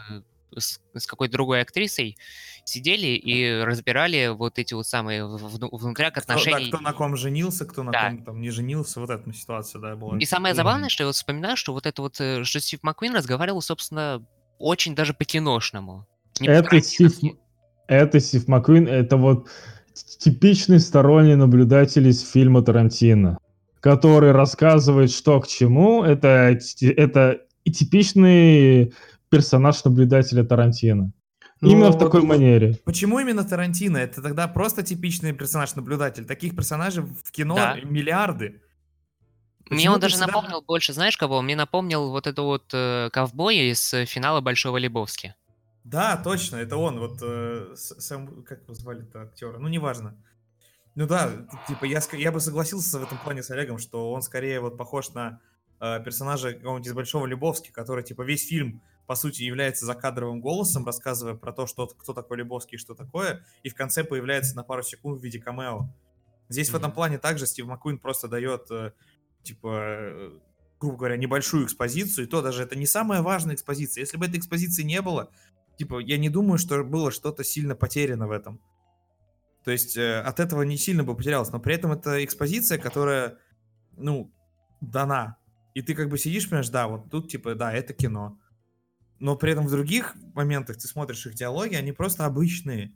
с, 0.59 0.79
с 0.93 1.05
какой-то 1.07 1.33
другой 1.33 1.61
актрисой 1.61 2.17
сидели 2.65 3.07
и 3.07 3.61
разбирали 3.63 4.27
вот 4.29 4.57
эти 4.57 4.73
вот 4.73 4.87
самые 4.87 5.25
внутряк 5.27 6.15
Кто, 6.15 6.33
да, 6.33 6.59
кто 6.67 6.79
на 6.79 6.93
ком 6.93 7.15
женился, 7.15 7.65
кто 7.65 7.83
на 7.83 7.91
Да. 7.91 8.09
ком 8.09 8.23
там 8.23 8.41
не 8.41 8.49
женился, 8.49 8.99
вот 8.99 9.09
эта 9.09 9.31
ситуация, 9.33 9.79
да, 9.79 9.95
была. 9.95 10.17
И 10.17 10.25
самое 10.25 10.55
забавное, 10.55 10.89
что 10.89 11.03
я 11.03 11.07
вот 11.07 11.15
вспоминаю, 11.15 11.57
что 11.57 11.73
вот 11.73 11.85
это 11.85 12.01
вот, 12.01 12.19
э, 12.19 12.43
что 12.43 12.59
Стив 12.59 12.81
Маккуин 12.81 13.15
разговаривал, 13.15 13.61
собственно, 13.61 14.25
очень 14.57 14.95
даже 14.95 15.13
по-киношному. 15.13 16.07
Не 16.39 16.47
Это 16.47 16.81
Стив, 16.81 17.13
это 17.87 18.19
Стив 18.19 18.47
Маккуин, 18.47 18.87
это 18.87 19.17
вот 19.17 19.47
типичный 20.19 20.79
сторонний 20.79 21.35
наблюдатель 21.35 22.07
из 22.07 22.27
фильма 22.29 22.61
Тарантино, 22.63 23.37
который 23.79 24.31
рассказывает, 24.31 25.11
что 25.11 25.39
к 25.39 25.47
чему. 25.47 26.03
Это, 26.03 26.57
т- 26.79 26.91
это 26.91 27.41
и 27.63 27.71
типичный 27.71 28.93
персонаж 29.35 29.83
наблюдателя 29.85 30.43
Тарантино. 30.43 31.11
Ну, 31.61 31.69
Именно 31.69 31.87
в 31.89 31.91
вот 31.93 31.99
такой 31.99 32.21
в- 32.21 32.25
манере. 32.25 32.79
Почему 32.85 33.19
именно 33.19 33.43
Тарантино? 33.43 33.97
Это 33.97 34.21
тогда 34.21 34.47
просто 34.47 34.83
типичный 34.83 35.31
персонаж-наблюдатель. 35.33 36.25
Таких 36.25 36.55
персонажей 36.55 37.03
в 37.03 37.31
кино 37.31 37.55
Да. 37.55 37.75
миллиарды. 37.81 38.61
Мне 39.69 39.77
Почему 39.77 39.93
он 39.93 39.99
ты 39.99 40.01
даже 40.03 40.15
всегда- 40.15 40.27
напомнил 40.27 40.61
больше, 40.61 40.93
знаешь 40.93 41.17
кого? 41.17 41.41
Мне 41.41 41.55
напомнил 41.55 42.11
вот 42.11 42.27
это 42.27 42.41
вот 42.43 42.69
э, 42.73 43.09
ковбоя 43.11 43.63
из 43.71 43.93
э, 43.93 44.05
финала 44.05 44.41
Большого 44.41 44.77
Лебовски. 44.77 45.33
Да, 45.83 46.17
точно, 46.17 46.57
это 46.57 46.77
он. 46.77 46.99
Вот 46.99 47.19
э, 47.23 47.73
С- 47.75 47.99
Сэм, 47.99 48.43
как 48.43 48.63
его 48.63 48.73
звали-то 48.73 49.21
актера? 49.23 49.57
Ну, 49.57 49.67
неважно. 49.67 50.15
Ну 50.93 51.07
да, 51.07 51.31
типа 51.67 51.85
я, 51.85 51.99
я 52.13 52.31
бы 52.31 52.39
согласился 52.39 52.99
в 52.99 53.03
этом 53.03 53.17
плане 53.17 53.41
с 53.43 53.49
Олегом, 53.51 53.79
что 53.79 54.11
он 54.11 54.21
скорее 54.21 54.59
вот 54.59 54.77
похож 54.77 55.09
на 55.13 55.39
э, 55.79 55.99
персонажа 56.03 56.53
какого-нибудь 56.53 56.87
из 56.87 56.93
Большого 56.93 57.25
Любовски, 57.25 57.71
который 57.71 58.03
типа 58.03 58.21
весь 58.21 58.47
фильм 58.47 58.81
по 59.07 59.15
сути 59.15 59.43
является 59.43 59.85
закадровым 59.85 60.41
голосом, 60.41 60.85
рассказывая 60.85 61.35
про 61.35 61.51
то, 61.53 61.67
что 61.67 61.87
кто 61.87 62.13
такой 62.13 62.37
Любовский 62.37 62.75
и 62.75 62.79
что 62.79 62.95
такое, 62.95 63.45
и 63.63 63.69
в 63.69 63.75
конце 63.75 64.03
появляется 64.03 64.55
на 64.55 64.63
пару 64.63 64.83
секунд 64.83 65.19
в 65.19 65.23
виде 65.23 65.39
камео. 65.39 65.89
Здесь 66.49 66.69
в 66.69 66.75
этом 66.75 66.91
плане 66.91 67.17
также 67.17 67.45
Стив 67.47 67.65
Маккуин 67.65 67.97
просто 67.97 68.27
дает 68.27 68.69
э, 68.69 68.91
типа 69.43 69.69
э, 69.71 70.39
грубо 70.79 70.97
говоря, 70.97 71.17
небольшую 71.17 71.65
экспозицию, 71.65 72.27
и 72.27 72.29
то 72.29 72.41
даже 72.41 72.63
это 72.63 72.75
не 72.75 72.85
самая 72.85 73.21
важная 73.21 73.55
экспозиция. 73.55 74.01
Если 74.01 74.17
бы 74.17 74.25
этой 74.25 74.39
экспозиции 74.39 74.83
не 74.83 75.01
было, 75.01 75.31
типа, 75.77 75.99
я 75.99 76.17
не 76.17 76.29
думаю, 76.29 76.57
что 76.57 76.83
было 76.83 77.11
что-то 77.11 77.43
сильно 77.43 77.75
потеряно 77.75 78.27
в 78.27 78.31
этом. 78.31 78.61
То 79.63 79.71
есть 79.71 79.97
э, 79.97 80.21
от 80.21 80.39
этого 80.39 80.61
не 80.61 80.77
сильно 80.77 81.03
бы 81.03 81.15
потерялось, 81.15 81.51
но 81.51 81.59
при 81.59 81.75
этом 81.75 81.91
это 81.91 82.23
экспозиция, 82.23 82.77
которая, 82.77 83.37
ну, 83.97 84.31
дана. 84.79 85.37
И 85.73 85.81
ты 85.81 85.95
как 85.95 86.09
бы 86.09 86.17
сидишь, 86.17 86.47
понимаешь, 86.47 86.69
да, 86.69 86.87
вот 86.87 87.09
тут 87.09 87.29
типа, 87.31 87.55
да, 87.55 87.73
это 87.73 87.93
кино. 87.93 88.39
Но 89.19 89.35
при 89.35 89.51
этом 89.51 89.65
в 89.67 89.71
других 89.71 90.15
моментах 90.33 90.77
ты 90.77 90.87
смотришь 90.87 91.25
их 91.25 91.35
диалоги, 91.35 91.75
они 91.75 91.91
просто 91.91 92.25
обычные. 92.25 92.93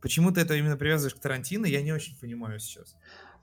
Почему 0.00 0.30
ты 0.32 0.42
это 0.42 0.54
именно 0.54 0.76
привязываешь 0.76 1.14
к 1.14 1.20
Тарантино, 1.20 1.66
я 1.66 1.82
не 1.82 1.92
очень 1.92 2.18
понимаю 2.18 2.60
сейчас. 2.60 2.96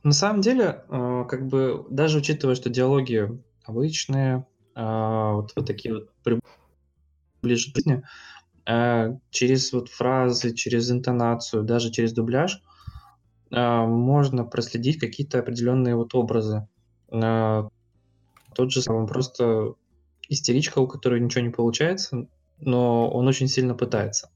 На 0.03 0.11
самом 0.13 0.41
деле, 0.41 0.83
э, 0.87 1.25
как 1.27 1.47
бы, 1.47 1.85
даже 1.89 2.19
учитывая, 2.19 2.55
что 2.55 2.69
диалоги 2.69 3.41
обычные, 3.65 4.45
а, 4.75 5.33
вот, 5.33 5.53
вот 5.55 5.65
такие 5.65 5.93
вот 5.93 6.09
ближе 7.41 7.71
к 7.71 7.75
жизни, 7.75 8.03
э, 8.67 9.17
через 9.31 9.73
вот 9.73 9.89
фразы, 9.89 10.53
через 10.53 10.91
интонацию, 10.91 11.63
даже 11.63 11.91
через 11.91 12.13
дубляж 12.13 12.61
э, 13.51 13.85
можно 13.85 14.45
проследить 14.45 14.99
какие-то 14.99 15.39
определенные 15.39 15.95
вот 15.95 16.13
образы. 16.15 16.67
Э, 17.11 17.67
Тот 18.53 18.71
же 18.71 18.81
самый, 18.81 19.07
просто 19.07 19.73
истеричка, 20.31 20.79
у 20.79 20.87
которой 20.87 21.19
ничего 21.19 21.43
не 21.43 21.49
получается, 21.49 22.27
но 22.59 23.09
он 23.09 23.27
очень 23.27 23.47
сильно 23.47 23.75
пытается. 23.75 24.31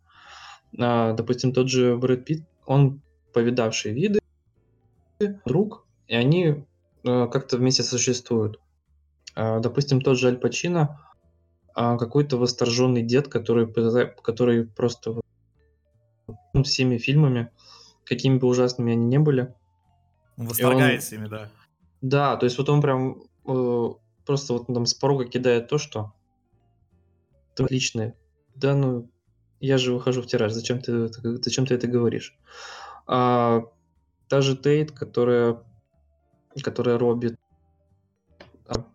А, 0.78 1.14
Допустим, 1.14 1.54
тот 1.54 1.70
же 1.70 1.96
Брэд 1.96 2.26
Питт, 2.26 2.44
он 2.66 3.02
повидавший 3.34 3.94
виды, 3.94 4.20
друг, 5.46 5.86
и 6.08 6.16
они 6.16 6.66
э, 7.04 7.28
как-то 7.32 7.58
вместе 7.58 7.84
существуют. 7.84 8.60
А, 9.36 9.60
Допустим, 9.60 10.02
тот 10.02 10.20
же 10.20 10.28
Аль 10.28 10.38
Пачино, 10.38 11.00
а, 11.74 11.98
какой-то 11.98 12.38
восторженный 12.38 13.02
дед, 13.02 13.30
который, 13.30 13.66
который 14.22 14.66
просто 14.66 15.22
всеми 16.64 16.98
фильмами, 16.98 17.52
какими 18.04 18.38
бы 18.38 18.48
ужасными 18.48 18.92
они 18.92 19.06
ни 19.06 19.18
были, 19.18 19.54
Он 20.38 20.48
восторгается 20.48 21.16
ими, 21.16 21.28
да. 21.28 21.50
да, 22.02 22.36
то 22.36 22.46
есть 22.46 22.58
вот 22.58 22.70
он 22.70 22.82
прям 22.82 23.24
э, 23.48 23.90
просто 24.26 24.54
вот 24.54 24.68
там 24.68 24.86
с 24.86 24.94
порога 24.94 25.26
кидает 25.26 25.68
то, 25.68 25.78
что 25.78 26.14
ты 27.56 27.64
отличный. 27.64 28.14
Да, 28.56 28.76
ну, 28.76 29.10
я 29.60 29.78
же 29.78 29.94
выхожу 29.94 30.22
в 30.22 30.28
тираж, 30.28 30.52
зачем 30.52 30.80
ты, 30.82 31.08
зачем 31.08 31.66
ты 31.66 31.76
это 31.76 31.88
говоришь? 31.88 32.38
А, 33.08 33.64
же 34.30 34.58
Тейт, 34.58 34.92
которая, 34.92 35.64
которая 36.62 36.98
Робби, 36.98 37.36
а, 38.68 38.86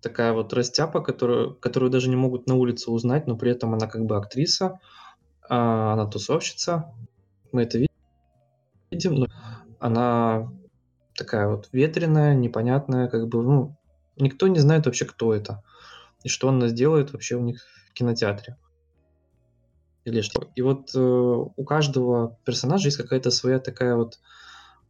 такая 0.00 0.32
вот 0.32 0.52
растяпа, 0.52 1.00
которую, 1.00 1.54
которую 1.54 1.90
даже 1.90 2.08
не 2.08 2.16
могут 2.16 2.46
на 2.46 2.54
улице 2.54 2.90
узнать, 2.90 3.26
но 3.26 3.36
при 3.36 3.52
этом 3.52 3.74
она 3.74 3.86
как 3.86 4.04
бы 4.04 4.16
актриса, 4.16 4.80
а, 5.48 5.94
она 5.94 6.06
тусовщица, 6.06 6.94
мы 7.52 7.62
это 7.62 7.78
ви- 7.78 7.88
видим, 8.90 9.14
но 9.14 9.26
она 9.78 10.52
такая 11.14 11.48
вот 11.48 11.68
ветреная, 11.72 12.34
непонятная, 12.34 13.08
как 13.08 13.28
бы, 13.28 13.42
ну, 13.42 13.76
никто 14.16 14.48
не 14.48 14.58
знает 14.58 14.86
вообще, 14.86 15.04
кто 15.04 15.34
это. 15.34 15.62
И 16.22 16.28
что 16.28 16.48
она 16.48 16.68
сделает 16.68 17.12
вообще 17.12 17.36
у 17.36 17.40
них 17.40 17.62
в 17.90 17.92
кинотеатре. 17.92 18.56
Или 20.04 20.20
что. 20.20 20.50
И 20.56 20.62
вот 20.62 20.90
э, 20.94 20.98
у 20.98 21.64
каждого 21.64 22.38
персонажа 22.44 22.86
есть 22.86 22.96
какая-то 22.96 23.30
своя 23.30 23.60
такая 23.60 23.94
вот 23.94 24.18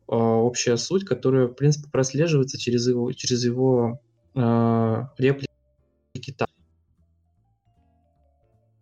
э, 0.08 0.14
общая 0.14 0.76
суть, 0.76 1.04
которая, 1.04 1.48
в 1.48 1.54
принципе, 1.54 1.90
прослеживается 1.90 2.58
через 2.58 2.86
его, 2.88 3.12
через 3.12 3.44
его 3.44 4.00
э, 4.34 5.06
реплики. 5.18 5.48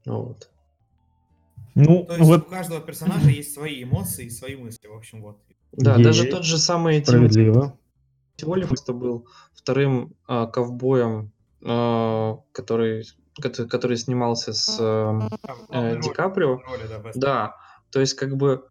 Вот. 0.07 0.50
Ну, 1.75 2.05
То 2.05 2.17
есть 2.17 2.27
вот 2.27 2.47
у 2.47 2.51
каждого 2.51 2.81
персонажа 2.81 3.29
есть 3.29 3.55
свои 3.55 3.83
эмоции 3.83 4.27
и 4.27 4.31
свои 4.31 4.57
мысли, 4.57 4.87
в 4.87 4.95
общем, 4.95 5.23
вот. 5.23 5.39
Да, 5.73 5.97
даже 5.99 6.25
Есть. 6.25 6.37
тот 6.37 6.45
же 6.45 6.59
самый 6.59 7.05
справедливо. 7.05 7.79
Тиоли 8.37 8.65
просто 8.65 8.93
был 8.93 9.29
вторым 9.53 10.15
а, 10.27 10.47
ковбоем, 10.47 11.33
а, 11.65 12.39
который, 12.53 13.05
кото- 13.41 13.69
который 13.69 13.97
снимался 13.97 14.53
с 14.53 14.79
э, 14.81 15.21
э, 15.71 16.01
Ди 16.01 16.09
Каприо. 16.11 16.57
Роли, 16.57 16.89
да, 16.89 16.99
Вест. 16.99 17.19
Да, 17.19 17.57
то 17.91 18.01
есть 18.01 18.15
как 18.15 18.37
бы, 18.37 18.67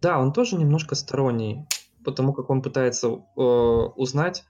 да, 0.00 0.18
он 0.18 0.32
тоже 0.32 0.56
немножко 0.56 0.94
сторонний, 0.94 1.66
потому 2.04 2.32
как 2.32 2.50
он 2.50 2.62
пытается 2.62 3.08
э, 3.08 3.40
узнать 3.40 4.44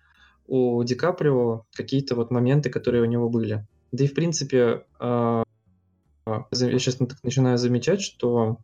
у 0.46 0.82
Ди 0.84 0.94
Каприо 0.94 1.66
какие-то 1.74 2.14
вот 2.14 2.30
моменты, 2.30 2.70
которые 2.70 3.02
у 3.02 3.06
него 3.06 3.28
были. 3.28 3.66
Да 3.92 4.04
и 4.04 4.08
в 4.08 4.14
принципе, 4.14 4.84
э, 5.00 5.43
я 6.26 6.78
сейчас 6.78 6.98
начинаю 7.22 7.58
замечать, 7.58 8.00
что 8.00 8.58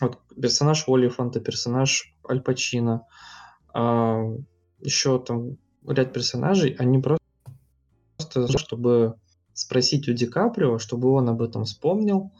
вот 0.00 0.18
персонаж 0.40 0.84
Олифанта, 0.88 1.40
персонаж 1.40 2.14
Аль 2.28 2.40
Пачино, 2.40 3.06
а, 3.74 4.22
еще 4.80 5.18
там 5.18 5.58
ряд 5.86 6.12
персонажей, 6.12 6.74
они 6.78 6.98
просто, 7.00 7.24
просто 8.16 8.58
чтобы 8.58 9.14
спросить 9.54 10.08
у 10.08 10.12
Ди 10.12 10.26
Каприо, 10.26 10.78
чтобы 10.78 11.10
он 11.10 11.28
об 11.28 11.42
этом 11.42 11.64
вспомнил, 11.64 12.32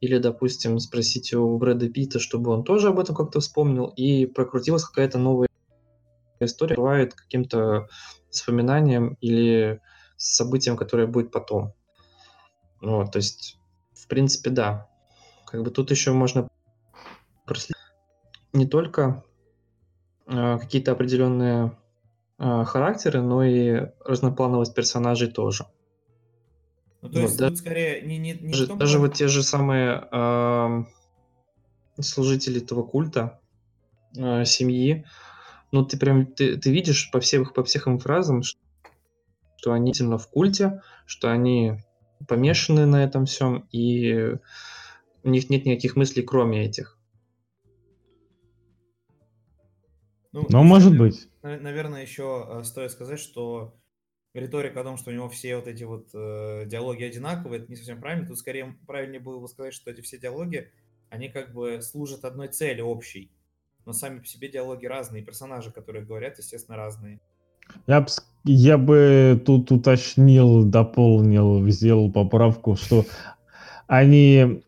или, 0.00 0.18
допустим, 0.18 0.78
спросить 0.78 1.34
у 1.34 1.58
Брэда 1.58 1.88
Питта, 1.88 2.18
чтобы 2.18 2.52
он 2.52 2.64
тоже 2.64 2.88
об 2.88 2.98
этом 2.98 3.14
как-то 3.14 3.40
вспомнил, 3.40 3.86
и 3.96 4.26
прокрутилась 4.26 4.84
какая-то 4.84 5.18
новая 5.18 5.48
история, 6.40 6.76
бывает 6.76 7.14
каким-то 7.14 7.88
воспоминанием 8.28 9.18
или 9.20 9.80
событием, 10.16 10.76
которое 10.76 11.06
будет 11.06 11.32
потом. 11.32 11.74
Вот, 12.80 13.12
то 13.12 13.18
есть, 13.18 13.59
принципе, 14.10 14.50
да. 14.50 14.88
Как 15.46 15.62
бы 15.62 15.70
тут 15.70 15.90
еще 15.90 16.12
можно 16.12 16.48
проследить 17.46 17.76
не 18.52 18.66
только 18.66 19.24
э, 20.26 20.58
какие-то 20.58 20.92
определенные 20.92 21.78
э, 22.38 22.64
характеры, 22.64 23.22
но 23.22 23.44
и 23.44 23.88
разноплановость 24.04 24.74
персонажей 24.74 25.30
тоже. 25.30 25.66
Ну, 27.02 27.08
то 27.08 27.18
Вот, 27.18 27.22
есть 27.22 27.38
да. 27.38 27.54
скорее 27.56 28.02
не, 28.02 28.18
не, 28.18 28.34
не 28.34 28.52
Даже, 28.52 28.66
том 28.66 28.78
даже 28.78 28.98
вот 28.98 29.14
те 29.14 29.28
же 29.28 29.42
самые 29.42 30.06
ам, 30.10 30.88
служители 31.98 32.62
этого 32.62 32.82
культа, 32.82 33.40
э, 34.16 34.44
семьи, 34.44 35.06
ну 35.72 35.84
ты 35.84 35.98
прям 35.98 36.26
ты, 36.26 36.58
ты 36.58 36.70
видишь 36.70 37.10
по 37.10 37.20
всем 37.20 37.46
по 37.46 37.64
всех 37.64 37.86
им 37.86 37.98
фразам, 37.98 38.42
ш- 38.42 38.56
что 39.56 39.72
они 39.72 39.86
действительно 39.92 40.18
в 40.18 40.28
культе, 40.28 40.82
что 41.06 41.30
они 41.30 41.78
помешаны 42.26 42.86
на 42.86 43.02
этом 43.04 43.26
всем, 43.26 43.66
и 43.72 44.36
у 45.22 45.28
них 45.28 45.50
нет 45.50 45.64
никаких 45.66 45.96
мыслей, 45.96 46.22
кроме 46.22 46.64
этих. 46.64 46.98
Ну, 50.32 50.46
Но 50.48 50.62
на 50.62 50.62
может 50.62 50.96
быть. 50.96 51.28
нав- 51.42 51.60
Наверное, 51.60 52.02
еще 52.02 52.46
э, 52.48 52.64
стоит 52.64 52.92
сказать, 52.92 53.18
что 53.18 53.74
риторика 54.32 54.80
о 54.80 54.84
том, 54.84 54.96
что 54.96 55.10
у 55.10 55.14
него 55.14 55.28
все 55.28 55.56
вот 55.56 55.66
эти 55.66 55.82
вот 55.82 56.10
э, 56.14 56.66
диалоги 56.66 57.02
одинаковые, 57.02 57.62
это 57.62 57.70
не 57.70 57.76
совсем 57.76 58.00
правильно. 58.00 58.28
Тут 58.28 58.38
скорее 58.38 58.76
правильнее 58.86 59.20
было 59.20 59.40
бы 59.40 59.48
сказать, 59.48 59.74
что 59.74 59.90
эти 59.90 60.02
все 60.02 60.18
диалоги, 60.18 60.70
они 61.08 61.28
как 61.28 61.52
бы 61.52 61.82
служат 61.82 62.24
одной 62.24 62.48
цели 62.48 62.80
общей. 62.80 63.32
Но 63.86 63.92
сами 63.92 64.20
по 64.20 64.26
себе 64.26 64.48
диалоги 64.48 64.86
разные, 64.86 65.24
персонажи, 65.24 65.72
которые 65.72 66.04
говорят, 66.04 66.38
естественно, 66.38 66.76
разные. 66.76 67.20
Я, 67.90 68.02
б 68.02 68.08
с- 68.08 68.24
я 68.44 68.78
бы 68.78 69.42
тут 69.44 69.72
уточнил, 69.72 70.62
дополнил, 70.62 71.68
сделал 71.70 72.12
поправку, 72.12 72.76
что 72.76 73.04
они 73.88 74.62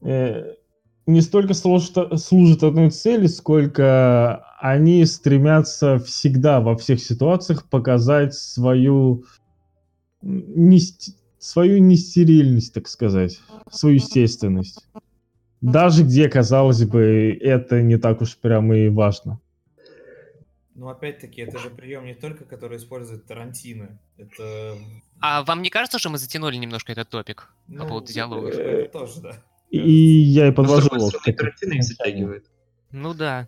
э, 0.00 0.54
не 1.06 1.20
столько 1.20 1.52
служат, 1.52 2.18
служат 2.18 2.62
одной 2.62 2.88
цели, 2.92 3.26
сколько 3.26 4.42
они 4.58 5.04
стремятся 5.04 5.98
всегда 5.98 6.62
во 6.62 6.78
всех 6.78 7.00
ситуациях 7.00 7.68
показать 7.68 8.32
свою 8.32 9.24
не, 10.22 10.80
свою 11.38 11.78
нестерильность, 11.82 12.72
так 12.72 12.88
сказать, 12.88 13.38
свою 13.70 13.96
естественность. 13.96 14.88
Даже 15.60 16.04
где, 16.04 16.26
казалось 16.30 16.84
бы, 16.84 17.38
это 17.38 17.82
не 17.82 17.98
так 17.98 18.22
уж 18.22 18.38
прям 18.38 18.72
и 18.72 18.88
важно. 18.88 19.40
Но 20.80 20.88
опять-таки, 20.88 21.42
это 21.42 21.58
же 21.58 21.68
прием 21.68 22.06
не 22.06 22.14
только, 22.14 22.46
который 22.46 22.78
использует 22.78 23.26
Тарантино. 23.26 24.00
Это, 24.16 24.78
А 25.20 25.42
вам 25.42 25.60
не 25.60 25.68
кажется, 25.68 25.98
что 25.98 26.08
мы 26.08 26.16
затянули 26.16 26.56
немножко 26.56 26.92
этот 26.92 27.10
топик 27.10 27.52
ну, 27.68 27.82
по 27.82 27.88
поводу 27.88 28.10
диалогов? 28.10 28.54
это 28.54 28.90
тоже, 28.90 29.20
да. 29.20 29.32
И 29.68 29.90
я 29.90 30.48
и 30.48 30.52
подвожу 30.52 30.88
Тарантино 30.88 31.74
их 31.74 31.82
затягивает. 31.82 32.46
Ну 32.92 33.12
да. 33.12 33.46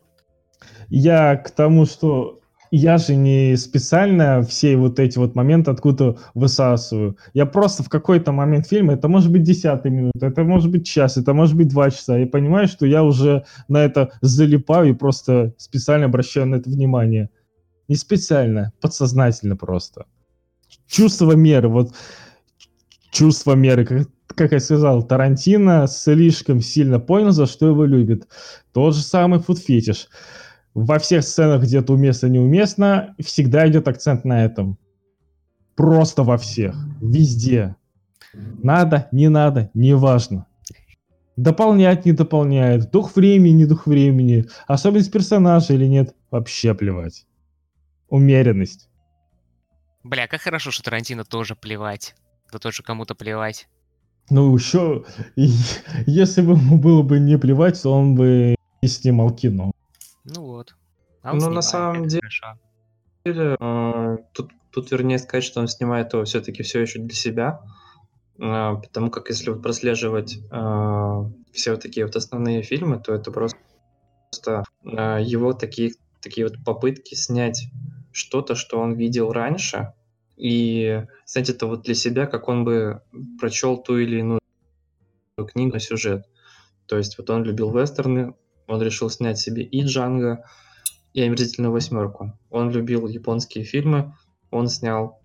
Я 0.90 1.36
к 1.36 1.50
тому, 1.52 1.86
что 1.86 2.41
я 2.76 2.96
же 2.96 3.14
не 3.14 3.54
специально 3.56 4.42
все 4.42 4.78
вот 4.78 4.98
эти 4.98 5.18
вот 5.18 5.34
моменты 5.34 5.70
откуда 5.70 6.16
высасываю. 6.32 7.18
Я 7.34 7.44
просто 7.44 7.82
в 7.82 7.90
какой-то 7.90 8.32
момент 8.32 8.66
фильма, 8.66 8.94
это 8.94 9.08
может 9.08 9.30
быть 9.30 9.42
десятая 9.42 9.90
минута, 9.90 10.26
это 10.26 10.42
может 10.42 10.70
быть 10.70 10.86
час, 10.86 11.18
это 11.18 11.34
может 11.34 11.54
быть 11.54 11.68
два 11.68 11.90
часа. 11.90 12.16
Я 12.16 12.26
понимаю, 12.26 12.66
что 12.68 12.86
я 12.86 13.04
уже 13.04 13.44
на 13.68 13.84
это 13.84 14.12
залипаю 14.22 14.88
и 14.88 14.94
просто 14.94 15.52
специально 15.58 16.06
обращаю 16.06 16.46
на 16.46 16.56
это 16.56 16.70
внимание. 16.70 17.28
Не 17.88 17.96
специально, 17.96 18.72
подсознательно 18.80 19.54
просто. 19.54 20.06
Чувство 20.86 21.32
меры, 21.32 21.68
вот 21.68 21.92
чувство 23.10 23.52
меры, 23.52 23.84
как, 23.84 24.08
как 24.34 24.52
я 24.52 24.60
сказал, 24.60 25.02
Тарантино 25.02 25.86
слишком 25.86 26.62
сильно 26.62 26.98
понял, 26.98 27.32
за 27.32 27.44
что 27.44 27.66
его 27.66 27.84
любит. 27.84 28.26
Тот 28.72 28.94
же 28.94 29.02
самый 29.02 29.40
фуд-фетиш. 29.40 30.08
Во 30.74 30.98
всех 30.98 31.22
сценах, 31.24 31.62
где-то 31.62 31.92
уместно, 31.92 32.28
неуместно, 32.28 33.14
всегда 33.18 33.68
идет 33.68 33.88
акцент 33.88 34.24
на 34.24 34.44
этом. 34.44 34.78
Просто 35.76 36.22
во 36.22 36.38
всех. 36.38 36.74
Везде. 37.00 37.76
Надо, 38.32 39.08
не 39.12 39.28
надо, 39.28 39.70
неважно. 39.74 40.46
Дополняет, 41.36 42.04
не 42.04 42.12
дополняет. 42.12 42.90
Дух 42.90 43.16
времени, 43.16 43.52
не 43.52 43.66
дух 43.66 43.86
времени. 43.86 44.46
Особенность 44.66 45.12
персонажа 45.12 45.74
или 45.74 45.86
нет, 45.86 46.14
вообще 46.30 46.74
плевать. 46.74 47.26
Умеренность. 48.08 48.88
Бля, 50.02 50.26
как 50.26 50.40
хорошо, 50.40 50.70
что 50.70 50.82
Тарантино 50.82 51.24
тоже 51.24 51.54
плевать. 51.54 52.14
Да 52.52 52.58
тоже 52.58 52.82
кому-то 52.82 53.14
плевать. 53.14 53.68
Ну, 54.30 54.54
еще, 54.54 55.04
если 56.06 56.42
бы 56.42 56.52
ему 56.52 56.78
было 56.78 57.02
бы 57.02 57.18
не 57.18 57.38
плевать, 57.38 57.80
то 57.82 57.92
он 57.92 58.14
бы 58.14 58.54
не 58.82 58.88
снимал 58.88 59.30
кино. 59.34 59.72
Ну 60.24 60.42
вот. 60.42 60.74
А 61.22 61.32
он 61.32 61.38
Ну, 61.38 61.50
на 61.50 61.62
самом 61.62 62.06
деле- 62.08 62.20
хорошо. 62.22 62.58
э, 63.24 64.16
тут, 64.32 64.50
тут 64.70 64.90
вернее 64.90 65.18
сказать, 65.18 65.44
что 65.44 65.60
он 65.60 65.68
снимает 65.68 66.12
его 66.12 66.24
все-таки 66.24 66.62
все 66.62 66.80
еще 66.80 66.98
для 66.98 67.14
себя, 67.14 67.60
э, 68.38 68.74
потому 68.82 69.10
как 69.10 69.28
если 69.28 69.50
вот 69.50 69.62
прослеживать 69.62 70.38
э, 70.50 71.24
все 71.52 71.70
вот 71.72 71.80
такие 71.82 72.06
вот 72.06 72.16
основные 72.16 72.62
фильмы, 72.62 72.98
то 72.98 73.14
это 73.14 73.30
просто, 73.30 73.58
просто, 74.30 74.64
его 74.84 75.52
такие, 75.52 75.92
такие 76.20 76.46
вот 76.48 76.56
попытки 76.64 77.14
снять 77.14 77.68
что-то, 78.12 78.54
что 78.54 78.78
он 78.80 78.94
видел 78.94 79.32
раньше, 79.32 79.92
и 80.36 81.04
снять 81.24 81.50
это 81.50 81.66
вот 81.66 81.82
для 81.82 81.94
себя, 81.94 82.26
как 82.26 82.48
он 82.48 82.64
бы 82.64 83.02
прочел 83.40 83.76
ту 83.76 83.98
или 83.98 84.18
иную 84.20 84.40
книгу, 85.52 85.78
сюжет. 85.78 86.26
То 86.86 86.96
есть 86.98 87.16
вот 87.18 87.30
он 87.30 87.44
любил 87.44 87.70
вестерны, 87.70 88.34
он 88.72 88.82
решил 88.82 89.10
снять 89.10 89.38
себе 89.38 89.62
и 89.62 89.82
Джанго, 89.84 90.44
и 91.14 91.22
омерзительную 91.22 91.72
восьмерку. 91.72 92.32
Он 92.50 92.70
любил 92.70 93.06
японские 93.06 93.64
фильмы, 93.64 94.14
он 94.50 94.68
снял 94.68 95.20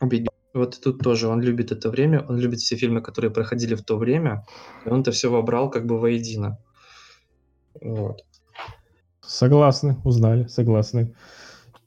«Убить 0.00 0.22
Билла». 0.22 0.30
Вот 0.52 0.76
и 0.78 0.80
тут 0.80 0.98
тоже 0.98 1.28
он 1.28 1.40
любит 1.40 1.70
это 1.72 1.90
время, 1.90 2.24
он 2.28 2.38
любит 2.38 2.58
все 2.60 2.76
фильмы, 2.76 3.00
которые 3.00 3.30
проходили 3.30 3.74
в 3.74 3.82
то 3.82 3.96
время, 3.96 4.44
и 4.84 4.88
он 4.88 5.00
это 5.02 5.12
все 5.12 5.30
вобрал 5.30 5.70
как 5.70 5.86
бы 5.86 5.98
воедино. 5.98 6.58
Вот. 7.80 8.24
Согласны, 9.24 9.96
узнали, 10.04 10.48
согласны. 10.48 11.14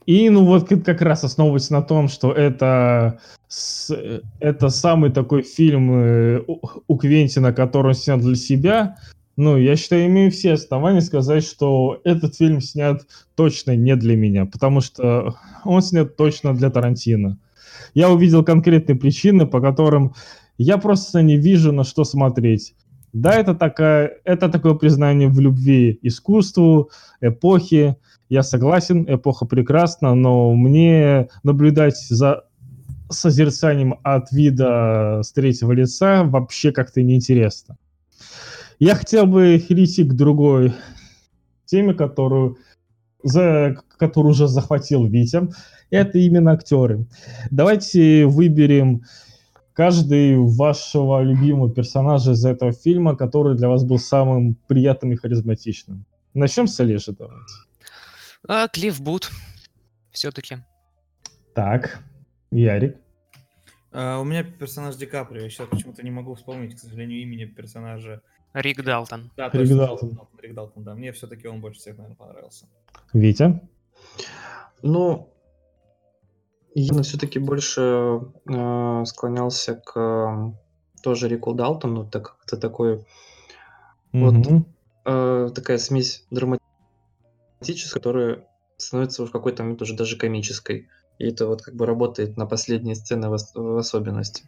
И, 0.06 0.30
ну, 0.30 0.46
вот 0.46 0.70
как- 0.70 1.02
раз 1.02 1.24
основываясь 1.24 1.70
на 1.70 1.82
том, 1.82 2.08
что 2.08 2.32
это, 2.32 3.20
с- 3.48 4.22
это 4.40 4.70
самый 4.70 5.12
такой 5.12 5.44
фильм 5.44 5.92
э, 5.94 6.44
у 6.88 6.98
Квентина, 6.98 7.54
который 7.54 7.88
он 7.88 7.94
снял 7.94 8.18
для 8.18 8.36
себя, 8.36 8.98
ну, 9.36 9.58
я 9.58 9.76
считаю, 9.76 10.06
имею 10.06 10.32
все 10.32 10.54
основания 10.54 11.02
сказать, 11.02 11.44
что 11.44 12.00
этот 12.04 12.36
фильм 12.36 12.62
снят 12.62 13.02
точно 13.36 13.76
не 13.76 13.96
для 13.96 14.16
меня, 14.16 14.46
потому 14.46 14.82
что 14.82 15.36
он 15.66 15.82
снят 15.82 16.16
точно 16.16 16.56
для 16.56 16.70
Тарантино. 16.70 17.40
Я 17.94 18.10
увидел 18.10 18.44
конкретные 18.44 18.96
причины, 18.96 19.48
по 19.48 19.60
которым 19.60 20.14
я 20.58 20.78
просто 20.78 21.22
не 21.22 21.38
вижу, 21.38 21.72
на 21.72 21.84
что 21.84 22.04
смотреть. 22.04 22.76
Да, 23.12 23.36
это, 23.36 23.54
такая, 23.54 24.20
это 24.24 24.50
такое 24.50 24.74
признание 24.74 25.30
в 25.30 25.40
любви 25.40 26.00
искусству, 26.02 26.90
эпохи. 27.22 27.96
Я 28.30 28.42
согласен, 28.42 29.06
эпоха 29.08 29.46
прекрасна, 29.46 30.16
но 30.16 30.54
мне 30.56 31.28
наблюдать 31.44 31.98
за 32.10 32.46
созерцанием 33.10 33.96
от 34.04 34.32
вида 34.32 35.22
с 35.24 35.32
третьего 35.32 35.72
лица 35.72 36.24
вообще 36.24 36.72
как-то 36.72 37.04
неинтересно. 37.04 37.78
Я 38.80 38.96
хотел 38.96 39.26
бы 39.26 39.60
перейти 39.60 40.04
к 40.04 40.14
другой 40.14 40.74
теме, 41.66 41.94
которую, 41.94 42.58
за, 43.24 43.76
которую 43.98 44.32
уже 44.32 44.48
захватил 44.48 45.06
Витя. 45.06 45.50
Это 45.90 46.18
именно 46.18 46.52
актеры. 46.52 47.06
Давайте 47.52 48.26
выберем 48.26 49.04
каждый 49.74 50.38
вашего 50.38 51.22
любимого 51.22 51.72
персонажа 51.72 52.32
из 52.32 52.46
этого 52.46 52.72
фильма, 52.72 53.16
который 53.16 53.56
для 53.56 53.70
вас 53.70 53.84
был 53.84 54.00
самым 54.00 54.56
приятным 54.68 55.14
и 55.14 55.16
харизматичным. 55.16 56.06
Начнем 56.34 56.68
с 56.68 56.80
Олежи, 56.80 57.12
давайте. 57.12 57.54
А, 58.48 58.68
Клифф 58.68 59.02
Бут. 59.02 59.32
Все-таки. 60.12 60.58
Так, 61.54 62.04
Ярик. 62.52 62.98
А, 63.92 64.20
у 64.20 64.24
меня 64.24 64.44
персонаж 64.44 64.96
Ди 64.96 65.06
Каприо. 65.06 65.44
Я 65.44 65.50
сейчас 65.50 65.68
почему-то 65.68 66.04
не 66.04 66.12
могу 66.12 66.34
вспомнить, 66.34 66.76
к 66.76 66.80
сожалению, 66.80 67.22
имени 67.22 67.46
персонажа. 67.46 68.22
Рик 68.54 68.84
Далтон. 68.84 69.32
Да, 69.36 69.46
Рик 69.46 69.54
точно, 69.54 69.78
Далтон. 69.88 70.20
Рик 70.42 70.54
Далтон, 70.54 70.84
да. 70.84 70.96
Мне 70.96 71.12
все-таки 71.12 71.48
он 71.48 71.62
больше 71.62 71.80
всех, 71.80 71.98
наверное, 71.98 72.16
понравился. 72.16 72.68
Витя. 73.14 73.62
Ну, 74.82 75.34
я 76.76 77.02
все-таки 77.04 77.40
больше 77.40 78.22
э, 78.48 79.06
склонялся 79.06 79.76
к 79.76 80.00
э, 80.00 80.54
тоже 81.02 81.28
Рикл 81.28 81.54
Далтон, 81.54 81.94
ну, 81.94 82.10
так, 82.10 82.38
это 82.46 82.58
такой, 82.58 83.06
вот, 84.12 84.34
Мгм. 84.34 84.66
э, 85.06 85.50
такая 85.54 85.78
смесь 85.78 86.26
драматическая, 86.32 87.94
которая 87.94 88.48
становится 88.78 89.26
в 89.26 89.32
какой-то 89.32 89.64
момент 89.64 89.82
уже 89.82 89.96
даже 89.96 90.18
комической. 90.18 90.90
И 91.20 91.28
это 91.28 91.48
вот 91.48 91.62
как 91.62 91.76
бы 91.76 91.86
работает 91.86 92.38
на 92.38 92.46
последние 92.46 92.96
сцены 92.96 93.30
в, 93.30 93.38
в 93.54 93.78
особенности. 93.78 94.46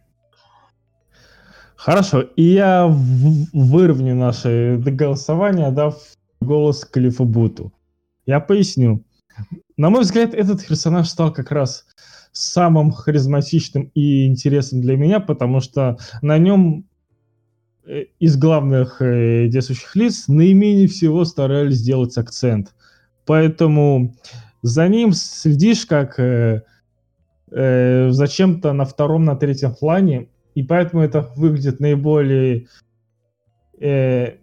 Хорошо, 1.76 2.22
и 2.22 2.44
я 2.44 2.88
выровню 2.88 4.16
наше 4.16 4.78
голосование, 4.78 5.72
дав 5.72 6.02
голос 6.42 6.86
Клиффу 6.86 7.26
Буту. 7.26 7.74
Я 8.26 8.40
поясню. 8.40 9.04
На 9.78 9.90
мой 9.90 10.02
взгляд, 10.02 10.34
этот 10.34 10.66
персонаж 10.66 11.10
стал 11.10 11.34
как 11.34 11.52
раз 11.52 11.86
самым 12.32 12.92
харизматичным 12.92 13.92
и 13.94 14.28
интересным 14.28 14.82
для 14.82 14.98
меня, 14.98 15.20
потому 15.20 15.60
что 15.60 15.98
на 16.22 16.38
нем 16.38 16.86
э, 17.86 18.06
из 18.20 18.38
главных 18.38 19.02
э, 19.02 19.48
действующих 19.48 19.96
лиц 19.96 20.28
наименее 20.28 20.88
всего 20.88 21.26
старались 21.26 21.78
сделать 21.78 22.18
акцент. 22.18 22.74
Поэтому 23.26 24.16
за 24.62 24.88
ним 24.88 25.14
следишь 25.14 25.86
как 25.86 26.20
э, 26.20 26.64
э, 27.52 28.10
зачем-то 28.12 28.74
на 28.74 28.86
втором, 28.86 29.26
на 29.26 29.36
третьем 29.36 29.74
плане, 29.74 30.28
и 30.56 30.64
поэтому 30.64 31.04
это 31.04 31.22
выглядит 31.36 31.80
наиболее, 31.80 32.68
э, 33.80 34.38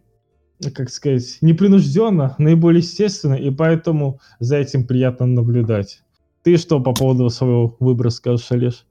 как 0.75 0.91
сказать, 0.91 1.39
непринужденно, 1.41 2.37
наиболее 2.39 2.81
естественно, 2.81 3.35
и 3.35 3.51
поэтому 3.51 4.21
за 4.39 4.59
этим 4.59 4.87
приятно 4.87 5.27
наблюдать. 5.27 6.03
Ты 6.43 6.59
что 6.59 6.81
по 6.81 6.93
поводу 6.93 7.29
своего 7.31 7.77
выбора 7.81 8.11
скажешь, 8.11 8.53
Олеж? 8.53 8.85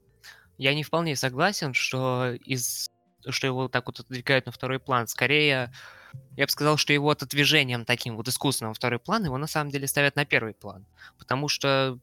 Я 0.58 0.74
не 0.74 0.82
вполне 0.82 1.16
согласен, 1.16 1.74
что 1.74 2.32
из 2.44 2.90
что 3.28 3.46
его 3.46 3.68
так 3.68 3.86
вот 3.86 4.00
отодвигают 4.00 4.46
на 4.46 4.52
второй 4.52 4.80
план. 4.80 5.06
Скорее, 5.06 5.72
я 6.36 6.44
бы 6.44 6.50
сказал, 6.50 6.76
что 6.76 6.92
его 6.92 7.08
отодвижением 7.08 7.84
таким 7.84 8.16
вот 8.16 8.26
искусственным 8.26 8.70
на 8.70 8.74
второй 8.74 8.98
план 8.98 9.24
его 9.24 9.38
на 9.38 9.46
самом 9.46 9.70
деле 9.70 9.86
ставят 9.86 10.16
на 10.16 10.24
первый 10.24 10.54
план. 10.54 10.84
Потому 11.18 11.46
что 11.46 12.00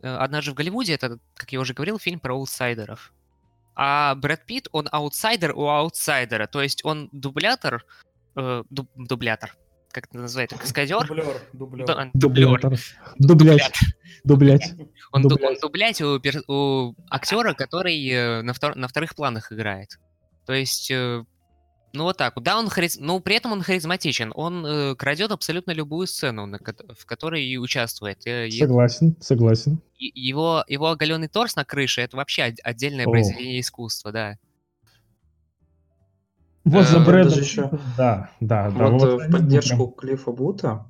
э, 0.00 0.08
«Однажды 0.08 0.52
в 0.52 0.54
Голливуде»— 0.54 0.92
это, 0.94 1.18
как 1.34 1.50
я 1.50 1.58
уже 1.58 1.74
говорил, 1.74 1.98
фильм 1.98 2.20
про 2.20 2.34
аутсайдеров. 2.34 3.12
А 3.76 4.14
Брэд 4.14 4.46
Питт, 4.46 4.68
он 4.72 4.88
аутсайдер 4.90 5.52
у 5.56 5.66
аутсайдера. 5.68 6.46
То 6.46 6.62
есть 6.62 6.84
он 6.84 7.08
дублятор, 7.12 7.84
э, 8.36 8.62
дуб- 8.70 8.90
дублятор, 8.94 9.56
как 9.90 10.06
это 10.06 10.18
называется, 10.18 10.56
каскадер? 10.58 11.06
Дублер, 11.06 11.40
дублер. 11.52 11.86
Да, 11.86 12.10
дублер. 12.14 12.60
Дублять. 13.18 13.72
Дублять. 14.24 14.72
Он, 15.12 15.22
ду- 15.22 15.28
Дублять. 15.30 15.50
он 15.50 15.60
дублять 15.60 16.00
у, 16.00 16.20
у 16.48 16.94
актера, 17.10 17.52
который 17.54 18.08
э, 18.08 18.42
на, 18.42 18.52
втор- 18.52 18.76
на 18.76 18.88
вторых 18.88 19.14
планах 19.14 19.52
играет. 19.52 19.98
То 20.46 20.52
есть, 20.52 20.90
э, 20.90 21.24
ну 21.94 22.04
вот 22.04 22.16
так. 22.16 22.34
Да, 22.42 22.58
он 22.58 22.68
хариз... 22.68 22.98
ну 23.00 23.20
при 23.20 23.36
этом 23.36 23.52
он 23.52 23.62
харизматичен. 23.62 24.32
Он 24.34 24.66
э, 24.66 24.94
крадет 24.96 25.30
абсолютно 25.30 25.70
любую 25.72 26.06
сцену, 26.06 26.46
на 26.46 26.58
кот- 26.58 26.84
в 26.98 27.06
которой 27.06 27.44
и 27.44 27.56
участвует. 27.56 28.26
Э, 28.26 28.50
Согласен, 28.50 29.16
согласен. 29.20 29.80
и- 29.98 30.12
его, 30.14 30.64
его 30.68 30.88
оголенный 30.90 31.28
торс 31.28 31.56
на 31.56 31.64
крыше 31.64 32.02
это 32.02 32.16
вообще 32.16 32.42
от- 32.44 32.60
отдельное 32.62 33.06
О. 33.06 33.10
произведение 33.10 33.60
искусства, 33.60 34.12
да. 34.12 34.36
Вот 36.64 36.86
за 36.86 36.98
Э, 36.98 37.22
ещё- 37.40 37.62
Питтом, 37.68 37.80
Да, 37.96 38.30
да, 38.40 38.70
да. 38.70 38.86
вот, 38.88 39.00
вот 39.02 39.20
э, 39.22 39.28
в 39.28 39.30
поддержку 39.32 39.88
прям- 39.88 39.92
Клиффа 39.92 40.32
Бута 40.32 40.86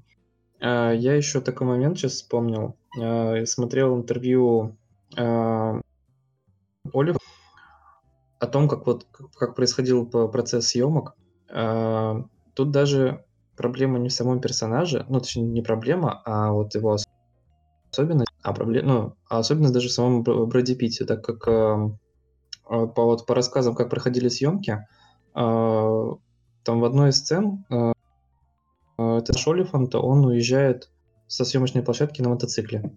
я 0.61 1.15
еще 1.15 1.41
такой 1.41 1.67
момент 1.67 1.99
сейчас 1.99 2.13
вспомнил. 2.13 2.77
Я 2.97 3.45
смотрел 3.45 3.97
интервью 3.99 4.77
э, 5.17 5.81
Олив 6.93 7.17
о 8.45 8.47
том, 8.47 8.69
как 8.69 8.87
вот 8.87 9.07
как- 9.35 9.55
происходил 9.55 10.07
процесс 10.07 10.69
съемок. 10.69 11.15
Э, 11.49 12.23
тут 12.55 12.71
даже 12.71 13.25
проблема 13.57 13.99
не 13.99 14.09
в 14.09 14.13
самом 14.13 14.41
персонаже, 14.41 15.07
ну 15.09 15.21
точнее 15.21 15.45
не 15.45 15.63
проблема, 15.63 16.23
а 16.25 16.53
вот 16.53 16.75
его 16.75 16.91
ос- 16.91 17.07
особенность, 17.93 18.31
а 18.43 18.53
проблема, 18.53 18.89
ну, 18.89 19.15
а 19.29 19.39
особенность 19.39 19.73
даже 19.75 19.89
в 19.89 19.93
самом 19.93 20.23
Бр- 20.23 20.47
Брэде 20.47 20.75
Питте, 20.75 21.05
так 21.05 21.25
как 21.25 21.47
э, 21.49 21.89
э, 22.71 22.87
по 22.87 23.05
вот 23.05 23.27
по 23.27 23.35
рассказам, 23.35 23.75
как 23.75 23.91
проходили 23.91 24.29
съемки, 24.29 24.87
э, 25.35 26.15
там 26.65 26.81
в 26.81 26.85
одной 26.85 27.11
из 27.11 27.19
сцен 27.19 27.65
э, 27.71 27.93
э, 28.99 29.19
это 29.19 29.39
Шолифанта, 29.39 30.01
он 30.01 30.25
уезжает 30.25 30.91
со 31.29 31.45
съемочной 31.45 31.83
площадки 31.83 32.23
на 32.23 32.31
мотоцикле. 32.31 32.93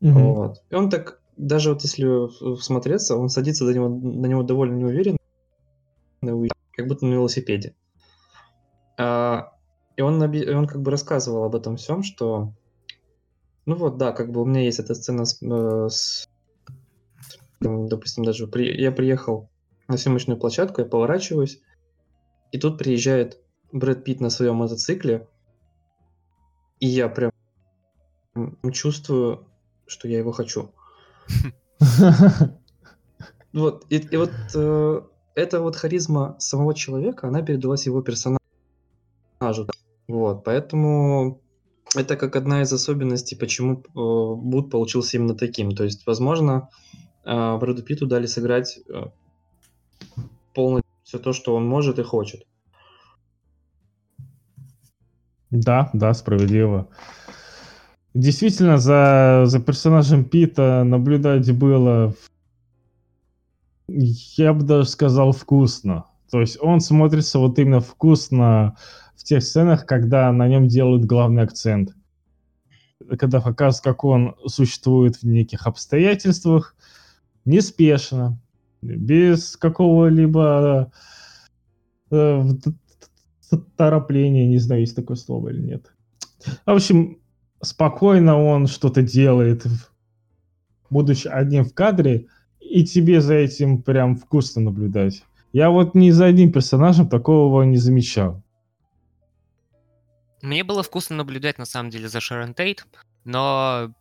Мгм. 0.00 0.34
Вот. 0.34 0.62
И 0.68 0.74
он 0.74 0.90
так, 0.90 1.21
даже 1.42 1.72
вот 1.72 1.82
если 1.82 2.04
в- 2.04 2.56
всмотреться, 2.56 3.16
он 3.16 3.28
садится 3.28 3.64
до 3.66 3.74
него, 3.74 3.88
на 3.88 4.26
него 4.26 4.42
довольно 4.42 4.76
неуверенно, 4.76 5.18
как 6.72 6.86
будто 6.86 7.04
на 7.04 7.12
велосипеде. 7.12 7.74
А, 8.98 9.52
и 9.96 10.02
он, 10.02 10.22
он 10.22 10.66
как 10.66 10.80
бы 10.80 10.90
рассказывал 10.90 11.44
об 11.44 11.56
этом 11.56 11.76
всем, 11.76 12.02
что, 12.02 12.52
ну 13.66 13.74
вот, 13.74 13.96
да, 13.98 14.12
как 14.12 14.30
бы 14.30 14.42
у 14.42 14.44
меня 14.44 14.62
есть 14.62 14.78
эта 14.78 14.94
сцена 14.94 15.24
с, 15.24 15.42
э, 15.42 15.88
с- 15.88 16.24
допустим, 17.60 18.24
даже 18.24 18.46
при- 18.46 18.80
я 18.80 18.92
приехал 18.92 19.50
на 19.88 19.96
съемочную 19.96 20.38
площадку, 20.38 20.80
я 20.80 20.86
поворачиваюсь, 20.86 21.60
и 22.52 22.58
тут 22.58 22.78
приезжает 22.78 23.40
Брэд 23.72 24.04
Питт 24.04 24.20
на 24.20 24.30
своем 24.30 24.56
мотоцикле, 24.56 25.28
и 26.78 26.86
я 26.86 27.08
прям 27.08 27.32
чувствую, 28.72 29.48
что 29.86 30.08
я 30.08 30.18
его 30.18 30.32
хочу. 30.32 30.72
Вот, 33.52 33.84
и, 33.90 33.98
и 33.98 34.16
вот 34.16 34.30
э, 34.54 35.02
эта 35.34 35.60
вот 35.60 35.76
харизма 35.76 36.36
самого 36.38 36.74
человека, 36.74 37.28
она 37.28 37.42
передалась 37.42 37.84
его 37.84 38.00
персонажу. 38.00 38.38
Вот, 40.08 40.42
поэтому 40.42 41.42
это 41.94 42.16
как 42.16 42.36
одна 42.36 42.62
из 42.62 42.72
особенностей, 42.72 43.36
почему 43.36 43.74
э, 43.80 43.80
Буд 43.94 44.70
получился 44.70 45.18
именно 45.18 45.34
таким. 45.34 45.72
То 45.72 45.84
есть, 45.84 46.06
возможно, 46.06 46.70
э, 47.24 47.56
Брэду 47.58 47.82
Питту 47.82 48.06
дали 48.06 48.26
сыграть 48.26 48.80
э, 48.88 49.10
полностью 50.54 50.90
все 51.02 51.18
то, 51.18 51.32
что 51.32 51.54
он 51.54 51.66
может 51.66 51.98
и 51.98 52.02
хочет. 52.02 52.46
Да, 55.50 55.90
да, 55.92 56.14
справедливо. 56.14 56.88
Действительно, 58.14 58.76
за, 58.76 59.44
за 59.46 59.58
персонажем 59.60 60.24
Пита 60.24 60.84
наблюдать 60.84 61.50
было, 61.56 62.14
я 63.88 64.52
бы 64.52 64.62
даже 64.64 64.88
сказал, 64.88 65.32
вкусно. 65.32 66.06
То 66.30 66.40
есть 66.40 66.58
он 66.60 66.80
смотрится 66.80 67.38
вот 67.38 67.58
именно 67.58 67.80
вкусно 67.80 68.76
в 69.16 69.24
тех 69.24 69.42
сценах, 69.42 69.86
когда 69.86 70.30
на 70.32 70.46
нем 70.46 70.68
делают 70.68 71.04
главный 71.04 71.42
акцент. 71.42 71.94
Когда 73.18 73.40
показывают, 73.40 73.84
как 73.84 74.04
он 74.04 74.36
существует 74.46 75.16
в 75.16 75.24
неких 75.24 75.66
обстоятельствах, 75.66 76.76
неспешно, 77.44 78.38
без 78.82 79.56
какого-либо 79.56 80.92
э, 82.10 82.42
торопления, 83.76 84.46
не 84.48 84.58
знаю, 84.58 84.82
есть 84.82 84.96
такое 84.96 85.16
слово 85.16 85.48
или 85.48 85.60
нет. 85.60 85.92
В 86.66 86.70
общем, 86.70 87.21
спокойно 87.62 88.42
он 88.42 88.66
что-то 88.66 89.02
делает, 89.02 89.64
будучи 90.90 91.28
одним 91.28 91.64
в 91.64 91.74
кадре, 91.74 92.26
и 92.60 92.84
тебе 92.84 93.20
за 93.20 93.34
этим 93.34 93.82
прям 93.82 94.16
вкусно 94.16 94.62
наблюдать. 94.62 95.24
Я 95.52 95.70
вот 95.70 95.94
ни 95.94 96.10
за 96.10 96.26
одним 96.26 96.52
персонажем 96.52 97.08
такого 97.08 97.62
не 97.62 97.76
замечал. 97.76 98.42
Мне 100.40 100.64
было 100.64 100.82
вкусно 100.82 101.16
наблюдать, 101.16 101.58
на 101.58 101.66
самом 101.66 101.90
деле, 101.90 102.08
за 102.08 102.20
Шерон 102.20 102.54
Тейт, 102.54 102.86
но 103.24 103.92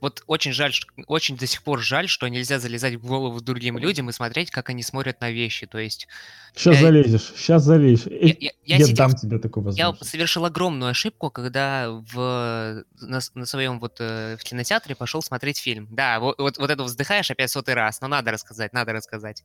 вот 0.00 0.22
очень 0.26 0.52
жаль, 0.52 0.72
очень 1.06 1.36
до 1.36 1.46
сих 1.46 1.62
пор 1.62 1.80
жаль, 1.80 2.08
что 2.08 2.26
нельзя 2.28 2.58
залезать 2.58 2.94
в 2.94 3.06
голову 3.06 3.40
другим 3.40 3.76
людям 3.78 4.08
и 4.08 4.12
смотреть, 4.12 4.50
как 4.50 4.68
они 4.70 4.82
смотрят 4.82 5.20
на 5.20 5.30
вещи. 5.30 5.66
То 5.66 5.78
есть 5.78 6.08
Сейчас 6.54 6.76
Я- 6.76 6.80
залезешь, 6.82 7.32
сейчас 7.36 7.62
залезешь. 7.62 8.06
я, 8.06 8.16
Э, 8.16 8.26
я- 8.40 8.50
Я, 8.64 8.76
я 8.78 8.84
сидел 8.84 8.96
дам 8.96 9.14
тебе 9.14 9.38
такую 9.38 9.64
Я 9.72 9.86
возможность. 9.86 10.10
совершил 10.10 10.44
огромную 10.46 10.90
ошибку, 10.90 11.30
когда 11.30 11.90
в, 11.90 12.84
на, 13.00 13.20
на 13.34 13.46
своем 13.46 13.78
вот 13.78 13.96
э, 14.00 14.36
в 14.38 14.42
кинотеатре 14.42 14.94
пошел 14.96 15.22
смотреть 15.22 15.58
фильм. 15.58 15.86
Да, 15.90 16.18
вот, 16.18 16.38
вот, 16.38 16.58
вот 16.58 16.70
это 16.70 16.82
вздыхаешь 16.82 17.30
опять 17.30 17.50
сотый 17.50 17.74
раз, 17.74 18.00
но 18.00 18.08
надо 18.08 18.32
рассказать, 18.32 18.72
надо 18.72 18.92
рассказать. 18.92 19.44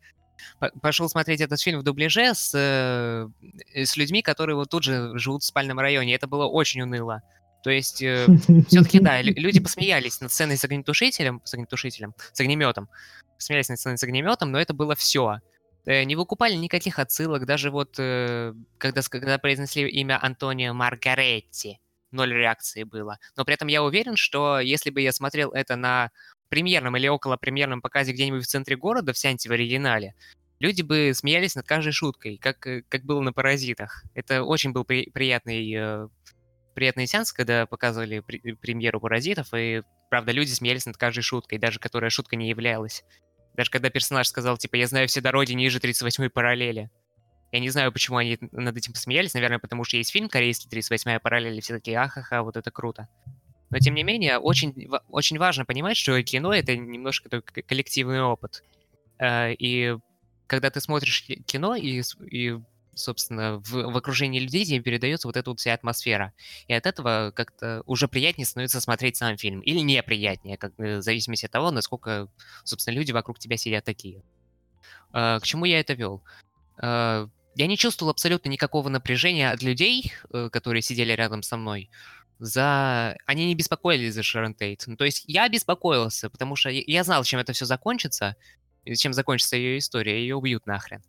Пошел 0.82 1.08
смотреть 1.08 1.42
этот 1.42 1.62
фильм 1.62 1.80
в 1.80 1.84
дубляже 1.84 2.34
с, 2.34 2.52
э, 2.56 3.28
с 3.76 3.96
людьми, 3.98 4.22
которые 4.22 4.56
вот 4.56 4.70
тут 4.70 4.84
же 4.84 5.12
живут 5.18 5.44
в 5.44 5.46
спальном 5.46 5.80
районе. 5.80 6.16
Это 6.16 6.28
было 6.28 6.46
очень 6.46 6.82
уныло. 6.82 7.22
То 7.66 7.72
есть, 7.72 7.96
все-таки, 8.68 9.00
да, 9.00 9.24
лю- 9.24 9.34
люди 9.36 9.60
посмеялись 9.60 10.22
над 10.22 10.32
сценой 10.32 10.56
с 10.56 10.64
огнетушителем, 10.64 11.42
с 11.44 11.56
огнетушителем, 11.56 12.14
с 12.32 12.40
огнеметом. 12.40 12.90
Смеялись 13.40 13.70
над 13.70 13.80
сценой 13.80 13.98
с 13.98 14.04
огнеметом, 14.04 14.52
но 14.52 14.60
это 14.60 14.76
было 14.76 14.96
все. 14.96 15.40
Не 15.88 16.16
выкупали 16.16 16.54
никаких 16.54 17.00
отсылок, 17.00 17.48
даже 17.48 17.72
вот 17.72 17.96
э, 17.98 18.54
когда, 18.78 19.02
когда 19.02 19.40
произнесли 19.40 19.90
имя 19.90 20.24
Антонио 20.24 20.76
Маргаретти, 20.76 21.80
ноль 22.12 22.34
реакции 22.34 22.84
было. 22.84 23.18
Но 23.36 23.46
при 23.46 23.56
этом 23.56 23.68
я 23.68 23.82
уверен, 23.82 24.16
что 24.16 24.60
если 24.60 24.92
бы 24.92 25.02
я 25.02 25.12
смотрел 25.12 25.50
это 25.50 25.76
на 25.76 26.12
премьерном 26.50 26.96
или 26.98 27.08
около 27.08 27.36
премьерном 27.36 27.82
показе 27.82 28.14
где-нибудь 28.14 28.44
в 28.44 28.48
центре 28.48 28.76
города, 28.76 29.12
в 29.12 29.18
Сянте 29.18 29.50
в 29.50 29.54
оригинале, 29.54 30.14
люди 30.60 30.84
бы 30.84 31.14
смеялись 31.16 31.56
над 31.56 31.66
каждой 31.66 31.94
шуткой, 31.94 32.38
как, 32.38 32.68
э, 32.68 32.84
как 32.90 33.06
было 33.06 33.22
на 33.22 33.34
«Паразитах». 33.34 34.04
Это 34.14 34.44
очень 34.44 34.72
был 34.72 34.84
при, 34.86 35.10
приятный, 35.10 35.74
э, 35.74 36.08
приятный 36.76 37.08
сеанс, 37.08 37.34
когда 37.34 37.66
показывали 37.66 38.20
при, 38.20 38.54
премьеру 38.54 39.00
«Паразитов», 39.00 39.54
и, 39.56 39.82
правда, 40.10 40.32
люди 40.32 40.52
смеялись 40.52 40.86
над 40.86 40.98
каждой 40.98 41.22
шуткой, 41.22 41.58
даже 41.58 41.80
которая 41.80 42.12
шутка 42.12 42.36
не 42.36 42.50
являлась. 42.50 43.04
Даже 43.56 43.72
когда 43.72 43.90
персонаж 43.90 44.28
сказал, 44.28 44.58
типа, 44.58 44.76
я 44.76 44.86
знаю 44.86 45.08
все 45.08 45.22
дороги 45.22 45.54
ниже 45.54 45.80
38-й 45.80 46.30
параллели. 46.30 46.92
Я 47.52 47.60
не 47.60 47.70
знаю, 47.70 47.92
почему 47.92 48.18
они 48.18 48.38
над 48.52 48.76
этим 48.76 48.92
посмеялись. 48.92 49.34
Наверное, 49.34 49.60
потому 49.60 49.86
что 49.86 49.98
есть 49.98 50.12
фильм 50.12 50.28
корейский 50.28 50.70
«38-я 50.70 51.20
параллель», 51.20 51.58
и 51.58 51.62
все 51.62 51.74
такие, 51.74 51.98
ахаха, 51.98 52.44
вот 52.44 52.58
это 52.58 52.70
круто. 52.70 53.08
Но, 53.70 53.80
тем 53.80 53.96
не 53.96 54.04
менее, 54.04 54.38
очень, 54.38 54.90
очень 55.10 55.40
важно 55.40 55.66
понимать, 55.66 55.98
что 55.98 56.22
кино— 56.22 56.54
это 56.56 56.76
немножко 56.76 57.30
такой 57.30 57.64
коллективный 57.64 58.22
опыт. 58.22 58.64
Э, 59.18 59.54
и 59.54 59.98
когда 60.48 60.70
ты 60.70 60.82
смотришь 60.82 61.24
кино 61.24 61.76
и, 61.76 62.02
и 62.30 62.60
собственно, 62.96 63.60
в, 63.60 63.72
в 63.72 63.98
окружении 63.98 64.40
людей 64.40 64.66
тебе 64.66 64.80
передается 64.80 65.28
вот 65.28 65.38
эта 65.38 65.50
вот 65.50 65.60
вся 65.60 65.74
атмосфера. 65.74 66.34
И 66.68 66.74
от 66.74 66.86
этого 66.86 67.32
как-то 67.36 67.84
уже 67.86 68.08
приятнее 68.08 68.46
становится 68.46 68.82
смотреть 68.82 69.18
сам 69.18 69.38
фильм. 69.38 69.60
Или 69.60 69.80
неприятнее, 69.80 70.58
как, 70.58 70.74
э, 70.80 70.98
в 70.98 71.02
зависимости 71.02 71.46
от 71.46 71.52
того, 71.52 71.72
насколько, 71.72 72.30
собственно, 72.64 72.96
люди 72.96 73.12
вокруг 73.12 73.40
тебя 73.40 73.58
сидят 73.58 73.86
такие. 73.86 74.24
Э, 75.14 75.40
к 75.40 75.44
чему 75.44 75.66
я 75.66 75.80
это 75.80 75.94
вел? 75.94 76.24
Э, 76.82 77.28
я 77.56 77.68
не 77.68 77.78
чувствовал 77.78 78.12
абсолютно 78.12 78.50
никакого 78.50 78.90
напряжения 78.90 79.52
от 79.52 79.62
людей, 79.62 80.14
э, 80.34 80.50
которые 80.52 80.82
сидели 80.82 81.14
рядом 81.14 81.44
со 81.44 81.58
мной. 81.58 81.90
За... 82.40 83.16
Они 83.26 83.46
не 83.46 83.56
беспокоились 83.56 84.14
за 84.14 84.24
Шерон 84.24 84.54
Тейт. 84.54 84.84
Ну, 84.88 84.98
то 84.98 85.06
есть 85.06 85.24
я 85.28 85.48
беспокоился, 85.48 86.30
потому 86.30 86.56
что 86.56 86.70
я 86.70 87.04
знал, 87.04 87.24
чем 87.24 87.40
это 87.40 87.54
все 87.54 87.66
закончится, 87.66 88.36
чем 88.98 89.14
закончится 89.14 89.56
ее 89.56 89.78
история, 89.78 90.20
ее 90.20 90.36
убьют 90.36 90.66
нахрен. 90.68 91.02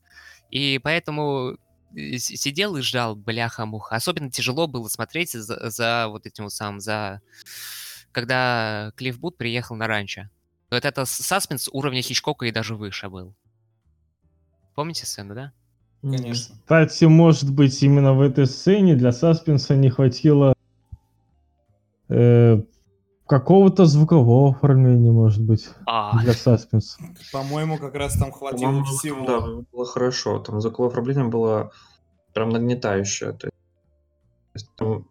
И 0.51 0.79
поэтому 0.83 1.59
сидел 1.95 2.77
и 2.77 2.83
ждал, 2.83 3.17
бляха-муха. 3.17 3.97
Особенно 3.97 4.31
тяжело 4.31 4.67
было 4.67 4.89
смотреть 4.89 5.33
за, 5.33 5.71
за 5.71 6.07
вот 6.09 6.27
этим 6.27 6.45
вот 6.45 6.53
самым, 6.53 6.81
за... 6.81 7.21
Когда 8.13 8.93
Клифф 8.97 9.19
Бут 9.19 9.37
приехал 9.37 9.77
на 9.77 9.87
ранчо. 9.87 10.29
Вот 10.71 10.85
это 10.85 11.05
саспенс 11.05 11.69
уровня 11.73 12.03
Хичкока 12.03 12.47
и 12.47 12.53
даже 12.53 12.75
выше 12.75 13.09
был. 13.09 13.35
Помните 14.75 15.07
сцену, 15.07 15.35
да? 15.35 15.53
Конечно. 16.03 16.55
Кстати, 16.61 17.05
может 17.05 17.53
быть, 17.53 17.83
именно 17.83 18.15
в 18.15 18.21
этой 18.21 18.47
сцене 18.47 18.95
для 18.95 19.13
саспенса 19.13 19.75
не 19.75 19.91
хватило 19.91 20.55
э, 22.09 22.63
какого-то 23.27 23.87
звукового 23.87 24.51
оформления, 24.51 25.11
может 25.13 25.43
быть, 25.43 25.69
А, 25.87 26.19
для 26.23 26.33
саспенса. 26.33 26.99
По-моему, 27.33 27.79
как 27.79 27.95
раз 27.95 28.17
там 28.17 28.31
хватило 28.33 28.69
По-моему, 28.69 28.85
всего. 28.87 29.27
да, 29.27 29.41
было 29.73 29.85
хорошо. 29.87 30.39
Там 30.39 30.61
звуковое 30.61 30.91
оформление 30.91 31.25
было 31.25 31.71
прям 32.35 32.51
нагнетающее. 32.51 33.33
То 33.33 33.49
есть 34.55 34.69
там 34.77 35.09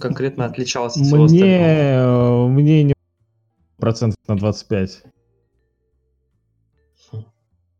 конкретно 0.00 0.46
отличалось 0.46 0.96
от 0.96 1.02
всего 1.04 1.24
остального. 1.24 1.48
Мне, 1.48 1.94
э, 1.94 2.46
мне 2.48 2.82
не 2.84 2.94
процентов 3.78 4.18
на 4.26 4.36
25. 4.36 5.02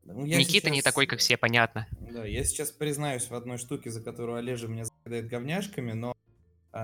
Ну, 0.05 0.27
я 0.27 0.37
Никита 0.39 0.69
не 0.69 0.77
сейчас- 0.77 0.85
такой, 0.85 1.07
как 1.07 1.21
все, 1.21 1.39
понятно. 1.39 1.87
Да, 2.13 2.27
я 2.27 2.45
сейчас 2.45 2.71
признаюсь 2.71 3.31
в 3.31 3.35
одной 3.35 3.57
штуке, 3.57 3.91
за 3.91 4.03
которую 4.03 4.37
Олежа 4.37 4.69
меня 4.69 4.85
закидает 4.85 5.27
говняшками, 5.29 5.93
но 5.93 6.12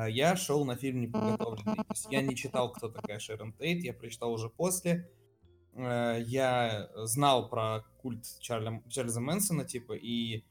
я 0.09 0.37
шел 0.37 0.65
на 0.65 0.77
фильм 0.77 1.01
неподготовленный. 1.01 1.77
То 1.77 1.85
есть 1.91 2.07
я 2.11 2.23
не 2.23 2.37
читал, 2.37 2.73
кто 2.73 2.89
такая 2.89 3.19
Шерон 3.19 3.53
Тейт, 3.53 3.85
я 3.85 3.93
прочитал 3.95 4.33
уже 4.33 4.49
после. 4.51 5.11
Э, 5.75 6.19
Я 6.27 6.91
знал 7.05 7.49
про 7.49 7.85
культ 8.03 8.25
Чарля, 8.41 8.83
Чарльза 8.89 9.21
Мэнсона, 9.21 9.65
типа, 9.65 9.93
и 9.95 10.45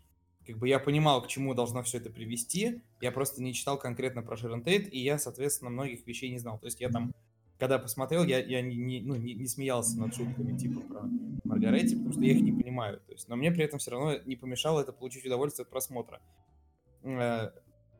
как 0.45 0.57
бы 0.57 0.67
я 0.69 0.79
понимал, 0.79 1.21
к 1.21 1.27
чему 1.27 1.53
должно 1.53 1.83
все 1.83 1.97
это 1.97 2.09
привести. 2.09 2.81
Я 3.01 3.11
просто 3.11 3.43
не 3.43 3.53
читал 3.53 3.77
конкретно 3.77 4.21
про 4.23 4.37
Шерон 4.37 4.63
Тейт, 4.63 4.91
и 4.93 4.99
я, 4.99 5.17
соответственно, 5.19 5.69
многих 5.69 6.07
вещей 6.07 6.29
не 6.31 6.37
знал. 6.39 6.57
То 6.57 6.65
есть 6.67 6.79
я 6.79 6.89
там, 6.89 7.13
когда 7.59 7.77
посмотрел, 7.79 8.23
я, 8.23 8.39
я 8.39 8.61
не, 8.61 8.75
не- 8.77 9.01
ну, 9.01 9.15
не, 9.15 9.33
не 9.33 9.47
смеялся 9.47 9.99
над 9.99 10.15
шутками, 10.15 10.57
типа, 10.57 10.79
про 10.81 11.01
Маргаретти, 11.43 11.95
потому 11.95 12.13
что 12.13 12.21
я 12.23 12.31
их 12.31 12.41
не 12.41 12.53
понимаю. 12.53 12.99
То 13.01 13.11
есть, 13.11 13.27
но 13.27 13.35
мне 13.35 13.51
при 13.51 13.63
этом 13.65 13.79
все 13.79 13.91
равно 13.91 14.17
не 14.25 14.35
помешало 14.37 14.79
это 14.81 14.93
получить 14.93 15.25
удовольствие 15.25 15.63
от 15.65 15.69
просмотра. 15.69 16.21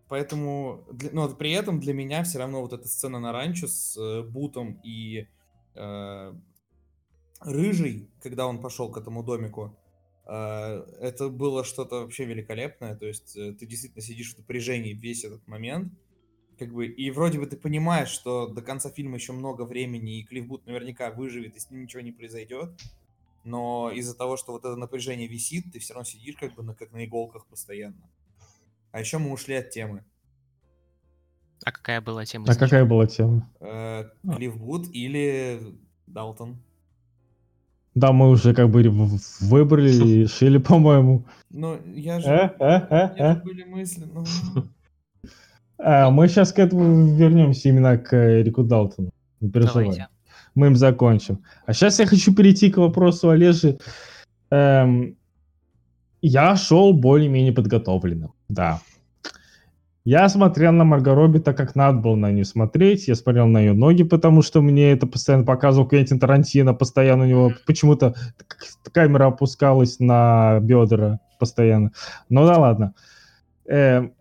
Поэтому, 0.10 0.86
но 1.12 1.28
при 1.30 1.52
этом 1.52 1.80
для 1.80 1.94
меня 1.94 2.24
все 2.24 2.40
равно 2.40 2.62
вот 2.62 2.74
эта 2.74 2.88
сцена 2.88 3.20
на 3.20 3.34
ранчо 3.34 3.68
с 3.68 3.98
э, 3.98 4.24
Бутом 4.24 4.80
и 4.84 5.28
э, 5.76 6.34
Рыжий, 7.42 8.10
когда 8.22 8.48
он 8.48 8.62
пошел 8.62 8.90
к 8.90 8.98
этому 8.98 9.22
домику, 9.22 9.78
э, 10.26 10.34
это 11.02 11.28
было 11.28 11.66
что-то 11.66 12.02
вообще 12.02 12.24
великолепное. 12.24 12.96
То 12.96 13.06
есть 13.06 13.36
э, 13.36 13.54
ты 13.54 13.66
действительно 13.66 14.02
сидишь 14.02 14.34
в 14.34 14.38
напряжении 14.38 14.94
весь 14.94 15.26
этот 15.26 15.46
момент. 15.46 15.92
Как 16.58 16.74
бы, 16.74 16.88
и 16.88 17.12
вроде 17.12 17.40
бы 17.40 17.46
ты 17.46 17.58
понимаешь, 17.58 18.10
что 18.10 18.48
до 18.48 18.62
конца 18.62 18.90
фильма 18.90 19.16
еще 19.16 19.34
много 19.34 19.64
времени, 19.64 20.20
и 20.20 20.24
Клифф 20.24 20.48
Бут 20.48 20.66
наверняка 20.66 21.12
выживет, 21.12 21.56
и 21.56 21.60
с 21.60 21.70
ним 21.70 21.84
ничего 21.84 22.02
не 22.02 22.14
произойдет. 22.14 22.72
Но 23.44 23.92
из-за 23.92 24.16
того, 24.16 24.38
что 24.38 24.54
вот 24.54 24.66
это 24.66 24.76
напряжение 24.76 25.28
висит, 25.28 25.72
ты 25.72 25.80
все 25.80 25.94
равно 25.94 26.06
сидишь 26.06 26.36
как 26.36 26.56
бы 26.56 26.64
на, 26.64 26.74
как 26.74 26.92
на 26.94 27.06
иголках 27.06 27.46
постоянно. 27.46 28.10
А 28.98 29.00
еще 29.00 29.20
мы 29.20 29.32
ушли 29.32 29.54
от 29.54 29.70
темы. 29.70 30.04
А 31.64 31.72
какая 31.72 32.02
была 32.02 32.26
тема? 32.26 32.46
А 32.50 32.56
какая 32.56 32.84
была 32.84 33.06
тема? 33.06 33.48
Э, 33.60 34.06
Клифф 34.24 34.56
или 34.92 35.60
Далтон. 36.08 36.58
Да, 37.94 38.12
мы 38.12 38.28
уже 38.28 38.56
как 38.56 38.72
бы 38.72 38.82
выбрали 39.40 39.92
и 39.92 40.16
решили, 40.24 40.58
по-моему. 40.58 41.28
Ну, 41.52 41.80
я 41.94 42.20
же... 42.20 42.28
Э, 42.28 42.56
э, 42.60 43.36
были 43.44 43.66
мысли, 43.66 44.06
ну... 44.12 44.26
А, 45.78 46.10
мы 46.10 46.28
сейчас 46.28 46.52
к 46.52 46.58
этому 46.58 47.16
вернемся 47.16 47.70
именно 47.70 48.00
к 48.00 48.16
Эрику 48.16 48.64
Далтону. 48.64 49.12
Не 49.42 49.52
переживай. 49.52 49.84
Давайте. 49.84 50.08
Мы 50.56 50.68
им 50.68 50.76
закончим. 50.76 51.44
А 51.68 51.74
сейчас 51.74 52.00
я 52.00 52.08
хочу 52.08 52.34
перейти 52.34 52.72
к 52.72 52.78
вопросу 52.78 53.30
Олежи. 53.30 53.78
Эм, 54.50 55.18
я 56.28 56.56
шел 56.56 56.94
более-менее 56.94 57.54
подготовленным, 57.54 58.34
да. 58.50 58.82
Я 60.06 60.30
смотрел 60.30 60.72
на 60.72 60.86
Марго 60.86 61.14
Робби 61.14 61.40
так, 61.40 61.58
как 61.58 61.76
надо 61.76 61.98
было 62.00 62.16
на 62.16 62.32
нее 62.32 62.46
смотреть. 62.46 63.10
Я 63.10 63.16
смотрел 63.16 63.46
на 63.48 63.60
ее 63.60 63.74
ноги, 63.74 64.04
потому 64.04 64.42
что 64.42 64.62
мне 64.62 64.92
это 64.94 65.06
постоянно 65.06 65.44
показывал 65.46 65.86
Квентин 65.86 66.18
Тарантино. 66.18 66.74
Постоянно 66.74 67.26
у 67.26 67.28
него 67.28 67.52
почему-то 67.66 68.16
камера 68.94 69.26
опускалась 69.28 70.00
на 70.00 70.60
бедра 70.62 71.20
постоянно. 71.40 71.92
Ну 72.30 72.46
да 72.46 72.58
ладно. 72.58 72.94
Эм, 73.66 74.14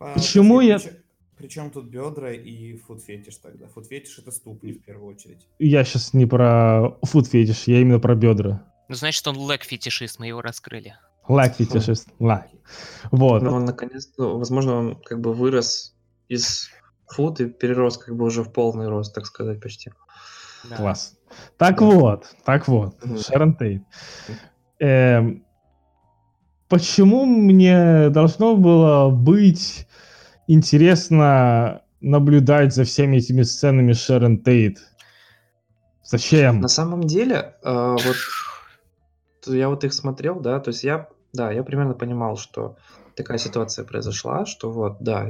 А, 0.00 0.14
Почему 0.14 0.60
я- 0.60 0.78
причем- 0.78 0.92
Причем 1.36 1.70
тут 1.70 1.84
бедра 1.90 2.32
и 2.32 2.76
фуд-фетиш 2.78 3.36
тогда? 3.42 3.66
Фуд-фетиш 3.66 4.18
это 4.20 4.30
ступни 4.30 4.72
в 4.72 4.82
первую 4.82 5.14
очередь. 5.14 5.46
я 5.58 5.84
сейчас 5.84 6.14
не 6.14 6.24
про 6.24 6.96
фуд-фетиш, 7.02 7.64
я 7.66 7.80
именно 7.80 7.98
про 8.00 8.14
бедра. 8.14 8.62
Ну, 8.88 8.94
значит, 8.94 9.26
он 9.26 9.36
лэг-фетишист, 9.36 10.18
мы 10.18 10.26
его 10.28 10.40
раскрыли. 10.40 10.96
Лак-фетишист. 11.28 12.08
Лак. 12.18 12.48
Вот. 13.10 13.42
Ну, 13.42 13.52
он 13.52 13.64
наконец-то, 13.66 14.38
возможно, 14.38 14.74
он 14.76 14.96
как 15.04 15.20
бы 15.20 15.34
вырос 15.34 15.94
из 16.28 16.70
фут 17.06 17.40
и 17.40 17.46
перерос 17.46 17.98
как 17.98 18.16
бы 18.16 18.24
уже 18.24 18.42
в 18.42 18.52
полный 18.52 18.88
рост, 18.88 19.14
так 19.14 19.26
сказать, 19.26 19.60
почти. 19.60 19.92
Да. 20.68 20.76
Класс. 20.76 21.16
Так 21.58 21.78
Да. 21.78 21.84
вот, 21.84 22.34
так 22.44 22.66
вот, 22.68 23.02
Мгм. 23.04 23.18
Шерон 23.18 23.54
Тейт. 23.56 23.82
Эм, 24.80 25.44
почему 26.68 27.26
мне 27.26 28.08
должно 28.08 28.56
было 28.56 29.10
быть 29.10 29.86
интересно 30.46 31.82
наблюдать 32.00 32.74
за 32.74 32.84
всеми 32.84 33.18
этими 33.18 33.42
сценами 33.42 33.92
Шерон 33.92 34.38
Тейт? 34.42 34.78
Зачем? 36.04 36.60
На 36.60 36.68
самом 36.68 37.02
деле, 37.02 37.54
э, 37.62 37.96
вот 38.02 38.16
я 39.54 39.68
вот 39.68 39.84
их 39.84 39.92
смотрел, 39.94 40.40
да, 40.40 40.60
то 40.60 40.68
есть 40.70 40.84
я, 40.84 41.08
да, 41.32 41.52
я 41.52 41.62
примерно 41.64 41.94
понимал, 41.94 42.36
что 42.36 42.76
такая 43.16 43.38
ситуация 43.38 43.84
произошла, 43.84 44.46
что 44.46 44.70
вот, 44.70 44.98
да, 45.00 45.28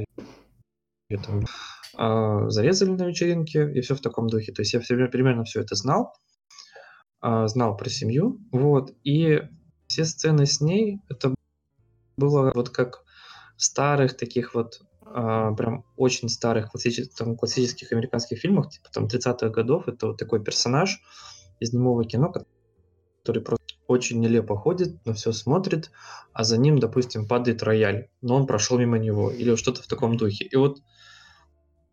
её 1.10 1.22
там 1.22 1.42
а, 1.96 2.48
зарезали 2.50 2.90
на 2.90 3.04
вечеринке 3.06 3.70
и 3.72 3.80
все 3.80 3.94
в 3.94 4.00
таком 4.00 4.28
духе. 4.28 4.52
То 4.52 4.62
есть 4.62 4.74
я 4.74 4.80
всё- 4.80 5.08
примерно 5.08 5.44
все 5.44 5.60
это 5.62 5.74
знал, 5.74 6.14
а, 7.20 7.48
знал 7.48 7.76
про 7.76 7.88
семью, 7.90 8.40
вот, 8.52 8.92
и 9.04 9.42
все 9.88 10.04
сцены 10.04 10.46
с 10.46 10.60
ней, 10.60 11.00
это 11.08 11.34
было 12.16 12.52
вот 12.54 12.70
как 12.70 13.04
в 13.56 13.62
старых 13.62 14.16
таких 14.16 14.54
вот 14.54 14.80
а, 15.06 15.52
прям 15.54 15.84
очень 15.96 16.28
старых 16.28 16.70
классических, 16.70 17.14
там, 17.16 17.36
классических 17.36 17.92
американских 17.92 18.38
фильмах, 18.40 18.70
типа 18.70 18.88
там 18.92 19.08
30-х 19.08 19.48
годов, 19.50 19.88
это 19.88 20.08
вот 20.08 20.18
такой 20.18 20.42
персонаж 20.44 21.00
из 21.60 21.72
немого 21.72 22.04
кино, 22.04 22.32
который 23.24 23.42
просто 23.42 23.57
очень 23.88 24.20
нелепо 24.20 24.56
ходит, 24.56 25.04
на 25.04 25.14
все 25.14 25.32
смотрит, 25.32 25.90
а 26.32 26.44
за 26.44 26.58
ним, 26.58 26.78
допустим, 26.78 27.26
падает 27.26 27.62
рояль, 27.62 28.08
но 28.20 28.36
он 28.36 28.46
прошел 28.46 28.78
мимо 28.78 28.98
него, 28.98 29.30
или 29.30 29.50
вот 29.50 29.58
что-то 29.58 29.82
в 29.82 29.86
таком 29.88 30.16
духе. 30.16 30.44
И 30.44 30.56
вот 30.56 30.78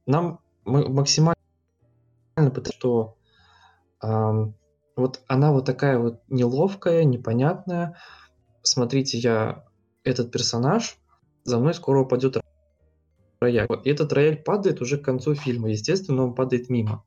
нам 0.05 0.41
максимально 0.65 1.35
потому 2.35 2.65
что 2.65 3.17
ам, 4.01 4.55
вот 4.95 5.21
она 5.27 5.51
вот 5.51 5.65
такая 5.65 5.97
вот 5.97 6.21
неловкая, 6.27 7.05
непонятная. 7.05 7.97
Смотрите, 8.61 9.17
я 9.17 9.65
этот 10.03 10.31
персонаж, 10.31 10.97
за 11.43 11.59
мной 11.59 11.73
скоро 11.73 12.01
упадет 12.01 12.37
рояль. 13.39 13.67
И 13.83 13.89
этот 13.89 14.11
рояль 14.11 14.43
падает 14.43 14.81
уже 14.81 14.97
к 14.97 15.05
концу 15.05 15.33
фильма. 15.33 15.69
Естественно, 15.69 16.23
он 16.23 16.35
падает 16.35 16.69
мимо. 16.69 17.05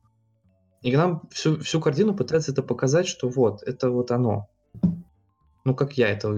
И 0.81 0.95
нам 0.95 1.27
всю, 1.31 1.59
всю 1.59 1.79
картину 1.79 2.15
пытается 2.15 2.51
это 2.51 2.63
показать, 2.63 3.07
что 3.07 3.27
вот, 3.29 3.61
это 3.63 3.91
вот 3.91 4.11
оно. 4.11 4.49
Ну, 5.65 5.75
как 5.75 5.93
я 5.97 6.09
это 6.09 6.37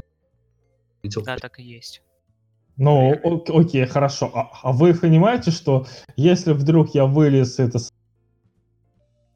увидел. 1.03 1.24
Да, 1.24 1.38
так 1.38 1.59
и 1.59 1.63
есть. 1.63 2.01
Ну, 2.78 3.11
ок- 3.24 3.49
окей, 3.49 3.86
хорошо. 3.86 4.32
А, 4.34 4.49
а 4.63 4.72
вы 4.72 4.93
понимаете, 4.93 5.51
что 5.51 5.86
если 6.15 6.53
вдруг 6.53 6.95
я 6.95 7.05
вылез 7.05 7.59
это 7.59 7.80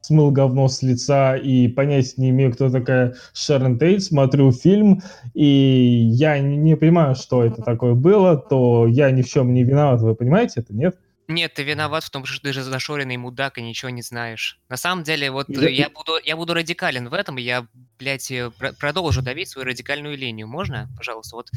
смыл 0.06 0.30
говно 0.30 0.68
с 0.68 0.82
лица 0.82 1.36
и 1.36 1.66
понятия 1.68 2.14
не 2.18 2.30
имею, 2.30 2.52
кто 2.52 2.70
такая 2.70 3.14
Шерон 3.34 3.78
Тейт, 3.78 4.04
смотрю 4.04 4.52
фильм, 4.52 5.02
и 5.34 5.44
я 5.44 6.38
не 6.38 6.76
понимаю, 6.76 7.16
что 7.16 7.44
это 7.44 7.62
такое 7.62 7.94
было, 7.94 8.36
то 8.36 8.86
я 8.86 9.10
ни 9.10 9.22
в 9.22 9.28
чем 9.28 9.52
не 9.52 9.64
виноват, 9.64 10.00
вы 10.00 10.14
понимаете 10.14 10.60
это, 10.60 10.72
нет? 10.74 10.96
Нет, 11.28 11.54
ты 11.54 11.64
виноват 11.64 12.04
в 12.04 12.10
том, 12.10 12.24
что 12.24 12.40
ты 12.40 12.52
же 12.52 12.62
зашоренный 12.62 13.16
мудак 13.16 13.58
и 13.58 13.62
ничего 13.62 13.90
не 13.90 14.02
знаешь. 14.02 14.58
На 14.68 14.76
самом 14.76 15.02
деле, 15.02 15.30
вот 15.30 15.48
Я- 15.48 15.68
э, 15.68 15.72
я 15.72 15.90
буду, 15.90 16.12
я 16.24 16.36
буду 16.36 16.54
радикален 16.54 17.08
в 17.08 17.14
этом, 17.14 17.38
и 17.38 17.42
я, 17.42 17.66
блядь, 17.98 18.30
э, 18.30 18.50
про- 18.50 18.72
продолжу 18.72 19.22
давить 19.22 19.48
свою 19.48 19.66
радикальную 19.66 20.16
линию. 20.16 20.46
Можно, 20.46 20.88
пожалуйста? 20.96 21.34
Вот 21.36 21.50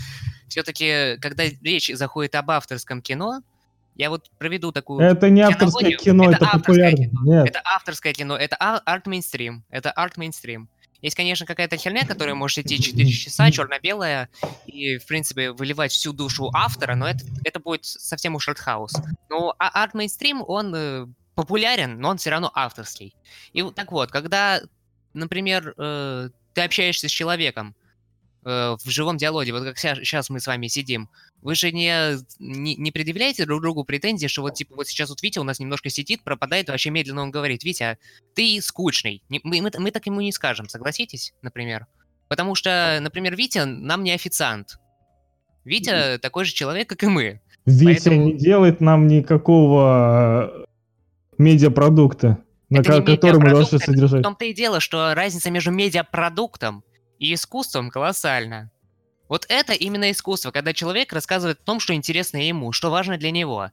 все-таки, 0.47 1.17
когда 1.21 1.43
речь 1.61 1.91
заходит 1.93 2.33
об 2.35 2.49
авторском 2.49 3.01
кино, 3.01 3.41
я 3.95 4.09
вот 4.09 4.29
проведу 4.39 4.71
такую... 4.71 5.01
Это 5.01 5.29
не 5.29 5.41
авторское 5.41 5.91
кино, 5.91 6.25
Это 6.31 6.35
это, 6.37 6.45
авторское 6.45 6.91
популярно. 6.91 7.05
кино. 7.09 7.21
Нет. 7.25 7.49
Это 7.49 7.61
авторское 7.65 8.13
кино, 8.13 8.37
это 8.37 8.55
а- 8.59 8.81
арт-мейнстрим. 8.85 9.63
Это 9.69 9.91
арт-мейнстрим. 9.91 10.69
Есть, 11.01 11.15
конечно, 11.15 11.45
какая-то 11.45 11.77
херня, 11.77 12.05
которая 12.05 12.35
может 12.35 12.59
идти 12.59 12.81
4 12.81 13.09
часа, 13.11 13.51
черно-белая, 13.51 14.29
и, 14.65 14.97
в 14.97 15.05
принципе, 15.05 15.51
выливать 15.51 15.91
всю 15.91 16.11
душу 16.11 16.49
автора, 16.53 16.95
но 16.95 17.07
это, 17.07 17.23
это 17.45 17.59
будет 17.59 17.85
совсем 17.85 18.35
уж 18.35 18.49
артхаус. 18.49 18.93
Но 19.29 19.55
а- 19.57 19.83
арт-мейнстрим, 19.83 20.43
он 20.45 20.75
э, 20.75 21.07
популярен, 21.35 21.99
но 21.99 22.09
он 22.09 22.17
все 22.17 22.31
равно 22.31 22.51
авторский. 22.53 23.15
И 23.53 23.63
так 23.71 23.91
вот, 23.91 24.11
когда, 24.11 24.61
например, 25.13 25.73
э, 25.77 26.29
ты 26.53 26.61
общаешься 26.61 27.07
с 27.07 27.11
человеком 27.11 27.75
э, 28.43 28.75
в 28.83 28.89
живом 28.89 29.15
диалоге, 29.15 29.53
вот 29.53 29.63
как 29.63 29.77
сейчас 29.77 30.29
мы 30.29 30.41
с 30.41 30.47
вами 30.47 30.67
сидим, 30.67 31.09
вы 31.41 31.55
же 31.55 31.71
не, 31.71 32.17
не, 32.39 32.75
не 32.75 32.91
предъявляете 32.91 33.45
друг 33.45 33.61
другу 33.61 33.83
претензии, 33.85 34.27
что 34.27 34.41
вот 34.41 34.55
типа 34.55 34.75
вот 34.75 34.87
сейчас 34.87 35.09
вот 35.09 35.21
Витя 35.23 35.39
у 35.39 35.43
нас 35.43 35.59
немножко 35.59 35.89
сидит, 35.89 36.23
пропадает, 36.23 36.69
вообще 36.69 36.89
медленно 36.89 37.21
он 37.23 37.31
говорит, 37.31 37.63
Витя, 37.63 37.97
ты 38.35 38.59
скучный. 38.61 39.23
Не- 39.29 39.39
Мы, 39.43 39.61
мы, 39.61 39.71
мы 39.77 39.91
так 39.91 40.05
ему 40.05 40.19
не 40.21 40.31
скажем, 40.31 40.67
согласитесь, 40.67 41.33
например? 41.41 41.85
Потому 42.27 42.55
что, 42.55 42.99
например, 43.01 43.35
Витя 43.35 43.65
нам 43.65 44.03
не 44.03 44.11
официант. 44.11 44.77
Витя 45.65 46.17
такой 46.19 46.45
же 46.45 46.53
человек, 46.53 46.89
как 46.89 47.03
и 47.03 47.07
мы. 47.07 47.41
Витя 47.65 47.85
Поэтому- 47.85 48.25
не 48.25 48.33
делает 48.33 48.81
нам 48.81 49.07
никакого 49.07 50.51
э, 50.61 50.65
медиапродукта, 51.37 52.37
на 52.69 52.79
Это 52.79 53.01
который 53.01 53.39
мы 53.39 53.49
должны 53.49 53.77
это 53.77 53.83
В 53.83 53.85
содержать. 53.85 54.23
том-то 54.23 54.45
и 54.45 54.53
дело, 54.53 54.79
что 54.79 55.13
разница 55.15 55.49
между 55.51 55.71
медиапродуктом 55.71 56.83
и 57.17 57.33
искусством 57.33 57.89
колоссальна. 57.89 58.71
Вот 59.29 59.45
это 59.47 59.73
именно 59.73 60.11
искусство, 60.11 60.51
когда 60.51 60.73
человек 60.73 61.13
рассказывает 61.13 61.59
о 61.61 61.63
том, 61.63 61.79
что 61.79 61.93
интересно 61.93 62.37
ему, 62.37 62.71
что 62.71 62.89
важно 62.89 63.17
для 63.17 63.31
него. 63.31 63.69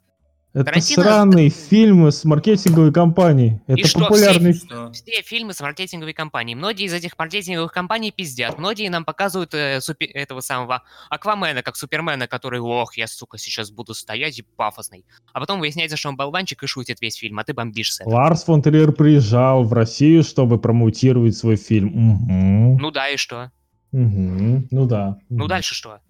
Это 0.52 0.70
Тарантино- 0.70 1.02
сраный 1.02 1.48
фильм 1.50 2.06
с 2.10 2.24
маркетинговой 2.24 2.90
компанией. 2.90 3.60
Это 3.66 3.86
все- 3.86 3.98
популярный 3.98 4.54
Что? 4.54 4.90
Все 4.92 5.20
фильмы 5.22 5.52
с 5.52 5.60
маркетинговой 5.60 6.14
компанией. 6.14 6.54
Многие 6.54 6.86
из 6.86 6.94
этих 6.94 7.18
маркетинговых 7.18 7.72
компаний 7.72 8.10
пиздят. 8.10 8.58
Многие 8.58 8.88
нам 8.88 9.04
показывают 9.04 9.52
э, 9.52 9.80
супе- 9.82 10.06
этого 10.06 10.40
самого 10.40 10.82
Аквамена, 11.10 11.62
как 11.62 11.76
Супермена, 11.76 12.26
который, 12.26 12.60
ох, 12.60 12.96
я, 12.96 13.06
сука, 13.06 13.36
сейчас 13.36 13.70
буду 13.70 13.92
стоять 13.92 14.38
и 14.38 14.42
пафосный. 14.56 15.04
А 15.34 15.40
потом 15.40 15.60
выясняется, 15.60 15.98
что 15.98 16.08
он 16.08 16.16
болванчик 16.16 16.62
и 16.62 16.66
шутит 16.66 17.02
весь 17.02 17.16
фильм, 17.16 17.38
а 17.38 17.44
ты 17.44 17.52
бомбишь 17.52 17.92
с 17.92 18.00
этого. 18.00 18.14
Ларс 18.14 18.44
фон 18.44 18.62
Триер 18.62 18.92
приезжал 18.92 19.62
в 19.62 19.74
Россию, 19.74 20.22
чтобы 20.22 20.58
промоутировать 20.58 21.36
свой 21.36 21.56
фильм. 21.56 21.88
Мгм. 21.88 22.76
Ну 22.78 22.90
да, 22.90 23.10
и 23.10 23.18
что? 23.18 23.50
Мгм. 23.96 24.68
Ну 24.70 24.86
да. 24.86 25.18
Ну 25.30 25.46
дальше 25.46 25.74
что? 25.74 26.00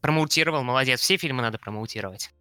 Промоутировал, 0.00 0.62
молодец. 0.62 1.00
Все 1.00 1.16
фильмы 1.16 1.42
надо 1.42 1.58
промоутировать. 1.58 2.32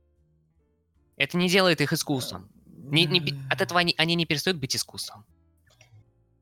Это 1.17 1.35
не 1.37 1.49
делает 1.49 1.81
их 1.81 1.93
искусством. 1.93 2.47
Не- 2.67 3.05
не 3.05 3.33
от 3.49 3.61
этого 3.61 3.79
они, 3.79 3.95
они 3.97 4.13
не 4.13 4.27
перестают 4.27 4.59
быть 4.59 4.75
искусством. 4.75 5.25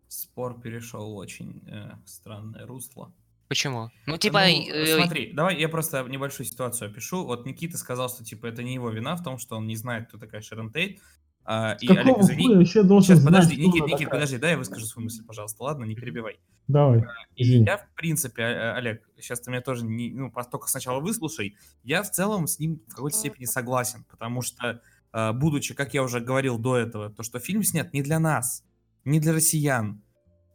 Спор 0.09 0.59
перешел 0.59 1.13
в 1.13 1.15
очень 1.15 1.61
э, 1.67 1.91
странное 2.05 2.65
русло. 2.65 3.13
Почему? 3.47 3.89
Ну, 4.05 4.17
типа... 4.17 4.41
Ну, 4.45 4.69
э, 4.69 4.97
смотри, 4.97 5.31
давай 5.31 5.57
я 5.57 5.69
просто 5.69 6.03
небольшую 6.03 6.45
ситуацию 6.45 6.89
опишу. 6.91 7.25
Вот 7.25 7.45
Никита 7.45 7.77
сказал, 7.77 8.09
что 8.09 8.25
типа 8.25 8.47
это 8.47 8.63
не 8.63 8.73
его 8.73 8.89
вина 8.89 9.15
в 9.15 9.23
том, 9.23 9.37
что 9.37 9.55
он 9.55 9.67
не 9.67 9.77
знает, 9.77 10.09
кто 10.09 10.17
такая 10.17 10.41
Шерон 10.41 10.71
Тейт. 10.73 10.99
А, 11.43 11.75
и, 11.81 11.87
Олег, 11.87 12.05
Какого 12.05 12.21
извини. 12.21 12.45
хуя 12.45 12.57
вообще 12.57 12.83
должен 12.83 13.15
Сейчас, 13.15 13.19
знать, 13.19 13.33
подожди, 13.33 13.55
Никит, 13.61 13.83
Никит, 13.85 13.91
такая? 13.91 14.09
подожди, 14.09 14.37
дай 14.37 14.51
я 14.51 14.57
выскажу 14.57 14.85
свою 14.85 15.05
мысль, 15.05 15.25
пожалуйста, 15.25 15.63
ладно, 15.63 15.85
не 15.85 15.95
перебивай. 15.95 16.39
Давай. 16.67 17.03
И 17.35 17.43
Извини. 17.43 17.65
я, 17.65 17.77
в 17.77 17.87
принципе, 17.95 18.43
э, 18.43 18.73
Олег, 18.73 19.03
сейчас 19.17 19.41
ты 19.41 19.49
меня 19.49 19.61
тоже 19.61 19.83
не, 19.83 20.11
ну, 20.11 20.31
только 20.49 20.67
сначала 20.67 20.99
выслушай, 20.99 21.57
я 21.83 22.03
в 22.03 22.11
целом 22.11 22.45
с 22.47 22.59
ним 22.59 22.81
в 22.87 22.95
какой-то 22.95 23.17
степени 23.17 23.45
согласен, 23.45 24.05
потому 24.09 24.41
что, 24.41 24.81
э, 25.13 25.31
будучи, 25.33 25.73
как 25.73 25.93
я 25.93 26.03
уже 26.03 26.19
говорил 26.19 26.59
до 26.59 26.77
этого, 26.77 27.09
то, 27.09 27.23
что 27.23 27.39
фильм 27.39 27.63
снят 27.63 27.91
не 27.91 28.03
для 28.03 28.19
нас, 28.19 28.63
не 29.03 29.19
для 29.19 29.33
россиян, 29.33 30.01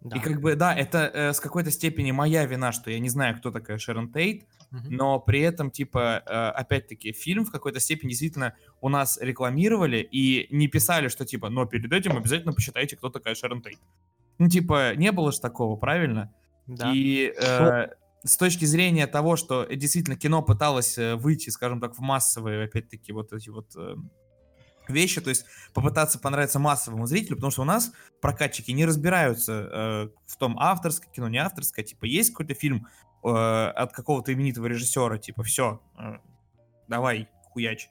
да. 0.03 0.17
и 0.17 0.21
как 0.21 0.41
бы, 0.41 0.55
да, 0.55 0.75
это 0.75 1.11
э, 1.13 1.33
с 1.33 1.41
какой-то 1.41 1.73
степени 1.73 2.13
моя 2.13 2.47
вина, 2.47 2.71
что 2.71 2.91
я 2.91 3.01
не 3.01 3.09
знаю, 3.09 3.37
кто 3.37 3.51
такая 3.51 3.79
Шерон 3.79 4.13
Тейт, 4.13 4.47
Но 4.85 5.21
при 5.21 5.41
этом, 5.41 5.71
типа, 5.71 6.23
э, 6.27 6.31
опять-таки, 6.31 7.13
фильм 7.13 7.45
в 7.45 7.51
какой-то 7.51 7.81
степени 7.81 8.11
действительно 8.11 8.55
у 8.81 8.89
нас 8.89 9.19
рекламировали 9.21 9.99
и 9.99 10.47
не 10.55 10.69
писали, 10.69 11.09
что, 11.09 11.25
типа, 11.25 11.49
но 11.49 11.67
перед 11.67 11.93
этим 11.93 12.17
обязательно 12.17 12.53
посчитайте, 12.53 12.97
кто 12.97 13.11
такая 13.11 13.35
Шерон 13.35 13.63
Тейт. 13.63 13.79
Ну, 14.39 14.49
типа, 14.49 14.95
не 14.97 15.13
было 15.13 15.33
же 15.33 15.41
такого, 15.41 15.77
правильно? 15.77 16.33
Да. 16.67 16.93
И 16.93 17.33
э, 17.41 17.89
с 18.25 18.37
точки 18.37 18.65
зрения 18.65 19.07
того, 19.07 19.37
что 19.37 19.65
э, 19.65 19.77
действительно 19.77 20.17
кино 20.17 20.43
пыталось 20.43 20.99
э, 20.99 21.15
выйти, 21.15 21.51
скажем 21.51 21.81
так, 21.81 21.95
в 21.95 22.01
массовые, 22.01 22.65
опять-таки, 22.65 23.13
вот 23.13 23.33
эти 23.33 23.49
вот 23.49 23.75
э, 23.77 23.95
вещи, 24.89 25.21
то 25.21 25.31
есть 25.31 25.47
попытаться 25.73 26.19
понравиться 26.19 26.59
массовому 26.59 27.07
зрителю, 27.07 27.37
потому 27.37 27.51
что 27.51 27.63
у 27.63 27.67
нас 27.67 27.93
прокатчики 28.21 28.71
не 28.73 28.85
разбираются 28.85 29.53
э, 29.53 30.09
в 30.27 30.37
том, 30.37 30.59
авторское 30.59 31.11
кино, 31.13 31.29
не 31.29 31.39
авторское, 31.39 31.85
типа, 31.85 32.05
есть 32.05 32.31
какой-то 32.31 32.55
фильм 32.55 32.87
э, 33.27 33.69
от 33.71 33.93
какого-то 33.93 34.33
именитого 34.33 34.67
режиссера, 34.67 35.19
типа, 35.19 35.43
все, 35.43 35.81
давай, 36.89 37.29
хуяч. 37.51 37.89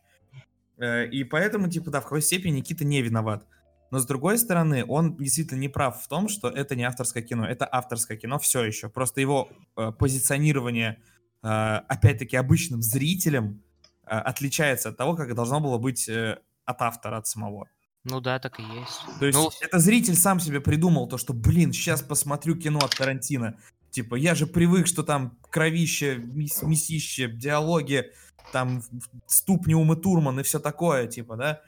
Э, 0.78 1.08
и 1.08 1.24
поэтому, 1.24 1.70
типа, 1.70 1.92
да, 1.92 2.00
в 2.00 2.04
какой 2.04 2.22
степени 2.22 2.58
Никита 2.58 2.86
не 2.86 3.02
виноват. 3.02 3.46
Но 3.92 4.00
с 4.00 4.06
другой 4.06 4.38
стороны, 4.38 4.84
он 4.86 5.16
действительно 5.16 5.60
не 5.60 5.70
прав 5.70 6.02
в 6.02 6.08
том, 6.08 6.28
что 6.28 6.50
это 6.50 6.76
не 6.76 6.84
авторское 6.84 7.24
кино, 7.24 7.46
это 7.46 7.68
авторское 7.72 8.18
кино 8.18 8.40
все 8.40 8.64
еще. 8.64 8.90
Просто 8.90 9.22
его 9.22 9.50
э, 9.78 9.92
позиционирование, 9.92 11.02
э, 11.44 11.48
опять-таки, 11.48 12.36
обычным 12.36 12.82
зрителем 12.82 13.62
э, 14.06 14.10
отличается 14.10 14.90
от 14.90 14.98
того, 14.98 15.16
как 15.16 15.34
должно 15.36 15.60
было 15.60 15.78
быть 15.78 16.10
э, 16.10 16.40
от 16.66 16.82
автора, 16.82 17.18
от 17.18 17.28
самого. 17.28 17.68
Ну 18.04 18.22
да, 18.22 18.38
так 18.40 18.60
и 18.60 18.64
есть. 18.64 19.20
То 19.20 19.26
есть 19.26 19.38
Ну, 19.38 19.50
это 19.62 19.80
зритель 19.80 20.16
сам 20.16 20.40
себе 20.40 20.62
придумал 20.62 21.08
то, 21.08 21.18
что, 21.18 21.34
блин, 21.34 21.74
сейчас 21.74 22.04
посмотрю 22.04 22.56
кино 22.56 22.80
от 22.80 22.96
Тарантино. 22.96 23.58
Типа, 23.96 24.16
я 24.16 24.36
же 24.36 24.46
привык, 24.46 24.88
что 24.88 25.04
там 25.04 25.38
кровище, 25.50 26.18
мис- 26.18 26.66
мясище, 26.66 27.30
диалоги, 27.30 28.12
там 28.52 28.82
ступни 29.26 29.74
Умы 29.74 29.96
Турман 29.96 30.38
и 30.38 30.44
все 30.44 30.60
такое, 30.60 31.08
типа, 31.08 31.38
да? 31.38 31.62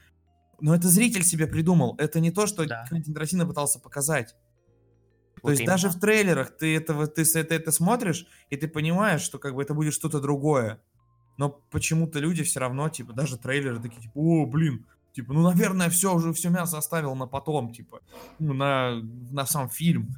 Но 0.60 0.76
это 0.76 0.90
зритель 0.90 1.24
себе 1.24 1.48
придумал. 1.48 1.96
Это 1.98 2.20
не 2.20 2.32
то, 2.32 2.46
что 2.46 2.66
Да. 2.66 2.84
Квентин 2.90 3.14
Тарантино 3.14 3.46
пытался 3.46 3.80
показать. 3.80 4.36
То 5.36 5.42
Вот 5.44 5.50
есть 5.52 5.62
именно. 5.62 5.72
даже 5.74 5.88
в 5.90 5.98
трейлерах 6.02 6.58
ты 6.58 6.76
этого, 6.76 7.08
ты 7.08 7.24
с- 7.24 7.38
это, 7.38 7.56
это 7.56 7.72
смотришь, 7.72 8.26
и 8.50 8.58
ты 8.58 8.68
понимаешь, 8.68 9.22
что 9.22 9.40
как 9.40 9.56
бы 9.56 9.62
это 9.62 9.74
будет 9.74 9.94
что-то 9.94 10.20
другое. 10.20 10.82
Но 11.38 11.50
почему-то 11.72 12.20
люди 12.20 12.44
все 12.44 12.60
равно, 12.60 12.90
типа, 12.90 13.14
даже 13.14 13.38
трейлеры 13.38 13.80
такие, 13.80 14.02
типа, 14.02 14.12
о, 14.16 14.46
блин, 14.48 14.86
типа, 15.14 15.32
ну, 15.34 15.44
наверное, 15.44 15.90
все 15.90 16.14
уже, 16.14 16.34
все 16.34 16.50
мясо 16.50 16.78
оставил 16.78 17.16
на 17.16 17.26
потом, 17.26 17.72
типа, 17.72 18.02
ну, 18.40 18.54
на, 18.54 18.96
на 19.32 19.46
сам 19.46 19.70
фильм. 19.70 20.10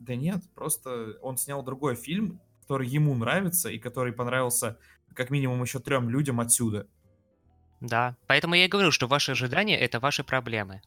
Да 0.00 0.16
нет, 0.16 0.42
просто 0.54 1.18
он 1.20 1.36
снял 1.36 1.62
другой 1.62 1.94
фильм, 1.94 2.40
который 2.62 2.88
ему 2.88 3.14
нравится 3.14 3.68
и 3.68 3.78
который 3.78 4.14
понравился 4.14 4.78
как 5.14 5.28
минимум 5.28 5.62
еще 5.62 5.78
трем 5.78 6.08
людям 6.08 6.40
отсюда. 6.40 6.86
Да. 7.80 8.16
Поэтому 8.26 8.54
я 8.54 8.64
и 8.64 8.68
говорю, 8.68 8.92
что 8.92 9.06
ваши 9.08 9.32
ожидания— 9.32 9.78
это 9.80 10.00
ваши 10.00 10.24
проблемы. 10.24 10.80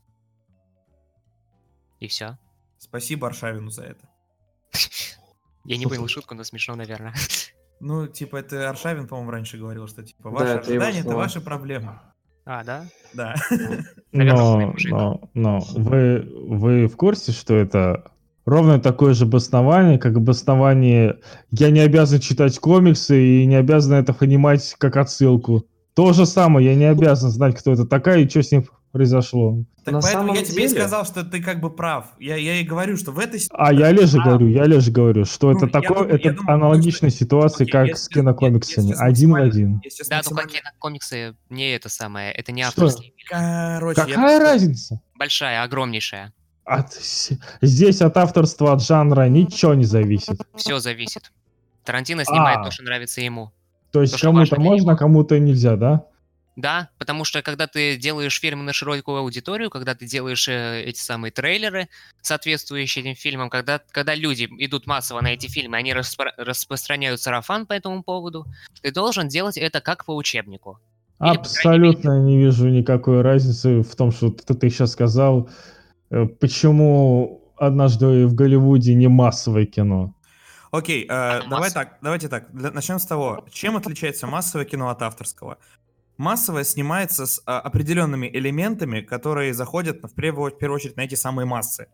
И 2.00 2.08
все. 2.08 2.38
Спасибо 2.80 3.28
Аршавину 3.28 3.70
за 3.70 3.84
это. 3.84 4.10
Я 5.66 5.78
не 5.78 5.86
понял 5.86 6.08
шутку, 6.10 6.34
но 6.36 6.44
смешно, 6.44 6.76
наверное. 6.76 7.14
Ну, 7.80 8.08
типа, 8.08 8.38
это 8.38 8.70
Аршавин, 8.70 9.10
по-моему, 9.10 9.32
раньше 9.32 9.58
говорил, 9.58 9.88
что, 9.88 10.04
типа, 10.04 10.30
ваши 10.30 10.54
ожидания— 10.54 11.00
это 11.02 11.16
ваши 11.16 11.42
проблемы. 11.42 12.00
А, 12.46 12.64
да? 12.64 12.86
Да. 13.14 13.36
Наверное, 14.14 14.42
Но, 14.42 14.68
мужик. 14.72 14.92
но, 14.92 15.30
но 15.34 15.60
вы, 15.60 16.22
вы 16.22 16.88
в 16.88 16.96
курсе, 16.96 17.34
что 17.34 17.56
это 17.56 18.13
ровно 18.46 18.80
такое 18.80 19.14
же 19.14 19.26
обоснование, 19.26 19.98
как 19.98 20.16
обоснование 20.18 21.20
«я 21.52 21.70
не 21.70 21.80
обязан 21.80 22.20
читать 22.20 22.58
комиксы 22.60 23.42
и 23.44 23.46
не 23.46 23.56
обязан 23.56 23.94
это 23.94 24.14
понимать 24.14 24.76
как 24.78 24.98
отсылку». 24.98 25.66
То 25.96 26.12
же 26.14 26.26
самое, 26.26 26.68
я 26.68 26.76
не 26.76 26.86
обязан 26.86 27.30
знать, 27.30 27.56
кто 27.56 27.72
это 27.74 27.86
такая 27.86 28.20
и 28.20 28.30
что 28.30 28.42
с 28.42 28.52
ним 28.52 28.66
произошло. 28.92 29.64
Так 29.86 29.94
На 29.96 30.02
поэтому 30.02 30.34
я 30.34 30.44
тебе 30.44 30.66
и 30.66 30.68
деле- 30.68 30.80
сказал, 30.82 31.06
что 31.06 31.24
ты 31.24 31.42
как 31.42 31.60
бы 31.60 31.70
прав. 31.70 32.06
Я, 32.20 32.36
я 32.36 32.62
и 32.62 32.64
говорю, 32.64 32.96
что 32.96 33.12
в 33.12 33.20
этой 33.20 33.42
А 33.52 33.74
я 33.74 33.92
Леже 33.92 34.18
говорю, 34.22 34.48
я 34.48 34.64
Леже 34.66 34.92
говорю, 34.92 35.26
что 35.26 35.52
Ну, 35.52 35.58
это 35.58 35.66
я 35.66 35.72
такое, 35.72 36.08
я 36.10 36.16
это 36.16 36.32
думаю, 36.34 36.56
аналогичная 36.56 37.10
ситуация, 37.10 37.66
Окей, 37.66 37.72
как 37.72 37.88
я 37.88 37.96
с 37.96 38.04
сейчас- 38.06 38.16
я- 38.16 38.20
я 38.22 38.24
кинокомиксами, 38.24 38.94
один 38.98 39.32
в 39.32 39.36
один. 39.36 39.82
я 39.84 39.90
Да, 40.10 40.22
только 40.22 40.36
максимально- 40.36 40.52
кинокомиксы 40.52 41.36
не 41.50 41.76
это 41.76 41.90
самое, 41.90 42.32
это 42.32 42.52
не 42.52 42.62
Что? 42.64 42.70
авторские. 42.86 43.14
Короче, 43.30 44.02
я 44.02 44.08
Какая 44.08 44.16
просто- 44.40 44.40
разница? 44.54 45.02
Большая, 45.20 45.64
огромнейшая. 45.64 46.34
От, 46.66 46.94
с- 46.94 47.32
здесь 47.62 48.02
от 48.02 48.16
авторства, 48.18 48.74
от 48.74 48.82
жанра 48.84 49.28
ничего 49.28 49.74
не 49.74 49.86
зависит. 49.86 50.38
Все 50.56 50.80
зависит. 50.80 51.32
Тарантино 51.84 52.24
снимает 52.24 52.60
А. 52.60 52.64
то, 52.66 52.72
что 52.72 52.84
нравится 52.84 53.22
ему. 53.22 53.52
То 53.92 54.02
есть 54.02 54.20
кому-то 54.20 54.60
можно, 54.60 54.94
а 54.94 54.96
кому-то 54.96 55.38
нельзя, 55.40 55.76
да? 55.76 56.06
Да, 56.56 56.90
потому 57.00 57.26
что 57.26 57.42
когда 57.42 57.66
ты 57.66 57.98
делаешь 57.98 58.40
фильмы 58.40 58.64
на 58.64 58.74
широкую 58.74 59.18
аудиторию, 59.18 59.72
когда 59.72 59.96
ты 59.96 60.06
делаешь 60.06 60.48
э, 60.48 60.84
эти 60.86 61.00
самые 61.00 61.32
трейлеры, 61.32 61.90
соответствующие 62.22 63.04
этим 63.04 63.16
фильмам, 63.16 63.50
когда, 63.50 63.82
когда 63.92 64.14
люди 64.14 64.48
идут 64.60 64.86
массово 64.86 65.22
на 65.22 65.34
эти 65.34 65.48
фильмы, 65.48 65.78
они 65.78 65.92
распро- 65.94 66.32
распространяют 66.38 67.22
сарафан 67.22 67.66
по 67.66 67.74
этому 67.74 68.04
поводу, 68.04 68.46
ты 68.82 68.92
должен 68.92 69.28
делать 69.28 69.58
это 69.58 69.82
как 69.82 70.06
по 70.06 70.16
учебнику. 70.16 70.80
Или, 71.20 71.34
по 71.34 71.40
Абсолютно 71.40 72.22
не 72.22 72.38
вижу 72.38 72.70
никакой 72.70 73.22
разницы 73.22 73.82
в 73.82 73.96
том, 73.96 74.12
что 74.12 74.30
ты, 74.30 74.54
ты 74.54 74.70
сейчас 74.70 74.92
сказал, 74.92 75.50
почему 76.40 77.52
однажды 77.58 78.28
в 78.28 78.34
Голливуде 78.36 78.96
не 78.96 79.08
массовое 79.08 79.66
кино. 79.66 80.14
Окей, 80.72 81.04
э, 81.04 81.08
давай 81.08 81.48
массовое. 81.50 81.86
так, 81.86 81.98
давайте 82.02 82.28
так. 82.30 82.52
для- 82.54 82.72
начнем 82.72 82.98
с 83.00 83.06
того, 83.06 83.46
чем 83.52 83.78
отличается 83.78 84.28
массовое 84.28 84.66
кино 84.66 84.90
от 84.90 85.02
авторского. 85.02 85.58
Массовое 86.18 86.64
снимается 86.64 87.26
с 87.26 87.42
а, 87.46 87.60
определенными 87.60 88.30
элементами, 88.32 89.02
которые 89.02 89.54
заходят 89.54 90.04
в 90.04 90.14
первую, 90.16 90.52
в 90.52 90.58
первую 90.58 90.76
очередь 90.78 90.98
на 90.98 91.02
эти 91.02 91.16
самые 91.16 91.46
массы. 91.46 91.88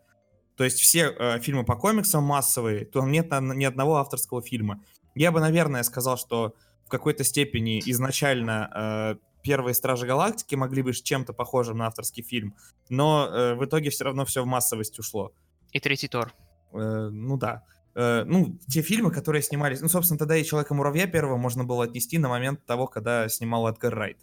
То 0.56 0.64
есть 0.64 0.78
все 0.78 1.14
э, 1.18 1.40
фильмы 1.40 1.64
по 1.64 1.74
комиксам 1.76 2.24
массовые, 2.24 2.84
то 2.84 3.02
нет 3.06 3.30
на- 3.30 3.54
ни 3.54 3.64
одного 3.64 3.96
авторского 3.96 4.42
фильма. 4.42 4.80
Я 5.14 5.30
бы, 5.32 5.40
наверное, 5.40 5.82
сказал, 5.82 6.16
что 6.18 6.54
в 6.86 6.90
какой-то 6.90 7.24
степени 7.24 7.80
изначально 7.86 8.70
э, 8.74 9.14
первые 9.42 9.74
Стражи 9.74 10.06
Галактики 10.06 10.54
могли 10.54 10.82
быть 10.82 11.02
чем-то 11.02 11.32
похожим 11.32 11.78
на 11.78 11.86
авторский 11.86 12.22
фильм, 12.22 12.54
но 12.88 13.26
э, 13.26 13.54
в 13.54 13.64
итоге 13.64 13.90
все 13.90 14.04
равно 14.04 14.24
все 14.24 14.42
в 14.42 14.46
массовость 14.46 14.98
ушло. 14.98 15.32
И 15.72 15.80
третий 15.80 16.08
Тор. 16.08 16.32
Э, 16.72 17.08
ну 17.10 17.36
да. 17.36 17.64
Э, 17.94 18.24
ну, 18.24 18.58
те 18.68 18.82
фильмы, 18.82 19.10
которые 19.10 19.42
снимались... 19.42 19.80
Ну, 19.80 19.88
собственно, 19.88 20.18
тогда 20.18 20.36
и 20.36 20.44
Человека-муравья 20.44 21.06
первого 21.06 21.36
можно 21.36 21.64
было 21.64 21.84
отнести 21.84 22.18
на 22.18 22.28
момент 22.28 22.64
того, 22.66 22.86
когда 22.86 23.28
снимал 23.28 23.68
Эдгар 23.68 23.94
Райт. 23.94 24.18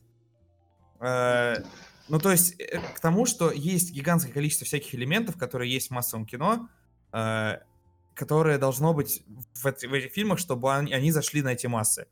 Э, 0.99 1.57
ну, 2.09 2.19
то 2.19 2.31
есть, 2.31 2.59
э, 2.59 2.79
к 2.95 2.99
тому, 2.99 3.25
что 3.25 3.51
есть 3.51 3.91
гигантское 3.91 4.33
количество 4.33 4.65
всяких 4.65 4.95
элементов, 4.95 5.37
которые 5.37 5.71
есть 5.71 5.87
в 5.87 5.91
массовом 5.91 6.25
кино, 6.25 6.69
э, 7.11 7.57
которое 8.13 8.57
должно 8.57 8.93
быть 8.93 9.23
в, 9.53 9.67
эти- 9.67 9.85
в 9.85 9.93
этих 9.93 10.11
фильмах, 10.13 10.39
чтобы 10.39 10.73
они, 10.73 10.93
они 10.93 11.11
зашли 11.11 11.41
на 11.41 11.49
эти 11.49 11.67
массы. 11.67 12.07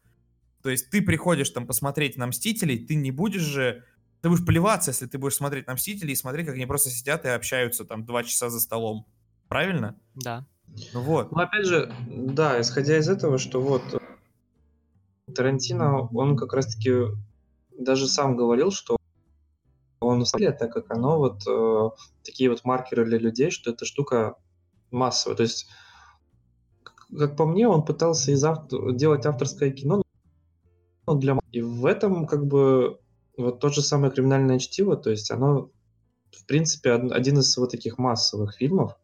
То 0.66 0.72
есть 0.72 0.90
ты 0.90 1.04
приходишь 1.04 1.52
там 1.52 1.68
посмотреть 1.68 2.18
на 2.18 2.26
«Мстителей», 2.26 2.84
ты 2.84 2.96
не 2.96 3.12
будешь 3.12 3.44
же... 3.44 3.84
Ты 4.22 4.30
будешь 4.30 4.44
плеваться, 4.44 4.90
если 4.90 5.06
ты 5.06 5.20
будешь 5.20 5.36
смотреть 5.36 5.68
на 5.68 5.76
«Мстителей» 5.76 6.14
и 6.14 6.16
смотреть, 6.16 6.48
как 6.48 6.56
они 6.56 6.66
просто 6.66 6.90
сидят 6.90 7.24
и 7.24 7.28
общаются 7.28 7.86
там 7.86 8.04
два 8.04 8.24
часа 8.24 8.50
за 8.50 8.60
столом. 8.60 9.06
Правильно? 9.48 9.96
Да. 10.16 10.48
Ну 10.96 11.02
вот. 11.02 11.32
Ну, 11.32 11.38
опять 11.38 11.68
же, 11.68 11.94
да, 12.10 12.60
исходя 12.60 12.98
из 12.98 13.08
этого, 13.08 13.38
что 13.38 13.62
вот 13.62 13.84
э, 13.94 14.00
Тарантино, 15.36 16.08
он 16.08 16.36
как 16.36 16.54
раз-таки 16.54 17.16
даже 17.78 18.08
сам 18.08 18.36
говорил, 18.36 18.72
что 18.72 18.98
он 20.00 20.26
вставляет, 20.26 20.58
так 20.58 20.74
как 20.74 20.90
оно 20.90 21.20
вот 21.20 21.44
э, 21.48 21.90
такие 22.24 22.50
вот 22.50 22.66
маркеры 22.66 23.06
для 23.06 23.20
людей, 23.20 23.52
что 23.52 23.70
эта 23.70 23.86
штука 23.86 24.34
массовая. 24.90 25.38
То 25.38 25.44
есть, 25.44 25.68
к- 26.82 27.08
как 27.16 27.38
по 27.38 27.46
мне, 27.46 27.68
он 27.68 27.86
пытался 27.86 28.32
из 28.32 28.44
авто- 28.44 28.92
делать 28.94 29.28
авторское 29.28 29.70
кино 29.70 29.98
но 29.98 30.05
для... 31.14 31.34
м- 31.34 31.40
И 31.52 31.62
в 31.62 31.86
этом 31.86 32.26
как 32.26 32.46
бы 32.48 33.00
вот 33.38 33.60
то 33.60 33.70
же 33.70 33.82
самое 33.82 34.12
криминальное 34.12 34.60
чтиво, 34.60 34.98
то 34.98 35.12
есть 35.12 35.30
оно 35.32 35.70
в 36.32 36.46
принципе 36.48 36.94
од- 36.94 37.12
один 37.12 37.40
из 37.40 37.56
вот 37.58 37.72
таких 37.72 37.98
массовых 37.98 38.56
фильмов, 38.56 38.98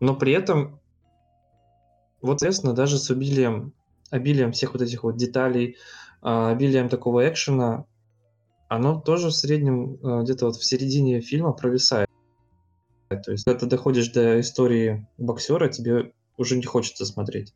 но 0.00 0.16
при 0.16 0.32
этом 0.32 0.80
вот, 2.22 2.40
соответственно, 2.40 2.72
даже 2.72 2.98
с 2.98 3.10
обилием, 3.10 3.72
обилием 4.10 4.52
всех 4.52 4.72
вот 4.72 4.82
этих 4.82 5.02
вот 5.04 5.16
деталей, 5.16 5.76
а, 6.22 6.50
обилием 6.50 6.88
такого 6.88 7.28
экшена, 7.28 7.84
оно 8.68 9.00
тоже 9.00 9.28
в 9.28 9.34
среднем 9.34 9.98
а, 10.02 10.22
где-то 10.22 10.46
вот 10.46 10.56
в 10.56 10.64
середине 10.64 11.20
фильма 11.20 11.52
провисает. 11.52 12.06
То 13.08 13.30
есть, 13.30 13.44
когда 13.44 13.60
ты 13.60 13.66
доходишь 13.66 14.10
до 14.10 14.40
истории 14.40 15.06
боксера, 15.16 15.68
тебе 15.68 16.12
уже 16.36 16.56
не 16.56 16.64
хочется 16.64 17.06
смотреть. 17.06 17.54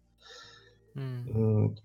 М. 0.94 1.76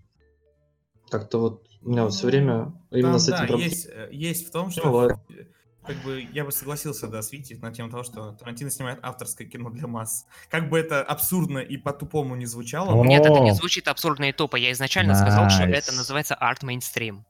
Как-то 1.09 1.39
вот 1.39 1.67
у 1.81 1.89
меня 1.89 2.03
вот 2.03 2.13
все 2.13 2.27
время 2.27 2.73
именно 2.91 3.11
Там, 3.11 3.19
с 3.19 3.27
этим 3.27 3.37
да, 3.37 3.45
проблема. 3.47 3.63
есть, 3.63 3.87
э, 3.87 4.09
есть 4.11 4.47
в 4.47 4.51
том, 4.51 4.71
что 4.71 4.89
Ну, 4.89 5.09
э, 5.09 5.45
как 5.85 5.97
бы 5.97 6.27
я 6.33 6.43
бы 6.43 6.51
согласился, 6.51 7.07
да, 7.07 7.21
с 7.21 7.31
Витей 7.31 7.57
на 7.57 7.71
тему 7.71 7.91
того, 7.91 8.03
что 8.03 8.31
Тарантино 8.31 8.71
снимает 8.71 8.99
авторское 9.03 9.47
кино 9.47 9.69
для 9.69 9.87
масс. 9.87 10.25
Как 10.49 10.69
бы 10.69 10.79
это 10.79 11.03
абсурдно 11.03 11.59
и 11.59 11.77
по-тупому 11.77 12.35
не 12.35 12.47
звучало, 12.47 12.93
О, 12.93 13.05
Нет, 13.05 13.25
это 13.25 13.39
не 13.39 13.53
звучит 13.53 13.87
абсурдно 13.87 14.29
и 14.29 14.31
тупо. 14.31 14.55
Я 14.55 14.71
изначально 14.71 15.15
сказал, 15.15 15.49
что 15.49 15.63
это 15.63 15.93
называется 15.93 16.35
арт-мейнстрим. 16.35 17.25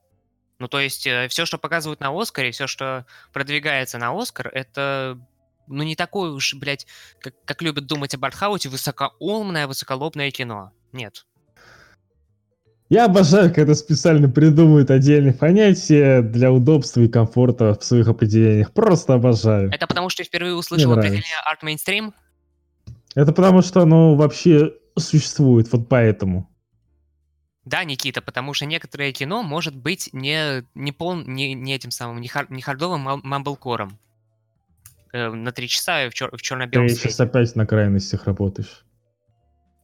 Ну, 0.58 0.70
то 0.70 0.80
есть, 0.80 1.02
все, 1.02 1.46
что 1.46 1.58
показывают 1.58 2.00
на 2.00 2.18
Оскаре, 2.18 2.52
все, 2.52 2.66
что 2.66 3.06
продвигается 3.34 3.98
на 3.98 4.18
Оскар, 4.18 4.48
это 4.48 5.20
ну, 5.68 5.84
не 5.84 5.96
такое 5.96 6.32
уж, 6.32 6.54
блядь, 6.56 6.86
как, 7.20 7.34
как 7.46 7.62
любят 7.62 7.88
думать 7.88 8.14
об 8.14 8.24
артхаусе, 8.26 8.70
высокоумное, 8.70 9.68
высоколобное 9.68 10.32
кино. 10.32 10.72
Нет. 10.92 11.26
Я 12.88 13.06
обожаю, 13.06 13.52
когда 13.54 13.74
специально 13.74 14.30
придумывают 14.30 14.92
отдельные 14.92 15.34
понятия 15.34 16.22
для 16.22 16.52
удобства 16.52 17.02
и 17.02 17.08
комфорта 17.08 17.74
в 17.74 17.84
своих 17.84 18.08
определениях. 18.08 18.72
Просто 18.74 19.16
обожаю. 19.16 19.72
Это 19.72 19.88
потому, 19.88 20.10
что 20.10 20.22
я 20.22 20.26
впервые 20.26 20.54
услышал 20.54 20.94
определение 20.94 21.40
арт-мейнстрим. 21.46 22.14
Это 23.16 23.32
потому, 23.32 23.62
что 23.64 23.82
оно 23.82 24.16
вообще 24.16 24.74
существует, 24.98 25.72
вот 25.72 25.90
поэтому. 25.90 26.50
Да, 27.64 27.84
Никита, 27.84 28.22
потому 28.22 28.54
что 28.54 28.66
некоторое 28.68 29.12
кино 29.12 29.42
может 29.42 29.76
быть 29.76 30.10
не, 30.14 30.64
не, 30.76 30.92
пол, 30.92 31.16
не, 31.16 31.56
не 31.56 31.74
этим 31.74 31.90
самым, 31.90 32.22
не, 32.22 32.28
хар- 32.28 32.46
не 32.50 32.62
хардовым 32.62 33.02
мам- 33.02 33.22
мамблкором. 33.24 33.98
Э, 35.12 35.32
на 35.32 35.52
три 35.52 35.68
часа 35.68 36.08
в, 36.10 36.14
чер- 36.14 36.28
в 36.28 36.38
Ты 36.38 36.44
черно-белом 36.44 36.90
сейчас 36.90 37.16
свете. 37.16 37.24
опять 37.24 37.56
на 37.56 37.66
крайностях 37.66 38.26
работаешь. 38.26 38.86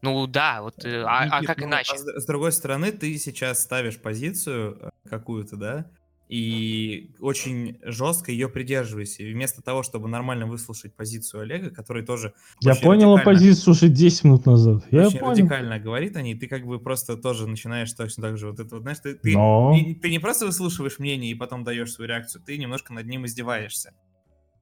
Ну 0.01 0.25
да, 0.27 0.61
вот, 0.61 0.83
э, 0.83 1.03
а, 1.03 1.19
а 1.19 1.25
Никит, 1.25 1.47
как 1.47 1.57
ну, 1.59 1.67
иначе? 1.67 1.93
а 1.93 1.97
с, 1.97 2.23
с 2.23 2.25
другой 2.25 2.51
стороны, 2.51 2.91
ты 2.91 3.17
сейчас 3.17 3.61
ставишь 3.61 3.99
позицию 3.99 4.77
э, 4.81 4.89
какую-то, 5.09 5.57
да, 5.57 5.91
и 6.31 7.11
очень 7.19 7.77
жестко 7.83 8.31
ее 8.31 8.47
придерживаешься. 8.47 9.21
И 9.21 9.33
вместо 9.33 9.61
того, 9.61 9.83
чтобы 9.83 10.07
нормально 10.07 10.45
выслушать 10.45 10.95
позицию 10.95 11.41
Олега, 11.41 11.71
который 11.71 12.03
тоже 12.03 12.33
Я 12.61 12.73
понял 12.75 13.13
оппозицию 13.13 13.73
уже 13.73 13.89
10 13.89 14.23
минут 14.23 14.45
назад. 14.45 14.85
Я 14.91 15.07
очень 15.07 15.19
понял. 15.19 15.33
радикально 15.33 15.77
говорит 15.77 16.15
о 16.15 16.21
ней, 16.21 16.39
ты 16.39 16.47
как 16.47 16.65
бы 16.65 16.79
просто 16.79 17.17
тоже 17.17 17.47
начинаешь 17.47 17.91
точно 17.91 18.23
так 18.23 18.37
же 18.37 18.49
вот 18.49 18.61
это 18.61 18.75
вот, 18.75 18.83
знаешь, 18.83 18.99
ты, 18.99 19.15
ты, 19.15 19.33
Но- 19.33 19.73
не, 19.73 19.93
ты 19.93 20.09
не 20.09 20.19
просто 20.19 20.45
выслушиваешь 20.45 20.99
мнение 20.99 21.31
и 21.31 21.35
потом 21.35 21.65
даешь 21.65 21.91
свою 21.91 22.07
реакцию, 22.07 22.41
ты 22.45 22.57
немножко 22.57 22.93
над 22.93 23.07
ним 23.07 23.25
издеваешься. 23.25 23.93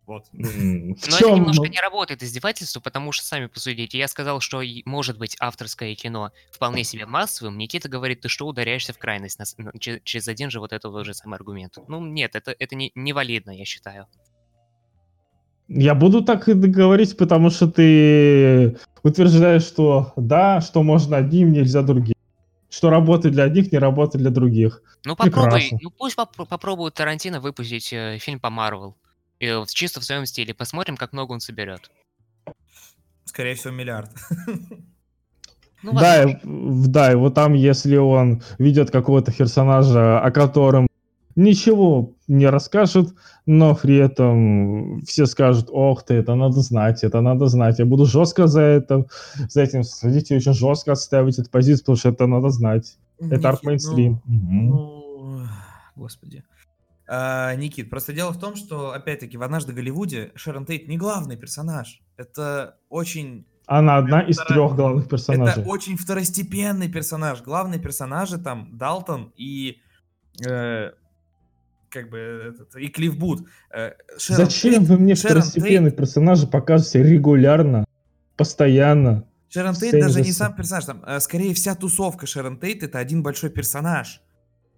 Вот. 0.09 0.25
Но 0.33 0.95
это 0.95 1.31
немножко 1.35 1.67
не 1.67 1.79
работает 1.79 2.23
издевательство, 2.23 2.79
потому 2.79 3.11
что 3.11 3.23
сами 3.23 3.45
посудите. 3.45 3.99
Я 3.99 4.07
сказал, 4.07 4.39
что 4.39 4.63
может 4.85 5.19
быть 5.19 5.37
авторское 5.39 5.93
кино 5.93 6.31
вполне 6.51 6.83
себе 6.83 7.05
массовым. 7.05 7.59
Никита 7.59 7.89
говорит, 7.89 8.21
ты 8.21 8.27
что 8.27 8.47
ударяешься 8.47 8.91
в 8.91 8.97
крайность 8.97 9.37
на 9.37 9.45
через 9.79 10.27
один 10.27 10.49
же 10.49 10.59
вот 10.59 10.73
этот 10.73 11.05
же 11.05 11.13
самый 11.13 11.35
аргумент. 11.35 11.77
Ну 11.87 12.03
нет, 12.03 12.35
это, 12.35 12.55
это 12.57 12.75
не, 12.75 12.91
невалидно, 12.95 13.51
я 13.51 13.65
считаю. 13.65 14.07
Я 15.67 15.93
буду 15.93 16.23
так 16.23 16.49
и 16.49 16.53
говорить, 16.53 17.15
потому 17.15 17.51
что 17.51 17.67
ты 17.67 18.79
утверждаешь, 19.03 19.61
что 19.61 20.13
да, 20.15 20.59
что 20.61 20.81
можно 20.81 21.17
одним, 21.17 21.51
нельзя 21.51 21.83
другим. 21.83 22.15
Что 22.71 22.89
работает 22.89 23.35
для 23.35 23.43
одних, 23.43 23.71
не 23.71 23.77
работает 23.77 24.23
для 24.23 24.31
других. 24.31 24.81
Ну 25.05 25.15
попробуй, 25.15 25.51
Прекрасно. 25.51 25.77
ну 25.83 25.91
пусть 25.91 26.17
попро- 26.17 26.47
попробует 26.47 26.95
Тарантино 26.95 27.39
выпустить 27.39 27.93
э, 27.93 28.17
фильм 28.19 28.39
по 28.39 28.49
Марвел. 28.49 28.95
И 29.39 29.51
вот 29.51 29.69
чисто 29.69 29.99
в 29.99 30.05
своем 30.05 30.25
стиле. 30.25 30.53
Посмотрим, 30.53 30.97
как 30.97 31.13
много 31.13 31.31
он 31.31 31.39
соберет. 31.39 31.89
Скорее 33.25 33.55
всего, 33.55 33.73
миллиард. 33.73 34.11
Ну, 35.81 35.93
да, 35.93 36.23
и, 36.29 36.37
да, 36.43 37.13
и 37.13 37.15
вот 37.15 37.35
там, 37.35 37.53
если 37.53 37.95
он 37.95 38.41
видит 38.57 38.91
какого-то 38.91 39.31
персонажа, 39.31 40.19
о 40.19 40.29
котором 40.29 40.89
ничего 41.37 42.15
не 42.27 42.47
расскажет, 42.47 43.13
но 43.45 43.75
при 43.75 43.95
этом 43.95 45.01
все 45.05 45.25
скажут, 45.25 45.69
ох 45.71 46.03
ты, 46.03 46.15
это 46.15 46.35
надо 46.35 46.59
знать, 46.59 47.03
это 47.05 47.21
надо 47.21 47.47
знать. 47.47 47.79
Я 47.79 47.85
буду 47.85 48.05
жестко 48.05 48.47
за 48.47 48.61
это, 48.61 49.05
за 49.47 49.61
этим 49.61 49.83
следить 49.83 50.31
и 50.31 50.35
очень 50.35 50.53
жестко 50.53 50.91
отстаивать 50.91 51.39
эту 51.39 51.49
позицию, 51.49 51.83
потому 51.83 51.97
что 51.97 52.09
это 52.09 52.27
надо 52.27 52.49
знать. 52.49 52.97
Это 53.19 53.47
арт 53.47 53.63
мейнстрим. 53.63 54.21
Ну, 54.25 55.43
господи. 55.95 56.43
А, 57.11 57.55
Никит, 57.55 57.89
просто 57.89 58.13
дело 58.13 58.31
в 58.31 58.39
том, 58.39 58.55
что, 58.55 58.93
опять-таки, 58.93 59.35
в 59.35 59.41
«Однажды 59.41 59.73
в 59.73 59.75
Голливуде» 59.75 60.31
Шерон 60.35 60.67
Тейт 60.67 60.87
не 60.87 60.95
главный 60.95 61.37
персонаж. 61.37 62.03
Это 62.17 62.77
очень... 62.87 63.47
Она 63.65 63.97
одна 63.97 64.21
из 64.21 64.37
трех 64.37 64.75
главных 64.75 65.09
персонажей. 65.09 65.63
Это 65.63 65.69
очень 65.71 65.97
второстепенный 65.97 66.87
персонаж. 66.87 67.41
Главные 67.41 67.79
персонажи 67.79 68.37
там 68.37 68.77
Далтон 68.77 69.33
и... 69.35 69.81
Э, 70.47 70.91
как 71.89 72.11
бы 72.11 72.17
этот, 72.53 72.75
и 72.75 72.89
Клифф 72.89 73.17
Бут. 73.17 73.47
Э, 73.73 73.93
Шерон 74.19 74.45
Зачем 74.45 74.73
Тейт, 74.73 74.89
вы 74.89 74.99
мне 74.99 75.15
Шерон 75.15 75.41
второстепенные 75.41 75.89
Тейт... 75.89 75.97
персонажи 75.97 76.45
показываете 76.45 77.11
регулярно, 77.11 77.85
постоянно? 78.37 79.25
Шерон 79.49 79.73
Тейт 79.73 79.99
даже 79.99 80.21
не 80.21 80.31
сам 80.31 80.55
персонаж, 80.55 80.85
там, 80.85 81.03
э, 81.07 81.19
скорее 81.21 81.55
вся 81.55 81.73
тусовка 81.73 82.27
Шерон 82.27 82.59
Тейт 82.59 82.83
это 82.83 82.99
один 82.99 83.23
большой 83.23 83.49
персонаж, 83.49 84.21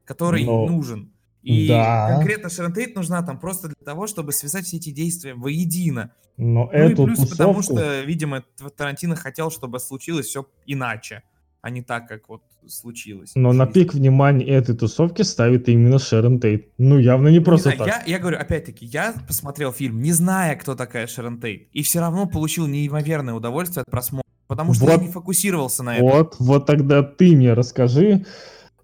который 0.06 0.46
Но... 0.46 0.66
нужен. 0.66 1.12
И 1.44 1.68
да. 1.68 2.16
конкретно 2.16 2.50
Шерон 2.50 2.74
Тейт 2.74 2.96
нужна 2.96 3.24
там 3.24 3.39
просто 3.39 3.68
для 3.68 3.86
того, 3.86 4.08
чтобы 4.08 4.32
связать 4.32 4.66
все 4.66 4.78
эти 4.78 4.92
действия 4.92 5.34
воедино. 5.34 6.12
Но 6.38 6.66
ну 6.66 6.70
эту 6.72 7.04
и 7.04 7.06
плюс 7.06 7.20
тусовку... 7.20 7.38
потому 7.38 7.62
что, 7.62 8.02
видимо, 8.02 8.44
Тарантино 8.76 9.16
хотел, 9.16 9.52
чтобы 9.52 9.80
случилось 9.80 10.28
все 10.28 10.48
иначе, 10.66 11.24
а 11.62 11.70
не 11.70 11.82
так, 11.82 12.08
как 12.08 12.30
вот 12.30 12.42
случилось. 12.68 13.32
Но 13.36 13.54
на 13.54 13.66
пик 13.66 13.94
внимания 13.94 14.46
этой 14.46 14.76
тусовки 14.76 15.24
ставит 15.24 15.68
именно 15.68 16.00
Шерон 16.00 16.39
Тейт. 16.39 16.70
Ну, 16.78 17.00
явно 17.00 17.30
не 17.30 17.39
просто 17.39 17.72
не 17.72 17.78
так. 17.78 17.88
Я, 17.88 18.04
я 18.06 18.20
говорю, 18.20 18.38
опять-таки, 18.38 18.86
я 18.86 19.14
посмотрел 19.28 19.72
фильм, 19.72 20.02
не 20.02 20.12
зная, 20.12 20.56
кто 20.56 20.76
такая 20.76 21.08
Шерон 21.08 21.39
Тейт, 21.39 21.70
и 21.72 21.82
все 21.82 22.00
равно 22.00 22.28
получил 22.28 22.68
неимоверное 22.68 23.34
удовольствие 23.34 23.82
от 23.82 23.89
просмотра, 23.89 24.30
потому 24.48 24.74
что 24.74 24.86
вот, 24.86 24.92
я 24.92 24.98
не 24.98 25.12
фокусировался 25.12 25.84
на 25.84 25.96
этом. 25.96 26.08
Вот, 26.08 26.36
вот 26.39 26.66
тогда 26.66 27.02
ты 27.04 27.36
мне 27.36 27.54
расскажи, 27.54 28.26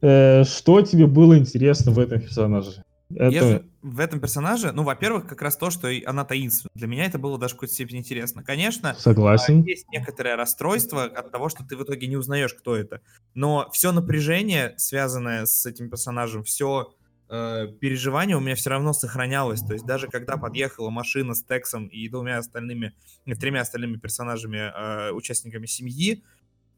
Э, 0.02 0.44
что 0.44 0.82
тебе 0.82 1.08
было 1.08 1.38
интересно 1.38 1.92
в 1.92 2.00
этом 2.00 2.22
персонаже? 2.22 2.84
Это... 3.16 3.40
Же 3.40 3.66
в 3.82 4.00
этом 4.00 4.20
персонаже, 4.20 4.72
ну, 4.74 4.84
во-первых, 4.84 5.28
как 5.28 5.42
раз 5.42 5.56
то, 5.56 5.70
что 5.70 5.90
она 6.06 6.26
таинственна. 6.26 6.70
Для 6.76 6.88
меня 6.88 7.06
это 7.06 7.18
было 7.18 7.38
даже 7.38 7.54
в 7.54 7.58
какой-то 7.58 7.74
степени 7.74 8.00
интересно. 8.00 8.44
Конечно, 8.44 8.96
Согласен. 9.00 9.64
есть 9.64 9.88
некоторое 9.90 10.36
расстройство 10.36 11.04
от 11.04 11.32
того, 11.32 11.50
что 11.50 11.64
ты 11.64 11.78
в 11.78 11.84
итоге 11.84 12.08
не 12.08 12.18
узнаешь, 12.18 12.54
кто 12.54 12.76
это. 12.76 13.02
Но 13.34 13.70
все 13.72 13.92
напряжение, 13.92 14.74
связанное 14.78 15.46
с 15.46 15.66
этим 15.66 15.90
персонажем, 15.90 16.44
все 16.44 16.94
э, 17.30 17.68
переживание 17.80 18.36
у 18.36 18.42
меня 18.42 18.56
все 18.56 18.72
равно 18.72 18.92
сохранялось. 18.94 19.62
То 19.62 19.74
есть 19.74 19.86
даже 19.86 20.08
когда 20.08 20.36
подъехала 20.38 20.90
машина 20.90 21.34
с 21.34 21.44
Тексом 21.44 21.88
и 21.88 22.10
двумя 22.10 22.40
остальными, 22.40 22.94
тремя 23.40 23.62
остальными 23.62 23.98
персонажами, 23.98 24.58
э, 24.58 25.12
участниками 25.12 25.66
семьи, 25.66 26.24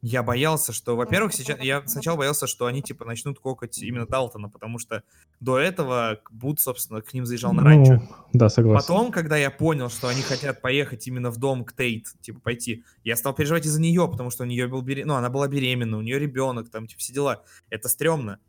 я 0.02 0.24
боялся, 0.24 0.72
что, 0.72 0.95
во-первых, 0.95 1.34
сейчас 1.34 1.60
я 1.60 1.86
сначала 1.86 2.18
боялся, 2.18 2.47
что 2.47 2.66
они 2.68 2.82
типа 2.82 3.06
начнут 3.06 3.39
кокать 3.39 3.80
именно 3.80 4.06
Далтона, 4.06 4.50
потому 4.50 4.80
что 4.80 5.04
до 5.39 5.60
этого 5.60 6.22
Бут, 6.32 6.62
собственно, 6.62 7.02
к 7.02 7.14
ним 7.14 7.26
заезжал 7.26 7.54
на 7.54 7.64
ранчо. 7.64 7.93
Ну, 7.93 8.10
да, 8.34 8.50
согласен. 8.50 8.88
Потом, 8.88 9.12
когда 9.12 9.36
я 9.38 9.52
понял, 9.52 9.89
что 9.89 10.08
они 10.08 10.22
хотят 10.22 10.62
поехать 10.62 11.06
именно 11.08 11.32
в 11.32 11.38
дом 11.38 11.66
к 11.66 11.74
Тейт, 11.74 12.08
типа 12.22 12.39
пойти, 12.39 12.84
я 13.04 13.16
стал 13.16 13.34
переживать 13.34 13.66
из-за 13.66 13.82
нее, 13.82 14.08
потому 14.10 14.30
что 14.30 14.43
у 14.43 14.47
нее 14.47 14.68
был 14.68 14.82
берем... 14.82 15.08
ну, 15.08 15.16
она 15.16 15.30
была 15.30 15.47
беременна, 15.47 15.97
у 15.97 16.02
нее 16.02 16.18
ребенок, 16.18 16.70
там, 16.70 16.88
типа, 16.88 17.00
все 17.00 17.14
дела. 17.14 17.43
Это 17.70 17.89
стрёмно. 17.89 18.39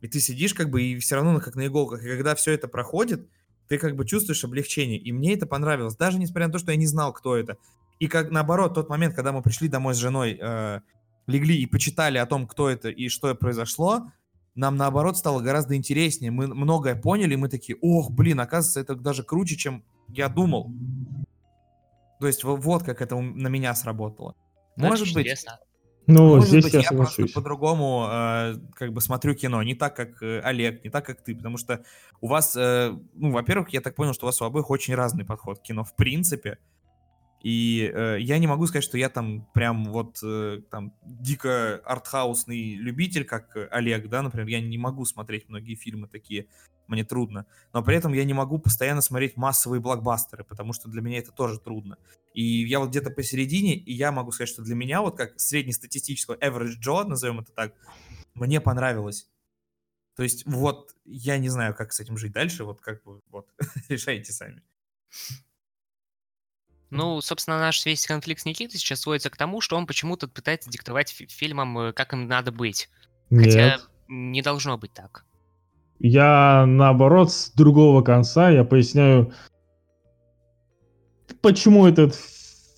И 0.00 0.08
ты 0.08 0.20
сидишь 0.20 0.54
как 0.54 0.70
бы 0.70 0.82
и 0.82 0.98
все 0.98 1.16
равно 1.16 1.40
как 1.40 1.56
на 1.56 1.66
иголках. 1.66 2.04
И 2.04 2.08
когда 2.08 2.34
все 2.34 2.52
это 2.52 2.68
проходит, 2.68 3.28
ты 3.68 3.78
как 3.78 3.96
бы 3.96 4.06
чувствуешь 4.06 4.44
облегчение. 4.44 4.98
И 4.98 5.12
мне 5.12 5.34
это 5.34 5.46
понравилось, 5.46 5.96
даже 5.96 6.18
несмотря 6.18 6.46
на 6.46 6.52
то, 6.52 6.58
что 6.58 6.70
я 6.70 6.76
не 6.76 6.86
знал, 6.86 7.12
кто 7.12 7.36
это. 7.36 7.56
И 7.98 8.06
как 8.06 8.30
наоборот, 8.30 8.74
тот 8.74 8.88
момент, 8.88 9.14
когда 9.14 9.30
мы 9.30 9.42
пришли 9.42 9.68
домой 9.68 9.94
с 9.94 9.98
женой 9.98 10.38
э, 10.40 10.80
легли 11.30 11.56
и 11.56 11.66
почитали 11.66 12.18
о 12.18 12.26
том, 12.26 12.46
кто 12.46 12.68
это 12.68 12.90
и 12.90 13.08
что 13.08 13.34
произошло, 13.34 14.10
нам 14.54 14.76
наоборот 14.76 15.16
стало 15.16 15.40
гораздо 15.40 15.76
интереснее. 15.76 16.30
Мы 16.30 16.46
многое 16.48 16.94
поняли, 16.94 17.34
и 17.34 17.36
мы 17.36 17.48
такие, 17.48 17.78
ох, 17.80 18.10
блин, 18.10 18.40
оказывается, 18.40 18.80
это 18.80 18.94
даже 18.94 19.22
круче, 19.22 19.56
чем 19.56 19.84
я 20.08 20.28
думал. 20.28 20.72
То 22.20 22.26
есть 22.26 22.44
вот 22.44 22.82
как 22.82 23.00
это 23.00 23.18
на 23.18 23.48
меня 23.48 23.74
сработало. 23.74 24.34
Ну, 24.76 24.88
Может 24.88 25.14
быть, 25.14 25.24
интересно. 25.24 25.58
Ну, 26.06 26.36
Может 26.36 26.48
здесь 26.48 26.64
быть, 26.64 26.74
я, 26.74 26.80
я 26.80 26.88
просто 26.88 27.26
по-другому 27.32 28.06
э, 28.10 28.54
как 28.74 28.92
бы 28.92 29.00
смотрю 29.00 29.34
кино, 29.34 29.62
не 29.62 29.74
так, 29.74 29.94
как 29.94 30.22
э, 30.22 30.40
Олег, 30.40 30.82
не 30.82 30.90
так, 30.90 31.06
как 31.06 31.22
ты, 31.22 31.36
потому 31.36 31.56
что 31.56 31.84
у 32.20 32.26
вас, 32.26 32.56
э, 32.56 32.96
ну, 33.14 33.30
во-первых, 33.30 33.70
я 33.70 33.80
так 33.80 33.94
понял, 33.94 34.12
что 34.12 34.26
у 34.26 34.28
вас 34.28 34.40
у 34.42 34.44
обоих 34.44 34.70
очень 34.70 34.94
разный 34.94 35.24
подход 35.24 35.60
к 35.60 35.62
кино 35.62 35.84
в 35.84 35.94
принципе, 35.94 36.58
и 37.40 37.90
э, 37.92 38.18
я 38.20 38.38
не 38.38 38.46
могу 38.46 38.66
сказать, 38.66 38.84
что 38.84 38.98
я 38.98 39.08
там 39.08 39.46
прям 39.54 39.84
вот 39.84 40.18
э, 40.22 40.60
там 40.70 40.94
дико 41.02 41.76
артхаусный 41.84 42.74
любитель, 42.74 43.24
как 43.24 43.56
Олег, 43.70 44.08
да, 44.08 44.22
например. 44.22 44.46
Я 44.48 44.60
не 44.60 44.76
могу 44.76 45.06
смотреть 45.06 45.48
многие 45.48 45.74
фильмы 45.74 46.06
такие, 46.06 46.48
мне 46.86 47.04
трудно. 47.04 47.46
Но 47.72 47.82
при 47.82 47.96
этом 47.96 48.12
я 48.12 48.24
не 48.24 48.34
могу 48.34 48.58
постоянно 48.58 49.00
смотреть 49.00 49.36
массовые 49.36 49.80
блокбастеры, 49.80 50.44
потому 50.44 50.74
что 50.74 50.90
для 50.90 51.00
меня 51.00 51.18
это 51.18 51.32
тоже 51.32 51.58
трудно. 51.58 51.96
И 52.34 52.42
я 52.42 52.78
вот 52.78 52.90
где-то 52.90 53.10
посередине, 53.10 53.74
и 53.74 53.92
я 53.92 54.12
могу 54.12 54.32
сказать, 54.32 54.50
что 54.50 54.62
для 54.62 54.74
меня 54.74 55.00
вот 55.00 55.16
как 55.16 55.38
среднестатистического 55.40 56.34
average 56.36 56.74
Joe, 56.84 57.04
назовем 57.04 57.40
это 57.40 57.52
так, 57.52 57.74
мне 58.34 58.60
понравилось. 58.60 59.28
То 60.14 60.24
есть 60.24 60.44
вот 60.46 60.94
я 61.06 61.38
не 61.38 61.48
знаю, 61.48 61.74
как 61.74 61.92
с 61.94 62.00
этим 62.00 62.18
жить 62.18 62.32
дальше, 62.32 62.64
вот 62.64 62.80
как 62.82 63.04
вы 63.06 63.20
вот 63.30 63.48
решаете 63.88 64.32
сами. 64.32 64.62
Ну, 66.90 67.20
собственно, 67.20 67.58
наш 67.58 67.84
весь 67.86 68.06
конфликт 68.06 68.42
с 68.42 68.44
Никитой 68.44 68.78
сейчас 68.78 69.00
сводится 69.00 69.30
к 69.30 69.36
тому, 69.36 69.60
что 69.60 69.76
он 69.76 69.86
почему-то 69.86 70.26
пытается 70.26 70.70
диктовать 70.70 71.10
фи- 71.10 71.28
фильмам, 71.28 71.78
э, 71.78 71.92
как 71.92 72.12
им 72.12 72.26
надо 72.26 72.50
быть. 72.50 72.88
Хотя 73.30 73.76
Нет. 73.76 73.88
не 74.08 74.42
должно 74.42 74.76
быть 74.76 74.92
так. 74.92 75.24
Я, 76.00 76.64
наоборот, 76.66 77.32
с 77.32 77.50
другого 77.52 78.02
конца, 78.02 78.50
я 78.50 78.64
поясняю, 78.64 79.32
почему 81.42 81.86
этот 81.86 82.14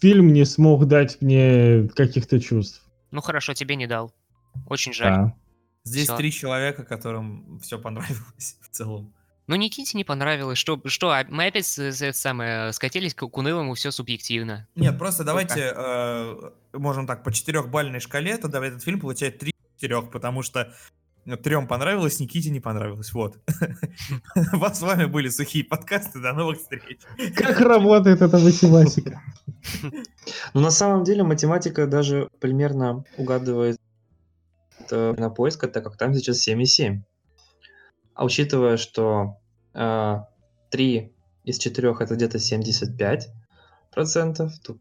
фильм 0.00 0.32
не 0.32 0.44
смог 0.44 0.86
дать 0.86 1.22
мне 1.22 1.88
каких-то 1.94 2.40
чувств. 2.40 2.82
Ну 3.12 3.20
хорошо, 3.20 3.54
тебе 3.54 3.76
не 3.76 3.86
дал. 3.86 4.12
Очень 4.68 4.92
жаль. 4.92 5.12
Да. 5.12 5.34
Здесь 5.84 6.04
Всё. 6.04 6.16
три 6.16 6.30
человека, 6.30 6.84
которым 6.84 7.58
все 7.60 7.78
понравилось 7.78 8.58
в 8.60 8.68
целом. 8.68 9.14
Ну, 9.46 9.56
Никите 9.56 9.96
не 9.96 10.04
понравилось. 10.04 10.58
Что, 10.58 10.80
что 10.86 11.10
а 11.10 11.24
мы 11.28 11.46
опять 11.46 11.78
это 11.78 12.16
самое, 12.16 12.72
скатились 12.72 13.14
к, 13.14 13.26
к 13.26 13.36
унылому, 13.36 13.74
все 13.74 13.90
субъективно. 13.90 14.68
Нет, 14.74 14.98
просто 14.98 15.24
давайте, 15.24 15.72
э, 15.74 16.50
можем 16.72 17.06
так, 17.06 17.24
по 17.24 17.32
четырехбальной 17.32 18.00
шкале, 18.00 18.36
тогда 18.38 18.64
этот 18.64 18.82
фильм 18.82 19.00
получает 19.00 19.38
три 19.38 19.52
четырех, 19.76 20.10
потому 20.10 20.42
что 20.42 20.72
трем 21.42 21.66
понравилось, 21.66 22.20
Никите 22.20 22.50
не 22.50 22.60
понравилось. 22.60 23.12
Вот. 23.12 23.38
Вас 24.52 24.78
с 24.78 24.82
вами 24.82 25.06
были 25.06 25.28
сухие 25.28 25.64
подкасты. 25.64 26.20
До 26.20 26.32
новых 26.32 26.58
встреч. 26.58 27.00
Как 27.34 27.60
работает 27.60 28.22
эта 28.22 28.38
математика? 28.38 29.22
Ну, 30.54 30.60
на 30.60 30.70
самом 30.70 31.04
деле, 31.04 31.22
математика 31.22 31.86
даже 31.86 32.28
примерно 32.40 33.04
угадывает 33.16 33.78
э, 34.90 35.14
на 35.16 35.30
поиск, 35.30 35.60
так 35.70 35.84
как 35.84 35.96
там 35.96 36.14
сейчас 36.14 36.46
7,7. 36.46 37.00
А 38.14 38.24
учитывая, 38.24 38.76
что 38.76 39.38
э, 39.74 40.16
3 40.70 41.12
из 41.44 41.58
4 41.58 41.96
это 42.00 42.14
где-то 42.14 42.38
75%, 42.38 43.26
то 43.94 44.76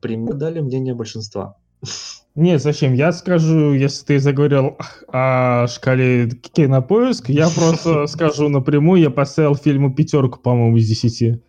примерно 0.00 0.34
дали 0.34 0.60
мнение 0.60 0.94
большинства. 0.94 1.56
Нет, 2.34 2.62
зачем? 2.62 2.94
Я 2.94 3.12
скажу, 3.12 3.74
если 3.74 4.04
ты 4.06 4.18
заговорил 4.18 4.76
о 5.08 5.68
шкале 5.68 6.30
кинопоиск, 6.30 7.28
я 7.28 7.48
просто 7.48 8.06
скажу 8.08 8.48
напрямую, 8.48 9.00
я 9.00 9.10
поставил 9.10 9.54
фильму 9.54 9.94
пятерку, 9.94 10.40
по-моему, 10.40 10.76
из 10.78 10.88
10. 10.88 11.40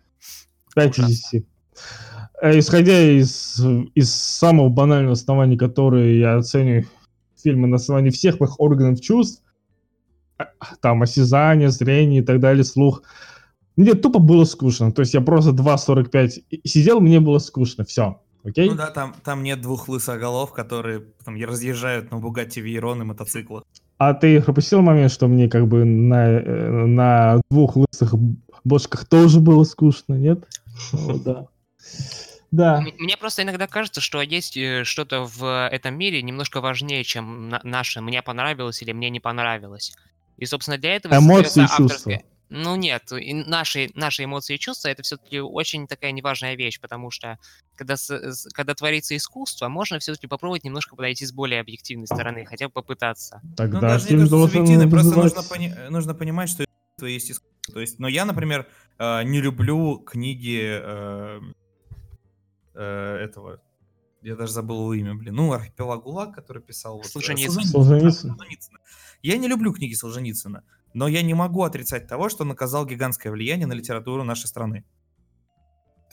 5 0.74 0.98
из 0.98 1.06
10. 1.06 1.46
Э, 2.40 2.58
Исходя 2.58 3.00
из, 3.00 3.60
из 3.94 4.14
самого 4.14 4.68
банального 4.68 5.14
основания, 5.14 5.56
которое 5.56 6.18
я 6.18 6.36
оцениваю 6.36 6.86
фильмы 7.42 7.66
на 7.66 7.76
основании 7.76 8.10
всех 8.10 8.40
моих 8.40 8.60
органов 8.60 9.00
чувств, 9.00 9.42
там 10.80 11.02
осязание, 11.02 11.70
зрение 11.70 12.22
и 12.22 12.24
так 12.24 12.40
далее, 12.40 12.64
слух. 12.64 13.02
Мне 13.76 13.94
тупо 13.94 14.18
было 14.18 14.44
скучно. 14.44 14.92
То 14.92 15.00
есть 15.00 15.14
я 15.14 15.20
просто 15.20 15.50
2.45 15.52 16.44
и- 16.50 16.68
сидел, 16.68 17.00
мне 17.00 17.20
было 17.20 17.38
скучно. 17.38 17.84
Все. 17.84 18.20
Окей? 18.44 18.70
Ну 18.70 18.76
да, 18.76 18.90
там, 18.90 19.14
там 19.24 19.42
нет 19.42 19.60
двух 19.60 19.88
лысоголов, 19.88 20.52
которые 20.52 21.02
там 21.24 21.36
разъезжают 21.42 22.10
на 22.10 22.18
Бугатти 22.18 22.60
Вейрон 22.60 23.02
и 23.02 23.04
мотоциклах. 23.04 23.64
А 23.98 24.14
ты 24.14 24.40
пропустил 24.40 24.82
момент, 24.82 25.10
что 25.10 25.26
мне 25.26 25.48
как 25.48 25.66
бы 25.66 25.84
на, 25.84 26.28
э, 26.30 26.70
на 26.86 27.40
двух 27.50 27.76
лысых 27.76 28.14
бошках 28.64 29.04
тоже 29.06 29.40
было 29.40 29.64
скучно, 29.64 30.14
нет? 30.14 30.46
Да. 31.24 31.46
Да. 32.52 32.80
Мне 32.98 33.16
просто 33.16 33.42
иногда 33.42 33.66
кажется, 33.66 34.00
что 34.00 34.22
есть 34.22 34.56
э, 34.56 34.84
что-то 34.84 35.24
в 35.26 35.68
этом 35.68 35.98
мире 35.98 36.22
немножко 36.22 36.60
важнее, 36.60 37.02
чем 37.04 37.48
на- 37.48 37.60
наше 37.64 38.00
«мне 38.00 38.22
понравилось» 38.22 38.80
или 38.82 38.92
«мне 38.92 39.10
не 39.10 39.20
понравилось». 39.20 39.94
И, 40.36 40.44
собственно, 40.46 40.78
для 40.78 40.96
этого 40.96 41.14
Эмоции 41.16 41.64
и 41.64 41.66
чувства. 41.66 41.84
авторская- 41.84 42.24
Ну 42.48 42.76
нет, 42.76 43.10
и 43.10 43.34
наши, 43.34 43.90
наши 43.94 44.22
эмоции 44.22 44.54
и 44.54 44.58
чувства 44.58 44.88
это 44.88 45.02
все-таки 45.02 45.40
очень 45.40 45.88
такая 45.88 46.12
неважная 46.12 46.54
вещь, 46.54 46.78
потому 46.80 47.10
что 47.10 47.38
когда, 47.74 47.96
с- 47.96 48.46
когда 48.52 48.74
творится 48.74 49.16
искусство, 49.16 49.68
можно 49.68 49.98
все-таки 49.98 50.28
попробовать 50.28 50.62
немножко 50.62 50.94
подойти 50.94 51.26
с 51.26 51.32
более 51.32 51.60
объективной 51.60 52.06
стороны, 52.06 52.44
хотя 52.46 52.68
бы 52.68 52.72
попытаться. 52.72 53.40
Ну, 53.42 53.54
Тогда 53.56 53.80
даже 53.80 54.04
не 54.04 54.08
фильм 54.10 54.20
то, 54.20 54.26
что 54.26 54.36
должен 54.36 54.50
субъективно, 54.58 54.90
просто 54.90 55.08
вызывать- 55.08 55.34
нужно, 55.34 55.48
пони- 55.48 55.88
нужно 55.90 56.14
понимать, 56.14 56.48
что 56.50 56.62
искусство 56.64 57.06
есть 57.06 57.30
искусство. 57.32 57.74
То 57.74 57.80
есть, 57.80 57.98
но 57.98 58.06
я, 58.06 58.24
например, 58.24 58.68
э, 58.98 59.22
не 59.24 59.40
люблю 59.40 59.98
книги 59.98 60.60
э, 60.62 61.40
э, 62.74 63.16
этого. 63.24 63.60
Я 64.22 64.34
даже 64.36 64.52
забыл 64.52 64.76
его 64.82 64.94
имя, 64.94 65.14
блин. 65.14 65.34
Ну, 65.34 65.52
Архипелаг 65.52 66.02
ГУЛАГ, 66.02 66.34
который 66.34 66.62
писал... 66.62 66.96
Вот, 66.98 67.06
э, 67.06 67.08
Солженицын. 67.08 67.62
Солженицын. 67.64 68.36
Я 69.26 69.38
не 69.38 69.48
люблю 69.48 69.72
книги 69.72 69.92
Солженицына, 69.92 70.62
но 70.94 71.08
я 71.08 71.20
не 71.20 71.34
могу 71.34 71.64
отрицать 71.64 72.06
того, 72.06 72.28
что 72.28 72.44
он 72.44 72.52
оказал 72.52 72.86
гигантское 72.86 73.32
влияние 73.32 73.66
на 73.66 73.72
литературу 73.72 74.22
нашей 74.22 74.46
страны. 74.46 74.84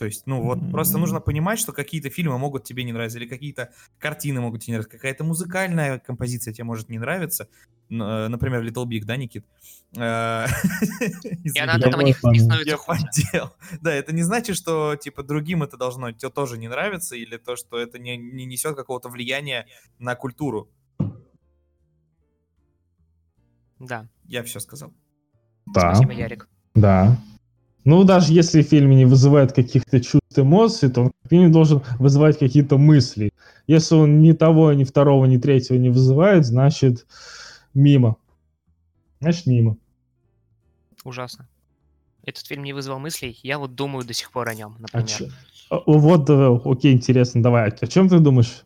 То 0.00 0.04
есть, 0.04 0.26
ну 0.26 0.42
вот, 0.42 0.58
просто 0.72 0.94
М. 0.96 1.02
нужно 1.02 1.20
понимать, 1.20 1.60
что 1.60 1.72
какие-то 1.72 2.10
фильмы 2.10 2.38
могут 2.38 2.64
тебе 2.64 2.82
не 2.82 2.92
нравиться, 2.92 3.20
или 3.20 3.28
какие-то 3.28 3.70
картины 4.00 4.40
могут 4.40 4.62
тебе 4.62 4.72
не 4.72 4.78
нравиться, 4.78 4.96
какая-то 4.96 5.22
музыкальная 5.22 6.00
композиция 6.00 6.52
тебе 6.52 6.64
может 6.64 6.88
не 6.88 6.98
нравиться. 6.98 7.46
Э, 7.88 8.26
Например, 8.26 8.64
Little 8.64 8.86
Big, 8.86 9.04
да, 9.04 9.16
Никит? 9.16 9.44
Э, 9.96 10.46
И 11.44 11.56
она 11.60 11.74
от 11.74 11.82
Я 11.82 11.88
этого 11.90 12.00
не, 12.00 12.14
становится 12.14 12.76
хуже. 12.76 13.08
Да, 13.80 13.94
это 13.94 14.12
не 14.12 14.24
значит, 14.24 14.56
что, 14.56 14.96
типа, 14.96 15.22
другим 15.22 15.62
это 15.62 15.76
должно 15.76 16.10
тебе 16.10 16.30
тоже 16.30 16.58
не 16.58 16.66
нравиться, 16.66 17.14
или 17.14 17.36
то, 17.36 17.54
что 17.54 17.78
это 17.78 18.00
не, 18.00 18.16
не 18.16 18.44
несет 18.44 18.74
какого-то 18.74 19.08
влияния 19.08 19.68
на 20.00 20.16
культуру. 20.16 20.68
Да, 23.86 24.06
Я 24.26 24.42
все 24.42 24.60
сказал. 24.60 24.92
Да, 25.66 25.94
спасибо, 25.94 26.12
Ярик. 26.12 26.48
да. 26.74 27.16
Ну, 27.84 28.02
даже 28.04 28.32
если 28.32 28.62
фильм 28.62 28.90
не 28.90 29.04
вызывает 29.04 29.52
каких-то 29.52 30.00
чувств, 30.00 30.20
эмоций, 30.36 30.90
то 30.90 31.02
он 31.02 31.12
как 31.22 31.30
минимум 31.30 31.52
должен 31.52 31.82
вызывать 31.98 32.38
какие-то 32.38 32.78
мысли. 32.78 33.30
Если 33.66 33.94
он 33.94 34.20
ни 34.20 34.32
того, 34.32 34.72
ни 34.72 34.84
второго, 34.84 35.26
ни 35.26 35.36
третьего 35.36 35.76
не 35.76 35.90
вызывает, 35.90 36.44
значит, 36.46 37.06
мимо. 37.74 38.16
Значит, 39.20 39.46
мимо. 39.46 39.76
Ужасно. 41.04 41.46
Этот 42.24 42.46
фильм 42.46 42.64
не 42.64 42.72
вызвал 42.72 42.98
мыслей, 42.98 43.38
я 43.42 43.58
вот 43.58 43.74
думаю 43.74 44.06
до 44.06 44.14
сих 44.14 44.32
пор 44.32 44.48
о 44.48 44.54
нем, 44.54 44.76
А 44.92 44.98
например. 45.00 45.32
А, 45.70 45.80
Вот, 45.86 46.30
окей, 46.30 46.94
интересно, 46.94 47.42
давай. 47.42 47.68
О 47.70 47.86
чем 47.86 48.08
ты 48.08 48.18
думаешь? 48.18 48.63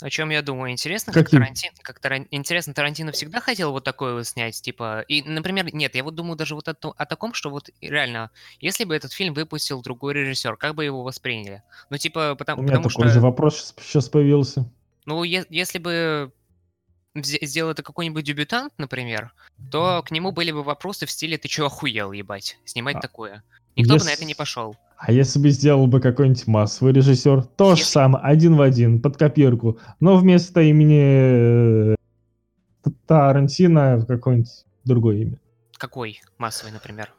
О 0.00 0.10
чем 0.10 0.30
я 0.30 0.42
думаю? 0.42 0.72
Интересно, 0.72 1.12
как 1.12 1.24
Каким? 1.24 1.40
Тарантино, 1.40 1.74
как 1.82 1.98
Таран- 2.00 2.26
интересно, 2.30 2.74
Тарантино 2.74 3.12
всегда 3.12 3.40
хотел 3.40 3.72
вот 3.72 3.84
такое 3.84 4.14
вот 4.14 4.26
снять, 4.26 4.60
типа, 4.60 5.00
и, 5.08 5.22
например, 5.22 5.74
нет, 5.74 5.94
я 5.94 6.04
вот 6.04 6.14
думаю 6.14 6.36
даже 6.36 6.54
вот 6.54 6.68
о, 6.68 6.74
о 6.96 7.06
таком, 7.06 7.32
что 7.34 7.50
вот 7.50 7.70
реально, 7.80 8.30
если 8.60 8.84
бы 8.84 8.94
этот 8.94 9.12
фильм 9.12 9.34
выпустил 9.34 9.82
другой 9.82 10.14
режиссер, 10.14 10.56
как 10.56 10.74
бы 10.74 10.84
его 10.84 11.02
восприняли? 11.02 11.62
Ну, 11.90 11.96
типа, 11.98 12.32
У 12.32 12.36
потому, 12.36 12.62
меня 12.62 12.72
потому 12.72 12.90
такой 12.90 13.06
что, 13.06 13.14
же 13.14 13.20
вопрос 13.20 13.74
сейчас 13.80 14.08
появился. 14.08 14.70
ну, 15.06 15.22
е- 15.24 15.46
если 15.48 15.78
бы 15.78 16.32
сделал 17.16 17.70
это 17.70 17.82
какой-нибудь 17.82 18.24
дебютант, 18.24 18.72
например, 18.76 19.32
то 19.70 20.02
к 20.04 20.10
нему 20.10 20.32
были 20.32 20.50
бы 20.50 20.62
вопросы 20.64 21.06
в 21.06 21.10
стиле 21.10 21.38
«ты 21.38 21.46
чё 21.48 21.66
охуел, 21.66 22.12
ебать, 22.12 22.58
снимать 22.64 22.96
А, 22.96 23.00
такое?» 23.00 23.42
Никто 23.76 23.96
бы 23.96 24.04
на 24.04 24.10
это 24.12 24.24
не 24.24 24.34
пошел. 24.34 24.76
А 24.96 25.12
если 25.12 25.38
бы 25.38 25.50
сделал 25.50 25.86
бы 25.86 26.00
какой-нибудь 26.00 26.46
массовый 26.46 26.92
режиссер, 26.92 27.44
то 27.44 27.76
же 27.76 27.84
самое, 27.84 28.24
один 28.24 28.56
в 28.56 28.62
один, 28.62 29.02
под 29.02 29.16
копирку, 29.16 29.78
но 30.00 30.16
вместо 30.16 30.60
имени 30.62 31.92
э, 31.92 31.96
Тарантино 33.06 34.04
какое-нибудь 34.06 34.64
другое 34.84 35.16
имя. 35.16 35.40
Какой 35.76 36.20
массовый, 36.38 36.72
например? 36.72 37.12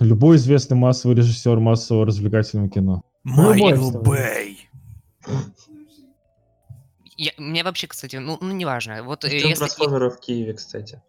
Любой 0.00 0.36
известный 0.36 0.76
массовый 0.76 1.16
режиссер 1.16 1.58
массового 1.58 2.06
развлекательного 2.06 2.68
кино. 2.68 3.02
любой 3.24 3.58
Майкл. 3.58 3.90
Бэй. 3.90 4.68
Я, 7.16 7.32
мне 7.38 7.62
вообще, 7.62 7.86
кстати, 7.86 8.16
ну, 8.16 8.38
ну 8.40 8.52
неважно. 8.52 9.02
Вот 9.02 9.24
э, 9.24 9.28
Фильм 9.28 9.50
если... 9.50 9.60
трансформеры 9.60 10.10
в 10.10 10.20
Киеве, 10.20 10.54
кстати. 10.54 11.02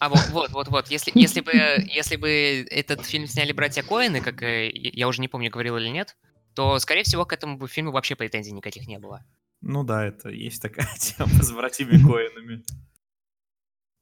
А 0.00 0.08
вот, 0.08 0.28
вот, 0.30 0.50
вот, 0.50 0.68
вот. 0.68 0.88
Если, 0.88 1.12
если 1.14 1.40
бы, 1.40 1.52
если 1.52 2.16
бы 2.16 2.66
этот 2.70 3.04
фильм 3.04 3.26
сняли 3.26 3.52
братья 3.52 3.82
Коэны, 3.82 4.20
как 4.20 4.42
э, 4.42 4.70
я 4.72 5.08
уже 5.08 5.20
не 5.20 5.28
помню, 5.28 5.50
говорил 5.50 5.76
или 5.76 5.88
нет, 5.88 6.16
то, 6.54 6.78
скорее 6.78 7.02
всего, 7.02 7.24
к 7.24 7.32
этому 7.32 7.66
фильму 7.66 7.92
вообще 7.92 8.14
претензий 8.14 8.52
никаких 8.52 8.86
не 8.86 8.98
было. 8.98 9.24
Ну 9.60 9.84
да, 9.84 10.04
это 10.04 10.28
есть 10.28 10.60
такая 10.60 10.88
тема 10.98 11.42
с 11.42 11.52
братьями 11.52 12.02
Коинами. 12.02 12.64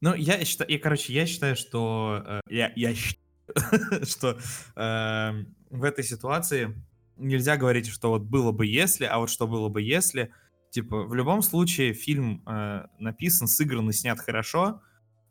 Ну, 0.01 0.15
я 0.15 0.45
считаю, 0.45 0.71
я, 0.71 0.79
короче, 0.79 1.13
я 1.13 1.27
считаю, 1.27 1.57
что 1.57 2.23
э, 2.27 2.41
я, 2.49 2.73
я 2.75 2.95
считаю, 2.95 4.07
что 4.07 4.39
э, 4.77 5.45
в 5.71 5.85
этой 5.85 6.05
ситуации 6.05 6.75
нельзя 7.17 7.57
говорить, 7.57 7.89
что 7.89 8.11
вот 8.11 8.23
было 8.23 8.51
бы 8.51 8.67
если, 8.67 9.05
а 9.05 9.19
вот 9.19 9.31
что 9.31 9.47
было 9.47 9.69
бы 9.69 9.83
если. 9.83 10.33
Типа, 10.71 11.03
в 11.03 11.15
любом 11.15 11.43
случае 11.43 11.93
фильм 11.93 12.43
э, 12.47 12.87
написан, 12.99 13.47
сыгран 13.47 13.91
и 13.91 13.93
снят 13.93 14.19
хорошо. 14.19 14.83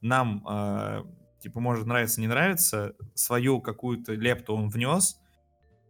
Нам, 0.02 0.46
э, 0.50 1.04
типа, 1.42 1.60
может 1.60 1.86
нравиться, 1.86 2.22
не 2.22 2.28
нравится. 2.28 2.96
Свою 3.14 3.62
какую-то 3.62 4.14
лепту 4.14 4.54
он 4.54 4.70
внес. 4.70 5.20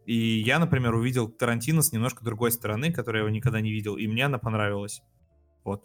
И 0.05 0.41
я, 0.41 0.59
например, 0.59 0.95
увидел 0.95 1.27
Тарантино 1.27 1.81
с 1.81 1.91
немножко 1.91 2.25
другой 2.25 2.51
стороны, 2.51 2.91
которую 2.91 3.21
я 3.21 3.27
его 3.27 3.35
никогда 3.35 3.61
не 3.61 3.71
видел, 3.71 3.95
и 3.95 4.07
мне 4.07 4.25
она 4.25 4.39
понравилась. 4.39 5.03
Вот. 5.63 5.83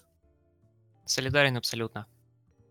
Солидарен 1.04 1.56
абсолютно. 1.56 2.06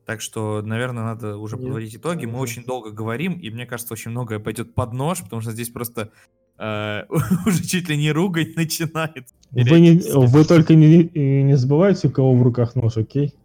Так 0.06 0.20
что, 0.20 0.62
наверное, 0.62 1.04
надо 1.04 1.38
уже 1.38 1.56
Нет, 1.56 1.66
подводить 1.66 1.96
итоги. 1.96 2.26
Мы 2.26 2.40
очень 2.40 2.66
долго 2.66 2.92
говорим, 2.92 3.34
и 3.34 3.50
мне 3.50 3.66
кажется, 3.66 3.94
очень 3.94 4.12
многое 4.12 4.40
пойдет 4.40 4.74
под 4.74 4.94
нож, 4.94 5.22
потому 5.22 5.42
что 5.42 5.52
здесь 5.52 5.70
просто 5.70 6.12
э, 6.58 7.04
уже 7.46 7.64
чуть 7.64 7.88
ли 7.88 7.98
не 7.98 8.12
ругань 8.12 8.54
начинает. 8.56 9.28
Вы, 9.52 9.80
не, 9.80 10.02
вы 10.28 10.46
только 10.46 10.74
не, 10.76 11.04
не 11.44 11.56
забывайте, 11.56 12.08
у 12.08 12.12
кого 12.12 12.36
в 12.36 12.42
руках 12.42 12.76
нож, 12.76 12.98
окей? 12.98 13.36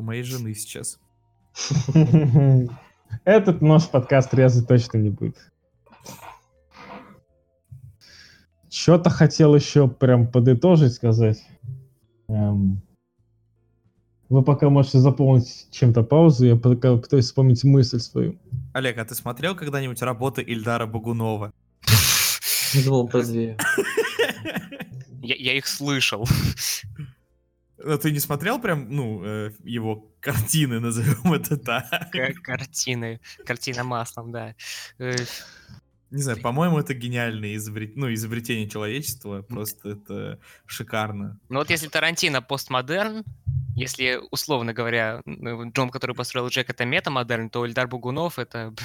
У 0.00 0.02
моей 0.02 0.22
жены 0.22 0.54
сейчас. 0.54 0.98
Этот 3.24 3.60
нож 3.60 3.86
подкаст 3.86 4.32
резать 4.32 4.66
точно 4.66 4.96
не 4.96 5.10
будет. 5.10 5.36
Что-то 8.70 9.10
хотел 9.10 9.54
еще 9.54 9.88
прям 9.88 10.26
подытожить, 10.26 10.94
сказать. 10.94 11.44
Эм, 12.28 12.80
Вы 14.30 14.42
пока 14.42 14.70
можете 14.70 15.00
заполнить 15.00 15.68
чем-то 15.70 16.02
паузу, 16.02 16.46
я 16.46 16.56
пока 16.56 16.96
пытаюсь 16.96 17.26
вспомнить 17.26 17.62
мысль 17.62 17.98
свою. 17.98 18.38
Олег, 18.72 18.96
а 18.96 19.04
ты 19.04 19.14
смотрел 19.14 19.54
когда-нибудь 19.54 20.00
работы 20.00 20.40
Ильдара 20.40 20.86
Багунова? 20.86 21.52
Думал 22.86 23.06
про 23.06 23.22
две. 23.22 23.58
Я 25.20 25.58
их 25.58 25.66
слышал. 25.66 26.26
Ну, 27.82 27.98
ты 27.98 28.10
не 28.12 28.20
смотрел 28.20 28.60
прям, 28.60 28.88
ну, 28.90 29.24
э, 29.24 29.50
его 29.64 30.12
картины, 30.20 30.80
назовем 30.80 31.32
это 31.32 31.56
так? 31.56 31.86
Картины. 32.42 33.20
Картина 33.46 33.84
маслом, 33.84 34.32
да. 34.32 34.54
Э, 34.98 35.14
Не 36.10 36.22
знаю, 36.22 36.40
по-моему, 36.40 36.78
это 36.78 36.92
гениальное 36.94 37.54
изобрет... 37.56 37.96
ну, 37.96 38.12
изобретение 38.12 38.68
человечества. 38.68 39.42
Просто 39.42 39.90
это 39.90 40.38
шикарно. 40.66 41.38
Ну 41.48 41.58
вот 41.58 41.70
если 41.70 41.88
Тарантино 41.88 42.42
постмодерн, 42.42 43.24
если, 43.76 44.20
условно 44.30 44.72
говоря, 44.74 45.22
м, 45.24 45.70
Джон, 45.72 45.90
который 45.90 46.14
построил 46.16 46.48
Джек, 46.48 46.68
это 46.68 46.84
метамодерн, 46.84 47.48
то 47.50 47.64
Ильдар 47.64 47.86
Бугунов 47.88 48.38
это... 48.38 48.74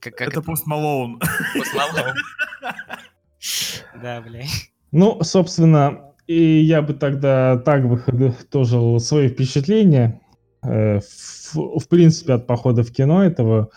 Как, 0.00 0.16
как 0.16 0.28
это 0.28 0.42
Пост 0.42 0.66
Малоун. 0.66 1.18
Постмалон. 1.54 2.14
Да, 4.02 4.20
бля. 4.20 4.44
Ну, 4.92 5.22
собственно, 5.22 6.13
и 6.26 6.60
я 6.60 6.82
бы 6.82 6.94
тогда 6.94 7.58
так 7.58 7.84
подытожил 8.04 8.98
свои 9.00 9.28
впечатления, 9.28 10.20
э, 10.62 11.00
в, 11.00 11.78
в 11.80 11.88
принципе, 11.88 12.34
от 12.34 12.46
похода 12.46 12.82
в 12.82 12.90
кино 12.90 13.24
этого. 13.24 13.70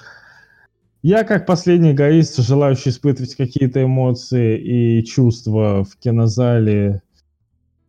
Я, 1.04 1.24
как 1.24 1.46
последний 1.46 1.92
эгоист, 1.92 2.38
желающий 2.38 2.90
испытывать 2.90 3.36
какие-то 3.36 3.84
эмоции 3.84 4.58
и 4.58 5.04
чувства 5.06 5.84
в 5.84 5.98
кинозале, 5.98 7.02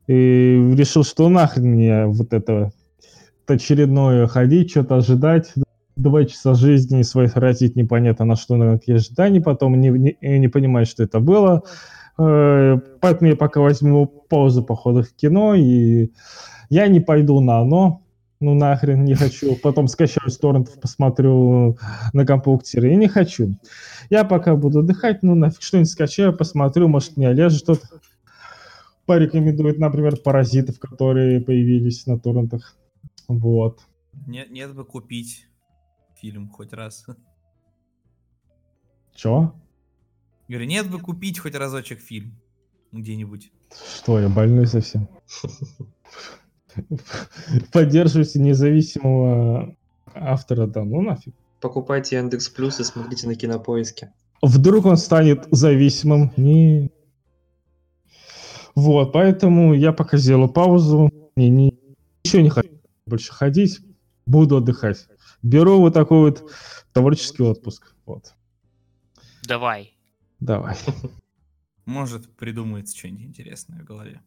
и 0.07 0.73
решил, 0.77 1.05
что 1.05 1.29
нахрен 1.29 1.71
мне 1.71 2.07
вот 2.07 2.33
это 2.33 2.73
очередное 3.47 4.27
ходить, 4.27 4.71
что-то 4.71 4.97
ожидать, 4.97 5.53
два 5.97 6.25
часа 6.25 6.55
жизни 6.55 7.03
своей 7.03 7.29
тратить 7.29 7.77
непонятно 7.77 8.25
на 8.25 8.37
что, 8.37 8.57
на 8.57 8.79
какие 8.79 8.97
ожидания, 8.97 9.41
потом 9.41 9.81
не, 9.81 9.89
не, 9.89 10.17
не 10.21 10.49
понимать, 10.49 10.89
что 10.89 11.03
это 11.03 11.21
было. 11.21 11.65
Поэтому 12.19 13.31
я 13.31 13.37
пока 13.37 13.61
возьму 13.61 14.07
паузу 14.07 14.65
по 14.65 14.75
ходу 14.75 15.05
в 15.05 15.15
кино, 15.15 15.55
и 15.55 16.11
я 16.69 16.89
не 16.89 16.99
пойду 16.99 17.41
на 17.41 17.61
оно, 17.61 18.03
ну 18.41 18.55
нахрен 18.55 19.05
не 19.05 19.15
хочу. 19.15 19.55
Потом 19.55 19.87
скачаю 19.87 20.29
с 20.29 20.37
торрентов, 20.37 20.81
посмотрю 20.81 21.79
на 22.13 22.27
компьютере, 22.27 22.93
и 22.93 22.97
не 22.97 23.07
хочу. 23.07 23.55
Я 24.11 24.25
пока 24.25 24.57
буду 24.57 24.81
отдыхать, 24.81 25.23
ну 25.23 25.37
нафиг 25.37 25.63
что-нибудь 25.63 25.91
скачаю, 25.91 26.37
посмотрю, 26.37 26.89
может 26.89 27.17
мне 27.17 27.29
Олежа 27.29 27.57
что-то 27.57 27.87
порекомендует, 29.07 29.79
например, 29.79 30.17
«Паразитов», 30.17 30.81
которые 30.81 31.41
появились 31.41 32.05
на 32.07 32.19
торрентах. 32.19 32.77
Вот. 33.29 33.81
Нет, 34.27 34.51
нет 34.51 34.75
бы 34.75 34.85
купить 34.85 35.47
фильм 36.17 36.51
хоть 36.51 36.73
раз. 36.73 37.07
Чё? 39.15 39.55
Говорю, 40.49 40.67
нет 40.67 40.91
бы 40.91 40.99
купить 40.99 41.39
хоть 41.39 41.55
разочек 41.55 42.01
фильм 42.01 42.35
где-нибудь. 42.93 43.53
Что, 43.97 44.19
я 44.19 44.29
больной 44.29 44.67
совсем? 44.67 45.09
Поддерживайте 47.73 48.39
независимого 48.39 49.77
автора, 50.15 50.67
да, 50.67 50.85
ну 50.85 51.03
нафиг. 51.03 51.35
Покупайте 51.61 52.17
Яндекс 52.17 52.49
Плюс 52.49 52.81
и 52.81 52.85
смотрите 52.85 53.27
на 53.27 53.35
кинопоиске. 53.35 54.13
Вдруг 54.41 54.87
он 54.87 54.97
станет 54.97 55.49
зависимым. 55.51 56.33
Не. 56.37 56.91
Вот, 58.75 59.13
поэтому 59.13 59.75
я 59.75 59.93
пока 59.93 60.17
сделаю 60.17 60.49
паузу. 60.49 61.11
Не, 61.37 61.51
не, 61.51 61.75
еще 62.25 62.43
не 62.43 62.49
хочу 62.49 62.71
больше 63.07 63.33
ходить. 63.33 63.81
Буду 64.25 64.59
отдыхать. 64.59 65.09
Беру 65.43 65.81
вот 65.81 65.95
такой 65.95 66.31
вот 66.31 66.51
творческий 66.93 67.43
отпуск. 67.43 67.95
Вот. 68.07 68.35
Давай. 69.43 69.98
Давай. 70.41 70.77
Может, 71.85 72.29
придумается 72.37 72.97
что-нибудь 72.97 73.25
интересное 73.27 73.81
в 73.81 73.85
голове. 73.85 74.21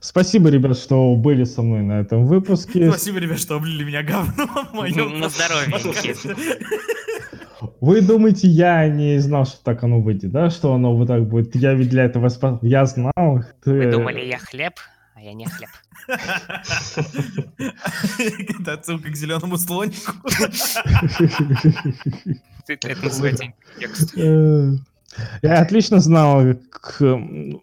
Спасибо, 0.00 0.50
ребят, 0.50 0.76
что 0.78 1.14
были 1.16 1.44
со 1.44 1.62
мной 1.62 1.82
на 1.82 2.00
этом 2.00 2.26
выпуске. 2.26 2.88
Спасибо, 2.90 3.18
ребят, 3.18 3.38
что 3.40 3.56
облили 3.56 3.84
меня 3.84 4.02
говном 4.02 4.48
в 4.48 4.72
моем 4.74 5.18
На 5.18 5.28
здоровье. 5.28 6.14
Вы 7.80 8.02
думаете, 8.02 8.46
я 8.48 8.86
не 8.88 9.18
знал, 9.18 9.46
что 9.46 9.62
так 9.64 9.82
оно 9.84 10.00
выйдет, 10.00 10.30
да? 10.32 10.50
Что 10.50 10.74
оно 10.74 10.94
вот 10.94 11.08
так 11.08 11.26
будет? 11.26 11.54
Я 11.56 11.72
ведь 11.74 11.88
для 11.88 12.04
этого 12.04 12.28
спас... 12.28 12.58
Я 12.62 12.84
знал. 12.84 13.42
Ты- 13.62 13.72
Вы 13.72 13.90
думали, 13.90 14.20
я 14.26 14.38
хлеб, 14.38 14.74
а 15.14 15.22
я 15.22 15.32
не 15.32 15.46
хлеб. 15.46 15.70
Это 18.60 18.74
отсылка 18.74 19.10
к 19.10 19.16
зеленому 19.16 19.56
слонику. 19.56 20.12
Это 22.68 22.88
это 22.88 23.02
называется 23.04 23.52
текст. 23.78 24.14
Я 25.42 25.60
отлично 25.60 26.00
знал, 26.00 26.42
к- 26.70 27.00
ну, 27.00 27.62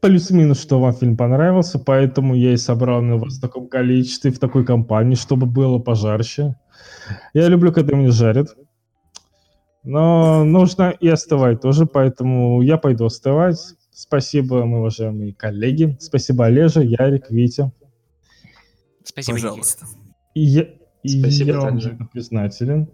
плюс-минус, 0.00 0.60
что 0.60 0.80
вам 0.80 0.94
фильм 0.94 1.16
понравился, 1.16 1.78
поэтому 1.78 2.34
я 2.34 2.52
и 2.52 2.56
собрал 2.56 3.02
на 3.02 3.16
вас 3.16 3.38
в 3.38 3.40
таком 3.40 3.68
количестве, 3.68 4.30
в 4.30 4.38
такой 4.38 4.64
компании, 4.64 5.14
чтобы 5.14 5.46
было 5.46 5.78
пожарще. 5.78 6.54
Я 7.34 7.48
люблю, 7.48 7.72
когда 7.72 7.96
меня 7.96 8.10
жарят. 8.10 8.56
Но 9.82 10.44
нужно 10.44 10.90
и 10.90 11.08
остывать 11.08 11.60
тоже, 11.60 11.86
поэтому 11.86 12.60
я 12.62 12.76
пойду 12.76 13.04
остывать. 13.04 13.58
Спасибо, 13.92 14.64
мои 14.64 14.80
уважаемые 14.80 15.32
коллеги. 15.32 15.96
Спасибо, 16.00 16.46
Олежа, 16.46 16.80
Ярик, 16.82 17.30
Витя. 17.30 17.70
Спасибо. 19.04 19.36
Пожалуйста. 19.36 19.86
И 20.34 20.40
я, 20.40 20.66
Спасибо 21.04 21.52
я 21.52 21.60
вам 21.60 22.08
признателен. 22.12 22.88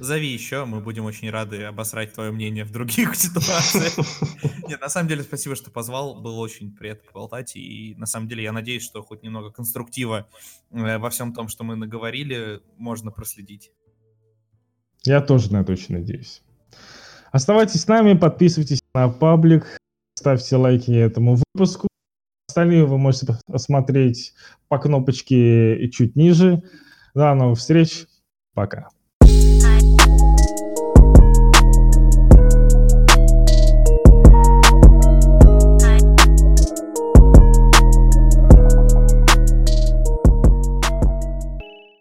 Зови 0.00 0.28
еще, 0.28 0.64
мы 0.64 0.80
будем 0.80 1.04
очень 1.04 1.30
рады 1.30 1.62
обосрать 1.64 2.12
твое 2.12 2.30
мнение 2.30 2.64
в 2.64 2.70
других 2.70 3.14
ситуациях. 3.16 3.94
Нет, 4.68 4.80
на 4.80 4.88
самом 4.88 5.08
деле, 5.08 5.22
спасибо, 5.22 5.56
что 5.56 5.70
позвал. 5.70 6.20
Было 6.20 6.36
очень 6.36 6.74
приятно 6.74 7.04
поболтать. 7.12 7.56
И 7.56 7.94
на 7.96 8.06
самом 8.06 8.28
деле 8.28 8.42
я 8.42 8.52
надеюсь, 8.52 8.82
что 8.82 9.02
хоть 9.02 9.22
немного 9.22 9.50
конструктива 9.50 10.28
э, 10.70 10.98
во 10.98 11.10
всем 11.10 11.32
том, 11.32 11.48
что 11.48 11.64
мы 11.64 11.76
наговорили, 11.76 12.60
можно 12.76 13.10
проследить. 13.10 13.70
Я 15.04 15.20
тоже 15.20 15.52
на 15.52 15.62
это 15.62 15.72
очень 15.72 15.94
надеюсь. 15.94 16.42
Оставайтесь 17.32 17.82
с 17.82 17.88
нами, 17.88 18.14
подписывайтесь 18.14 18.80
на 18.94 19.08
паблик, 19.08 19.78
ставьте 20.14 20.56
лайки 20.56 20.90
этому 20.90 21.38
выпуску. 21.54 21.88
Остальные 22.48 22.86
вы 22.86 22.98
можете 22.98 23.38
посмотреть 23.46 24.34
по 24.68 24.78
кнопочке 24.78 25.90
чуть 25.90 26.16
ниже. 26.16 26.62
До 27.14 27.34
новых 27.34 27.58
встреч. 27.58 28.06
Пока. 28.54 28.88